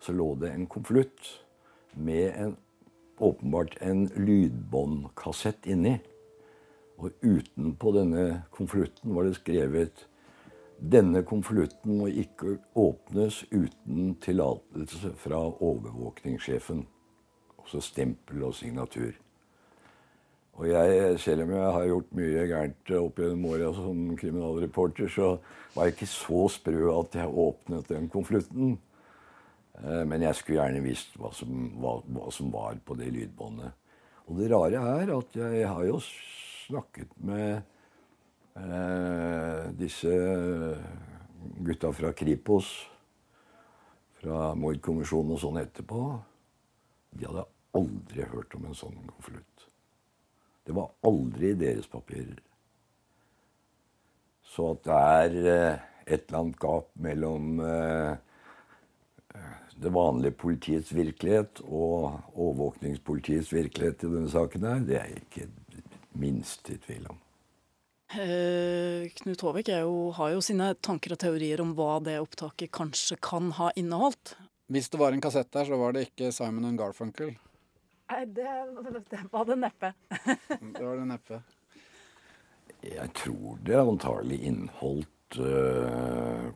så 0.03 0.15
lå 0.15 0.29
det 0.39 0.53
en 0.53 0.69
konvolutt 0.71 1.27
med 1.99 2.39
en, 2.45 2.55
åpenbart 3.19 3.75
en 3.83 4.07
lydbåndkassett 4.15 5.67
inni. 5.67 5.97
Og 7.03 7.11
utenpå 7.19 7.97
denne 7.99 8.45
konvolutten 8.55 9.15
var 9.17 9.27
det 9.27 9.41
skrevet 9.41 10.07
denne 10.83 11.23
konvolutten 11.27 11.99
må 11.99 12.09
ikke 12.11 12.57
åpnes 12.79 13.43
uten 13.51 14.17
tillatelse 14.23 15.15
fra 15.23 15.39
overvåkningssjefen. 15.51 16.87
Også 17.63 17.81
stempel 17.85 18.43
og 18.45 18.55
signatur. 18.59 19.13
Og 20.61 20.69
jeg, 20.69 21.19
selv 21.21 21.47
om 21.47 21.51
jeg 21.55 21.75
har 21.75 21.87
gjort 21.89 22.15
mye 22.17 22.47
gærent 22.51 22.91
opp 22.99 23.21
gjennom 23.23 23.47
åra 23.49 23.71
som 23.73 24.01
kriminalreporter, 24.21 25.09
så 25.09 25.37
var 25.73 25.89
jeg 25.89 25.97
ikke 25.97 26.11
så 26.13 26.41
sprø 26.53 26.91
at 26.93 27.17
jeg 27.17 27.39
åpnet 27.45 27.89
den 27.89 28.11
konvolutten. 28.13 28.75
Eh, 29.81 30.03
men 30.09 30.27
jeg 30.27 30.37
skulle 30.37 30.61
gjerne 30.61 30.85
visst 30.85 31.17
hva 31.17 31.33
som, 31.37 31.71
hva, 31.81 31.97
hva 32.05 32.29
som 32.35 32.53
var 32.53 32.77
på 32.85 32.99
det 33.01 33.09
lydbåndet. 33.15 33.79
Og 34.29 34.39
det 34.39 34.51
rare 34.53 34.83
er 35.01 35.15
at 35.17 35.39
jeg 35.41 35.65
har 35.67 35.87
jo 35.89 35.97
snakket 36.05 37.17
med 37.25 37.63
eh, 38.61 39.73
disse 39.81 40.13
gutta 41.65 41.91
fra 41.97 42.13
Kripos, 42.17 42.69
fra 44.21 44.53
Mordkommisjonen 44.55 45.35
og 45.35 45.43
sånn 45.43 45.59
etterpå. 45.65 46.05
De 47.17 47.27
hadde 47.27 47.49
aldri 47.79 48.27
hørt 48.29 48.55
om 48.59 48.67
en 48.69 48.77
sånn 48.77 48.99
konvolutt. 49.11 49.69
Det 50.67 50.75
var 50.77 50.93
aldri 51.09 51.53
i 51.53 51.59
deres 51.59 51.89
papirer. 51.91 52.39
Så 54.53 54.75
at 54.75 54.85
det 54.85 54.99
er 54.99 55.39
eh, 55.55 55.89
et 56.07 56.29
eller 56.29 56.43
annet 56.43 56.61
gap 56.61 56.91
mellom 57.01 57.63
eh, 57.65 58.13
det 59.83 59.91
vanlige 59.91 60.37
politiets 60.39 60.93
virkelighet 60.93 61.63
og 61.65 62.21
overvåkningspolitiets 62.37 63.53
virkelighet 63.55 64.05
i 64.05 64.13
denne 64.13 64.31
saken 64.31 64.69
her, 64.69 64.87
det 64.87 64.99
er 65.01 65.11
jeg 65.11 65.25
ikke 65.25 65.49
minst 66.21 66.69
i 66.71 66.79
tvil 66.83 67.09
om. 67.11 67.21
Eh, 68.13 69.09
Knut 69.23 69.41
Håvik 69.41 69.71
jo, 69.73 70.11
har 70.19 70.35
jo 70.35 70.43
sine 70.45 70.75
tanker 70.85 71.15
og 71.15 71.23
teorier 71.23 71.63
om 71.65 71.73
hva 71.79 71.97
det 72.05 72.19
opptaket 72.21 72.73
kanskje 72.75 73.17
kan 73.25 73.55
ha 73.57 73.71
inneholdt. 73.81 74.37
Hvis 74.73 74.93
det 74.93 75.01
var 75.01 75.17
en 75.17 75.25
kassett 75.25 75.49
der, 75.53 75.65
så 75.69 75.79
var 75.81 75.97
det 75.97 76.11
ikke 76.11 76.29
Simon 76.33 76.69
and 76.69 76.81
Garfunkel? 76.81 77.33
Nei, 78.13 78.27
det, 78.27 78.43
det 79.11 79.21
var 79.31 79.45
det 79.45 79.57
neppe. 79.57 79.93
det 80.75 80.85
var 80.85 80.97
det 80.97 81.05
neppe. 81.09 81.39
Jeg 82.83 83.13
tror 83.17 83.61
det 83.65 83.79
antagelig 83.79 84.39
inneholdt 84.51 85.39
uh, 85.39 86.51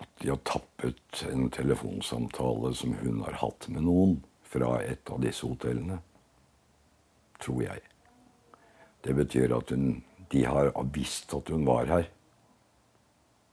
at 0.00 0.08
de 0.22 0.32
har 0.32 0.40
tappet 0.48 1.22
en 1.28 1.50
telefonsamtale 1.54 2.72
som 2.74 2.96
hun 2.98 3.20
har 3.28 3.38
hatt 3.44 3.68
med 3.68 3.84
noen 3.86 4.16
fra 4.42 4.80
et 4.82 5.12
av 5.12 5.22
disse 5.22 5.46
hotellene. 5.46 6.00
Tror 7.38 7.62
jeg. 7.68 7.84
Det 9.06 9.14
betyr 9.16 9.54
at 9.54 9.70
hun, 9.70 10.00
de 10.34 10.44
har 10.48 10.72
visst 10.96 11.36
at 11.36 11.52
hun 11.54 11.68
var 11.68 11.86
her. 11.92 12.10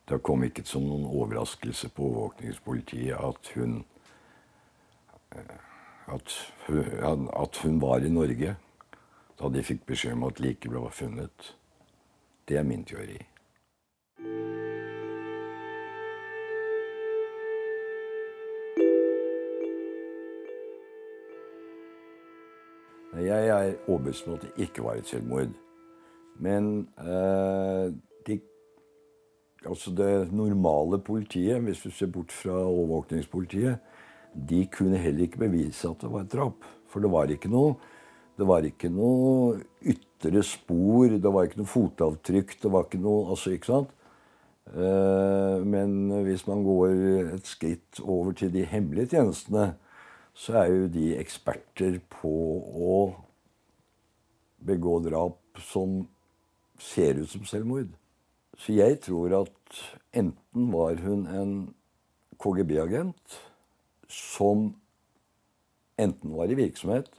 Det 0.09 0.23
kom 0.25 0.47
ikke 0.47 0.65
som 0.65 0.87
noen 0.87 1.05
overraskelse 1.05 1.91
på 1.93 2.09
overvåkningspolitiet 2.09 3.21
at 3.21 3.53
hun 3.53 3.83
eh, 5.35 5.66
at 6.07 6.37
at 7.41 7.57
hun 7.63 7.81
var 7.81 7.97
i 7.97 8.09
Norge 8.09 8.55
da 9.39 9.49
de 9.49 9.63
fikk 9.63 9.85
beskjed 9.85 10.13
om 10.17 10.23
at 10.23 10.39
liket 10.39 10.71
ble 10.71 10.89
funnet. 10.91 11.55
Det 12.47 12.57
er 12.57 12.63
min 12.63 12.85
teori. 12.85 13.19
Jeg 23.17 23.47
er 23.47 23.73
overbevist 23.87 24.27
om 24.27 24.33
at 24.33 24.41
det 24.41 24.51
ikke 24.57 24.83
var 24.83 24.93
et 24.93 25.07
selvmord. 25.07 25.53
Men 26.39 26.89
eh, 26.99 27.93
de, 28.27 28.39
altså 29.65 29.91
det 29.91 30.33
normale 30.33 30.99
politiet, 30.99 31.61
hvis 31.61 31.79
du 31.79 31.91
ser 31.91 32.11
bort 32.13 32.31
fra 32.31 32.51
overvåkningspolitiet, 32.51 33.77
de 34.33 34.63
kunne 34.71 34.99
heller 35.01 35.27
ikke 35.27 35.45
bevise 35.45 35.89
at 35.89 36.01
det 36.03 36.11
var 36.11 36.25
et 36.25 36.33
drap. 36.33 36.65
For 36.87 37.03
det 37.03 37.11
var 37.11 37.31
ikke 37.31 37.51
noe, 37.51 37.75
det 38.37 38.47
var 38.47 38.65
ikke 38.67 38.89
noe 38.93 39.59
ytre 39.81 40.43
spor, 40.45 41.13
det 41.13 41.33
var 41.33 41.47
ikke 41.47 41.61
noe 41.61 41.71
fotavtrykk. 41.71 42.57
det 42.61 42.71
var 42.73 42.87
ikke 42.87 43.01
noe, 43.01 43.29
altså 43.33 43.53
ikke 43.55 43.71
sant? 43.71 43.93
Eh, 44.73 45.63
men 45.63 46.23
hvis 46.27 46.47
man 46.47 46.63
går 46.65 47.33
et 47.37 47.47
skritt 47.47 48.01
over 48.03 48.35
til 48.35 48.51
de 48.53 48.65
hemmelige 48.67 49.15
tjenestene, 49.15 49.75
så 50.37 50.59
er 50.61 50.73
jo 50.73 50.89
de 50.93 51.15
eksperter 51.17 51.97
på 52.19 52.33
å 52.91 52.97
begå 54.67 54.99
drap 55.05 55.61
som 55.63 56.03
ser 56.77 57.17
ut 57.23 57.31
som 57.31 57.45
selvmord. 57.47 57.89
Så 58.57 58.75
jeg 58.77 58.99
tror 59.05 59.33
at 59.43 59.81
enten 60.17 60.71
var 60.73 60.99
hun 61.01 61.25
en 61.29 61.53
KGB-agent 62.41 63.37
som 64.07 64.75
enten 65.97 66.33
var 66.33 66.51
i 66.51 66.55
virksomhet 66.55 67.09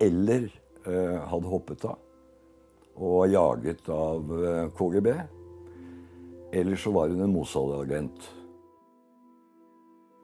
eller 0.00 0.48
eh, 0.86 1.28
hadde 1.28 1.48
hoppet 1.48 1.84
av. 1.84 1.98
og 2.94 3.12
var 3.18 3.26
jaget 3.26 3.88
av 3.88 4.44
eh, 4.44 4.70
KGB. 4.78 5.14
Eller 6.52 6.76
så 6.76 6.90
var 6.90 7.08
hun 7.08 7.20
en 7.20 7.32
Mossad-agent. 7.32 8.30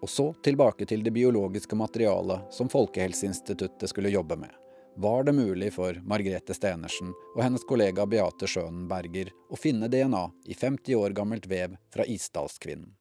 Og 0.03 0.11
så 0.11 0.35
tilbake 0.45 0.87
til 0.87 1.05
det 1.05 1.11
biologiske 1.11 1.77
materialet 1.77 2.53
som 2.53 2.69
Folkehelseinstituttet 2.69 3.89
skulle 3.89 4.13
jobbe 4.13 4.37
med. 4.37 4.51
Var 4.97 5.25
det 5.25 5.33
mulig 5.33 5.73
for 5.75 5.97
Margrethe 6.05 6.55
Stenersen 6.55 7.11
og 7.35 7.43
hennes 7.43 7.65
kollega 7.67 8.07
Beate 8.07 8.47
Schønberger 8.47 9.33
å 9.51 9.59
finne 9.59 9.89
DNA 9.91 10.23
i 10.47 10.55
50 10.55 10.95
år 11.01 11.17
gammelt 11.17 11.49
vev 11.51 11.75
fra 11.95 12.07
Isdalskvinnen? 12.07 12.95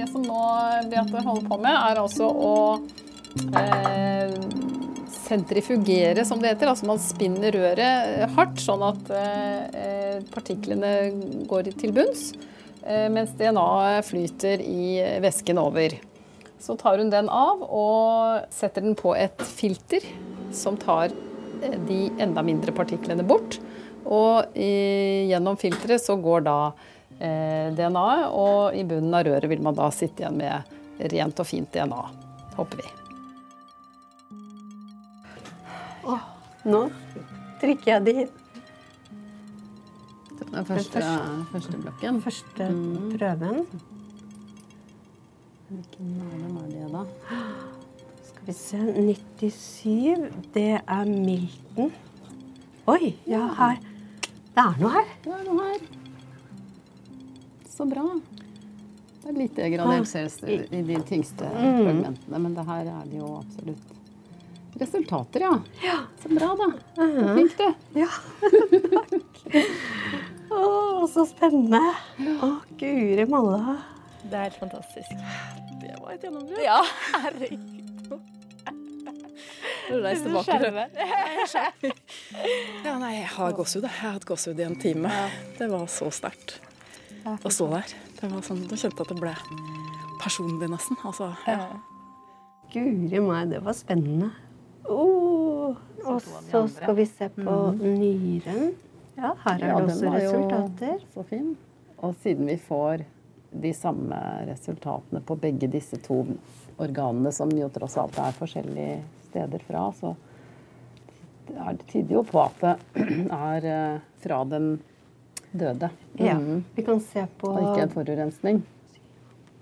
Det 0.00 0.06
som 0.08 0.22
nå 0.24 0.42
Beate 0.88 1.20
holder 1.20 1.44
på 1.44 1.56
med, 1.60 1.74
er 1.76 1.98
altså 2.00 2.24
å 2.32 2.52
eh, 3.60 4.30
sentrifugere, 5.26 6.24
som 6.24 6.40
det 6.40 6.54
heter. 6.54 6.70
Altså 6.70 6.86
man 6.88 7.00
spinner 7.02 7.52
røret 7.52 8.22
hardt, 8.32 8.62
sånn 8.64 8.84
at 8.86 9.10
eh, 9.12 10.22
partiklene 10.32 10.92
går 11.50 11.68
til 11.82 11.92
bunns. 11.96 12.30
Eh, 12.80 13.10
mens 13.12 13.34
DNA 13.36 14.00
flyter 14.08 14.62
i 14.64 15.02
væsken 15.20 15.60
over. 15.60 15.98
Så 16.60 16.78
tar 16.80 17.02
hun 17.02 17.12
den 17.12 17.28
av 17.28 17.60
og 17.66 18.48
setter 18.56 18.86
den 18.86 18.96
på 18.96 19.12
et 19.20 19.44
filter 19.44 20.06
som 20.56 20.80
tar 20.80 21.12
eh, 21.60 21.76
de 21.90 22.06
enda 22.24 22.46
mindre 22.46 22.72
partiklene 22.72 23.26
bort. 23.28 23.60
Og 24.08 24.56
i, 24.56 25.28
gjennom 25.28 25.60
filteret 25.60 26.00
så 26.00 26.16
går 26.16 26.48
da 26.48 26.56
DNA-et, 27.20 28.26
og 28.32 28.76
i 28.76 28.84
bunnen 28.88 29.14
av 29.14 29.26
røret 29.28 29.50
vil 29.50 29.62
man 29.64 29.76
da 29.76 29.90
sitte 29.92 30.24
igjen 30.24 30.40
med 30.40 31.08
rent 31.12 31.40
og 31.40 31.48
fint 31.48 31.72
DNA, 31.74 32.02
håper 32.56 32.80
vi. 32.80 32.88
Åh, 36.08 36.28
nå 36.72 36.84
trykker 37.60 37.92
jeg 37.92 38.06
det 38.06 38.14
inn. 38.24 38.36
Den 40.50 40.66
første, 40.66 41.00
første 41.52 41.78
blokken. 41.78 42.20
Første 42.24 42.68
mm. 42.74 43.10
prøven. 43.14 43.60
Hvilken 45.70 46.16
er 46.58 46.70
det 46.72 46.88
da? 46.90 47.04
Skal 48.26 48.48
vi 48.48 48.56
se 48.58 48.80
97. 49.38 50.26
Det 50.54 50.72
er 50.80 51.04
Milton. 51.04 51.92
Oi, 52.90 53.14
ja, 53.30 53.44
her. 53.60 53.78
Det 54.50 54.64
er 54.64 54.82
noe 54.82 54.94
her. 54.96 55.16
Det 55.22 55.36
er 55.36 55.46
noe 55.46 55.68
her. 55.68 55.99
Så 57.80 57.86
bra. 57.88 58.02
Det 59.22 59.28
er 59.30 59.36
litt 59.38 59.56
gradert 59.56 60.08
ses 60.10 60.34
i 60.44 60.58
de 60.68 60.98
tyngste 61.08 61.46
mm. 61.48 61.78
fragmentene, 61.78 62.40
men 62.44 62.56
det 62.58 62.64
her 62.68 62.90
er 62.92 63.06
det 63.08 63.22
jo 63.22 63.30
absolutt 63.38 64.74
resultater, 64.82 65.46
ja. 65.46 65.54
ja. 65.86 65.94
Så 66.20 66.28
bra, 66.28 66.50
da. 66.60 66.68
Så 66.98 67.08
flink, 67.38 67.56
du. 67.56 68.02
Ja, 68.02 68.10
takk. 69.00 69.40
Å, 70.60 71.08
så 71.08 71.24
spennende. 71.32 71.80
Å, 72.44 72.52
guri 72.76 73.28
malla. 73.32 73.80
Det 74.26 74.36
er 74.36 74.48
helt 74.50 74.60
fantastisk. 74.60 75.26
Det 75.80 75.96
var 76.02 76.18
et 76.18 76.28
gjennombrudd. 76.28 76.64
Ja, 76.68 76.82
herregud. 77.16 77.76
Du 79.88 80.02
reiste 80.04 80.28
tilbake. 80.28 80.88
Ja, 82.84 82.98
nei, 83.00 83.14
jeg 83.22 83.30
har 83.40 83.56
gåsehud. 83.56 83.88
Jeg 83.88 84.02
har 84.02 84.18
hatt 84.20 84.28
gåsehud 84.28 84.60
i 84.60 84.68
en 84.68 84.82
time. 84.84 85.20
Det 85.56 85.72
var 85.72 85.88
så 85.88 86.12
sterkt 86.12 86.60
å 87.26 87.52
stå 87.52 87.68
der. 87.72 87.94
Det 88.20 88.30
var 88.30 88.44
sånn, 88.44 88.66
Da 88.68 88.78
kjente 88.78 89.02
jeg 89.02 89.06
at 89.06 89.14
det 89.14 89.20
ble 89.20 89.34
personlig, 90.20 90.68
nesten. 90.72 90.98
Altså, 91.04 91.30
ja. 91.48 91.66
Guri 92.70 93.22
meg, 93.24 93.50
det 93.50 93.62
var 93.64 93.76
spennende. 93.76 94.30
Oh, 94.90 95.76
og 96.04 96.22
så 96.22 96.64
skal 96.70 96.96
vi 96.98 97.06
se 97.08 97.30
på 97.34 97.56
mm. 97.76 97.82
nyren. 98.00 98.70
Ja, 99.18 99.34
her 99.44 99.58
er 99.58 99.66
ja, 99.72 99.80
det 99.80 99.94
også 99.94 100.12
resultater. 100.14 101.02
Så 101.14 101.24
fin. 101.28 101.54
Og 102.00 102.14
siden 102.22 102.48
vi 102.48 102.56
får 102.60 103.04
de 103.50 103.72
samme 103.74 104.16
resultatene 104.48 105.20
på 105.26 105.36
begge 105.40 105.68
disse 105.70 105.98
to 106.04 106.22
organene, 106.80 107.32
som 107.34 107.50
jo 107.52 107.68
tross 107.74 107.98
alt 108.00 108.18
er 108.22 108.36
forskjellige 108.38 109.00
steder 109.28 109.64
fra, 109.66 109.88
så 109.98 110.14
det 111.50 111.86
tyder 111.90 112.14
jo 112.14 112.22
på 112.26 112.40
at 112.44 112.62
det 112.62 112.76
er 113.50 113.66
eh, 113.66 114.02
fra 114.22 114.44
den 114.46 114.76
døde. 115.52 115.90
Ja, 116.18 116.38
mm. 116.38 116.64
vi 116.74 116.84
kan 116.86 117.00
se 117.00 117.26
på... 117.38 117.52
Og 117.52 117.62
ikke 117.62 117.86
en 117.86 117.94
forurensning. 117.94 118.62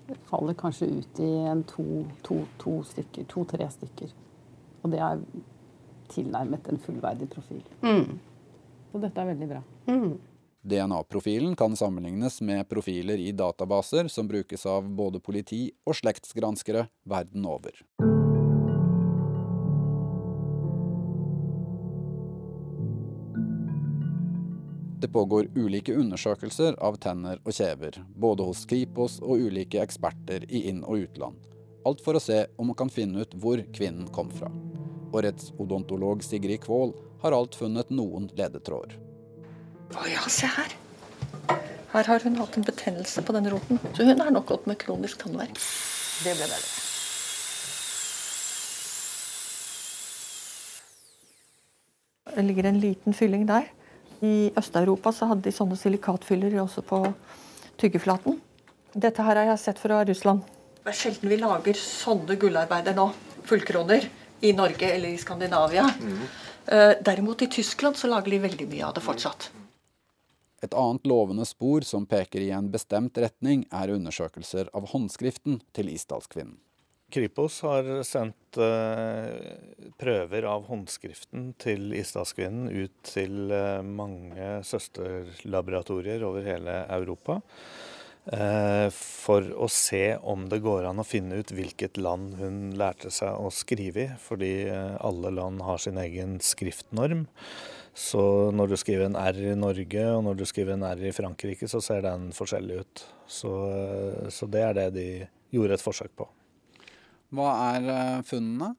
Det 0.09 0.17
faller 0.29 0.57
kanskje 0.57 0.87
ut 0.89 1.19
i 1.21 1.29
en 1.51 1.63
to, 1.69 1.85
to, 2.25 2.41
to 2.61 2.79
stykker, 2.83 3.27
to-tre 3.29 3.69
stykker. 3.69 4.13
Og 4.81 4.93
det 4.93 5.01
er 5.05 5.21
tilnærmet 6.09 6.69
en 6.71 6.81
fullverdig 6.81 7.29
profil. 7.29 7.63
Mm. 7.85 8.17
Så 8.91 9.01
dette 9.03 9.21
er 9.21 9.31
veldig 9.33 9.49
bra. 9.51 9.61
Mm. 9.89 10.15
DNA-profilen 10.69 11.55
kan 11.55 11.75
sammenlignes 11.75 12.41
med 12.41 12.67
profiler 12.69 13.21
i 13.21 13.31
databaser 13.31 14.09
som 14.11 14.27
brukes 14.27 14.65
av 14.65 14.89
både 14.89 15.21
politi 15.23 15.67
og 15.87 15.95
slektsgranskere 16.01 16.89
verden 17.07 17.45
over. 17.47 17.85
Det 24.99 25.07
pågår 25.07 25.47
ulike 25.55 25.93
undersøkelser 25.95 26.75
av 26.83 26.97
tenner 26.99 27.39
og 27.47 27.53
kjever, 27.55 28.01
både 28.19 28.43
hos 28.43 28.65
Kripos 28.67 29.13
og 29.23 29.39
ulike 29.47 29.79
eksperter 29.79 30.43
i 30.51 30.65
inn- 30.67 30.83
og 30.83 31.05
utland. 31.05 31.37
Alt 31.87 32.03
for 32.03 32.19
å 32.19 32.21
se 32.23 32.41
om 32.59 32.67
man 32.67 32.75
kan 32.75 32.91
finne 32.91 33.23
ut 33.23 33.37
hvor 33.39 33.63
kvinnen 33.71 34.09
kom 34.11 34.27
fra. 34.33 34.51
Og 35.13 35.23
rettsodontolog 35.23 36.19
Sigrid 36.27 36.65
Kvål 36.65 36.91
har 37.23 37.37
alt 37.37 37.55
funnet 37.55 37.95
noen 37.95 38.27
ledetråder. 38.35 38.99
Å 39.95 40.03
ja, 40.11 40.27
se 40.27 40.51
her. 40.51 40.75
Her 41.95 42.11
har 42.11 42.27
hun 42.27 42.35
hatt 42.43 42.59
en 42.59 42.67
betennelse 42.67 43.23
på 43.23 43.39
den 43.39 43.47
roten. 43.55 43.79
Så 43.95 44.03
hun 44.03 44.19
har 44.19 44.35
nok 44.35 44.51
gått 44.51 44.67
med 44.67 44.83
kronisk 44.83 45.23
tannverk. 45.23 45.55
Det 46.25 46.35
ble 46.35 46.43
bedre. 46.43 46.61
Det 52.35 52.49
ligger 52.51 52.67
en 52.67 52.83
liten 52.83 53.15
fylling 53.15 53.47
der. 53.47 53.71
I 54.25 54.51
Øst-Europa 54.57 55.13
så 55.15 55.29
hadde 55.29 55.47
de 55.47 55.55
sånne 55.55 55.77
silikatfyller 55.79 56.57
også 56.63 56.83
på 56.85 57.01
tyggeflaten. 57.79 58.39
Dette 58.93 59.23
her 59.23 59.39
har 59.39 59.51
jeg 59.53 59.61
sett 59.61 59.79
fra 59.79 60.01
Russland. 60.07 60.43
Det 60.83 60.91
er 60.91 60.97
sjelden 60.97 61.31
vi 61.31 61.37
lager 61.39 61.77
sånne 61.77 62.35
gullarbeider 62.39 62.97
nå. 62.97 63.09
Fullkroner. 63.47 64.09
I 64.41 64.53
Norge 64.55 64.87
eller 64.87 65.11
i 65.11 65.19
Skandinavia. 65.19 65.83
Mm. 65.99 66.19
Eh, 66.65 66.93
derimot 67.03 67.41
i 67.41 67.47
Tyskland 67.51 67.97
så 67.99 68.07
lager 68.07 68.31
de 68.31 68.39
veldig 68.39 68.67
mye 68.71 68.85
av 68.87 68.93
det 68.95 69.03
fortsatt. 69.03 69.49
Et 70.63 70.73
annet 70.73 71.07
lovende 71.07 71.45
spor 71.47 71.83
som 71.87 72.05
peker 72.07 72.43
i 72.43 72.51
en 72.55 72.69
bestemt 72.71 73.17
retning, 73.19 73.65
er 73.71 73.91
undersøkelser 73.95 74.71
av 74.75 74.87
håndskriften 74.91 75.59
til 75.75 75.91
Isdalskvinnen. 75.91 76.57
Kripos 77.09 77.59
har 77.65 77.87
sendt 78.07 78.59
uh, 78.61 79.33
prøver 79.99 80.45
av 80.49 80.67
håndskriften 80.69 81.53
til 81.61 81.93
Isdalskvinnen 81.97 82.69
ut 82.69 82.95
til 83.09 83.53
uh, 83.53 83.81
mange 83.85 84.59
søsterlaboratorier 84.69 86.25
over 86.27 86.45
hele 86.45 86.83
Europa. 86.99 87.39
Eh, 88.29 88.87
for 88.93 89.45
å 89.57 89.65
se 89.71 90.13
om 90.21 90.43
det 90.51 90.59
går 90.61 90.85
an 90.85 91.01
å 91.01 91.07
finne 91.07 91.39
ut 91.39 91.53
hvilket 91.55 91.97
land 91.97 92.35
hun 92.37 92.59
lærte 92.77 93.09
seg 93.13 93.33
å 93.33 93.49
skrive 93.53 94.03
i. 94.03 94.07
Fordi 94.21 94.53
eh, 94.69 94.95
alle 95.05 95.33
land 95.33 95.63
har 95.65 95.81
sin 95.81 95.97
egen 96.01 96.37
skriftnorm. 96.43 97.25
Så 97.97 98.21
når 98.55 98.71
du 98.71 98.77
skriver 98.79 99.09
en 99.09 99.17
R 99.19 99.39
i 99.51 99.55
Norge 99.57 100.03
og 100.13 100.23
når 100.27 100.39
du 100.39 100.45
skriver 100.47 100.77
en 100.77 100.85
R 100.87 101.07
i 101.09 101.15
Frankrike, 101.15 101.67
så 101.67 101.81
ser 101.83 102.05
den 102.05 102.29
forskjellig 102.35 102.83
ut. 102.83 103.05
Så, 103.27 103.53
eh, 103.73 104.27
så 104.33 104.49
det 104.51 104.65
er 104.67 104.77
det 104.77 104.89
de 104.99 105.07
gjorde 105.55 105.79
et 105.79 105.87
forsøk 105.87 106.13
på. 106.19 106.29
Hva 107.35 107.49
er 107.75 108.23
funnene? 108.27 108.73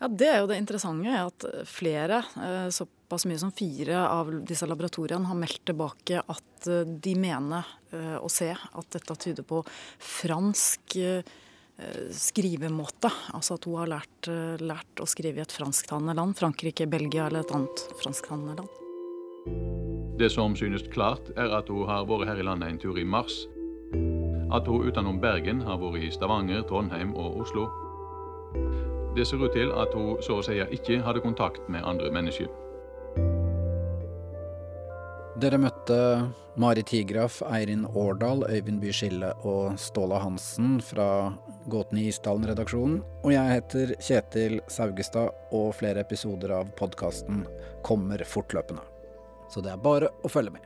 Ja, 0.00 0.08
Det 0.08 0.28
er 0.28 0.40
jo 0.42 0.48
det 0.50 0.58
interessante, 0.60 1.08
at 1.08 1.46
flere, 1.70 2.20
såpass 2.74 3.24
mye 3.24 3.38
som 3.40 3.52
fire 3.54 4.02
av 4.04 4.28
disse 4.44 4.66
laboratoriene, 4.68 5.24
har 5.30 5.38
meldt 5.38 5.62
tilbake 5.70 6.20
at 6.20 6.68
de 7.00 7.14
mener 7.16 7.64
Eh, 7.96 8.16
å 8.18 8.28
se 8.32 8.48
at 8.50 8.88
dette 8.96 9.16
tyder 9.22 9.46
på 9.46 9.62
fransk 10.02 10.96
eh, 10.98 11.34
skrivemåte. 12.10 13.10
Altså 13.36 13.56
at 13.56 13.68
hun 13.68 13.78
har 13.80 13.92
lært, 13.94 14.30
eh, 14.32 14.56
lært 14.62 15.02
å 15.02 15.08
skrive 15.08 15.40
i 15.40 15.44
et 15.44 15.54
fransktalende 15.54 16.16
land. 16.16 16.36
Frankrike, 16.38 16.88
Belgia 16.90 17.28
eller 17.28 17.46
et 17.46 17.54
annet 17.54 17.86
fransktalende 18.02 18.58
land. 18.58 18.82
Det 20.18 20.30
som 20.32 20.56
synes 20.56 20.86
klart, 20.92 21.28
er 21.36 21.52
at 21.58 21.68
hun 21.68 21.86
har 21.88 22.08
vært 22.08 22.32
her 22.32 22.40
i 22.40 22.48
landet 22.48 22.72
en 22.72 22.80
tur 22.80 22.98
i 22.98 23.04
mars. 23.04 23.44
At 24.52 24.66
hun 24.66 24.86
utenom 24.86 25.18
Bergen 25.20 25.64
har 25.66 25.80
vært 25.80 26.04
i 26.06 26.12
Stavanger, 26.14 26.62
Trondheim 26.68 27.14
og 27.18 27.40
Oslo. 27.42 27.66
Det 29.16 29.26
ser 29.26 29.42
ut 29.42 29.52
til 29.56 29.72
at 29.72 29.94
hun 29.96 30.20
så 30.22 30.38
å 30.38 30.44
si 30.44 30.60
ikke 30.60 31.00
hadde 31.02 31.24
kontakt 31.24 31.66
med 31.72 31.84
andre 31.88 32.12
mennesker. 32.12 32.50
Dere 35.36 35.58
møtte 35.60 35.96
Mari 36.56 36.80
Tigraf, 36.88 37.42
Eirin 37.44 37.84
Årdal, 37.92 38.46
Øyvind 38.48 38.80
By 38.80 38.92
Skille 38.96 39.34
og 39.44 39.74
Ståla 39.80 40.22
Hansen 40.22 40.78
fra 40.80 41.34
Gåten 41.68 42.00
i 42.00 42.06
Isdalen-redaksjonen. 42.08 43.02
Og 43.20 43.34
jeg 43.34 43.52
heter 43.58 43.92
Kjetil 44.00 44.60
Saugestad, 44.72 45.34
og 45.52 45.74
flere 45.76 46.06
episoder 46.06 46.54
av 46.56 46.70
podkasten 46.78 47.44
kommer 47.84 48.24
fortløpende. 48.24 48.84
Så 49.52 49.60
det 49.60 49.74
er 49.74 49.84
bare 49.84 50.08
å 50.24 50.32
følge 50.32 50.56
med. 50.56 50.64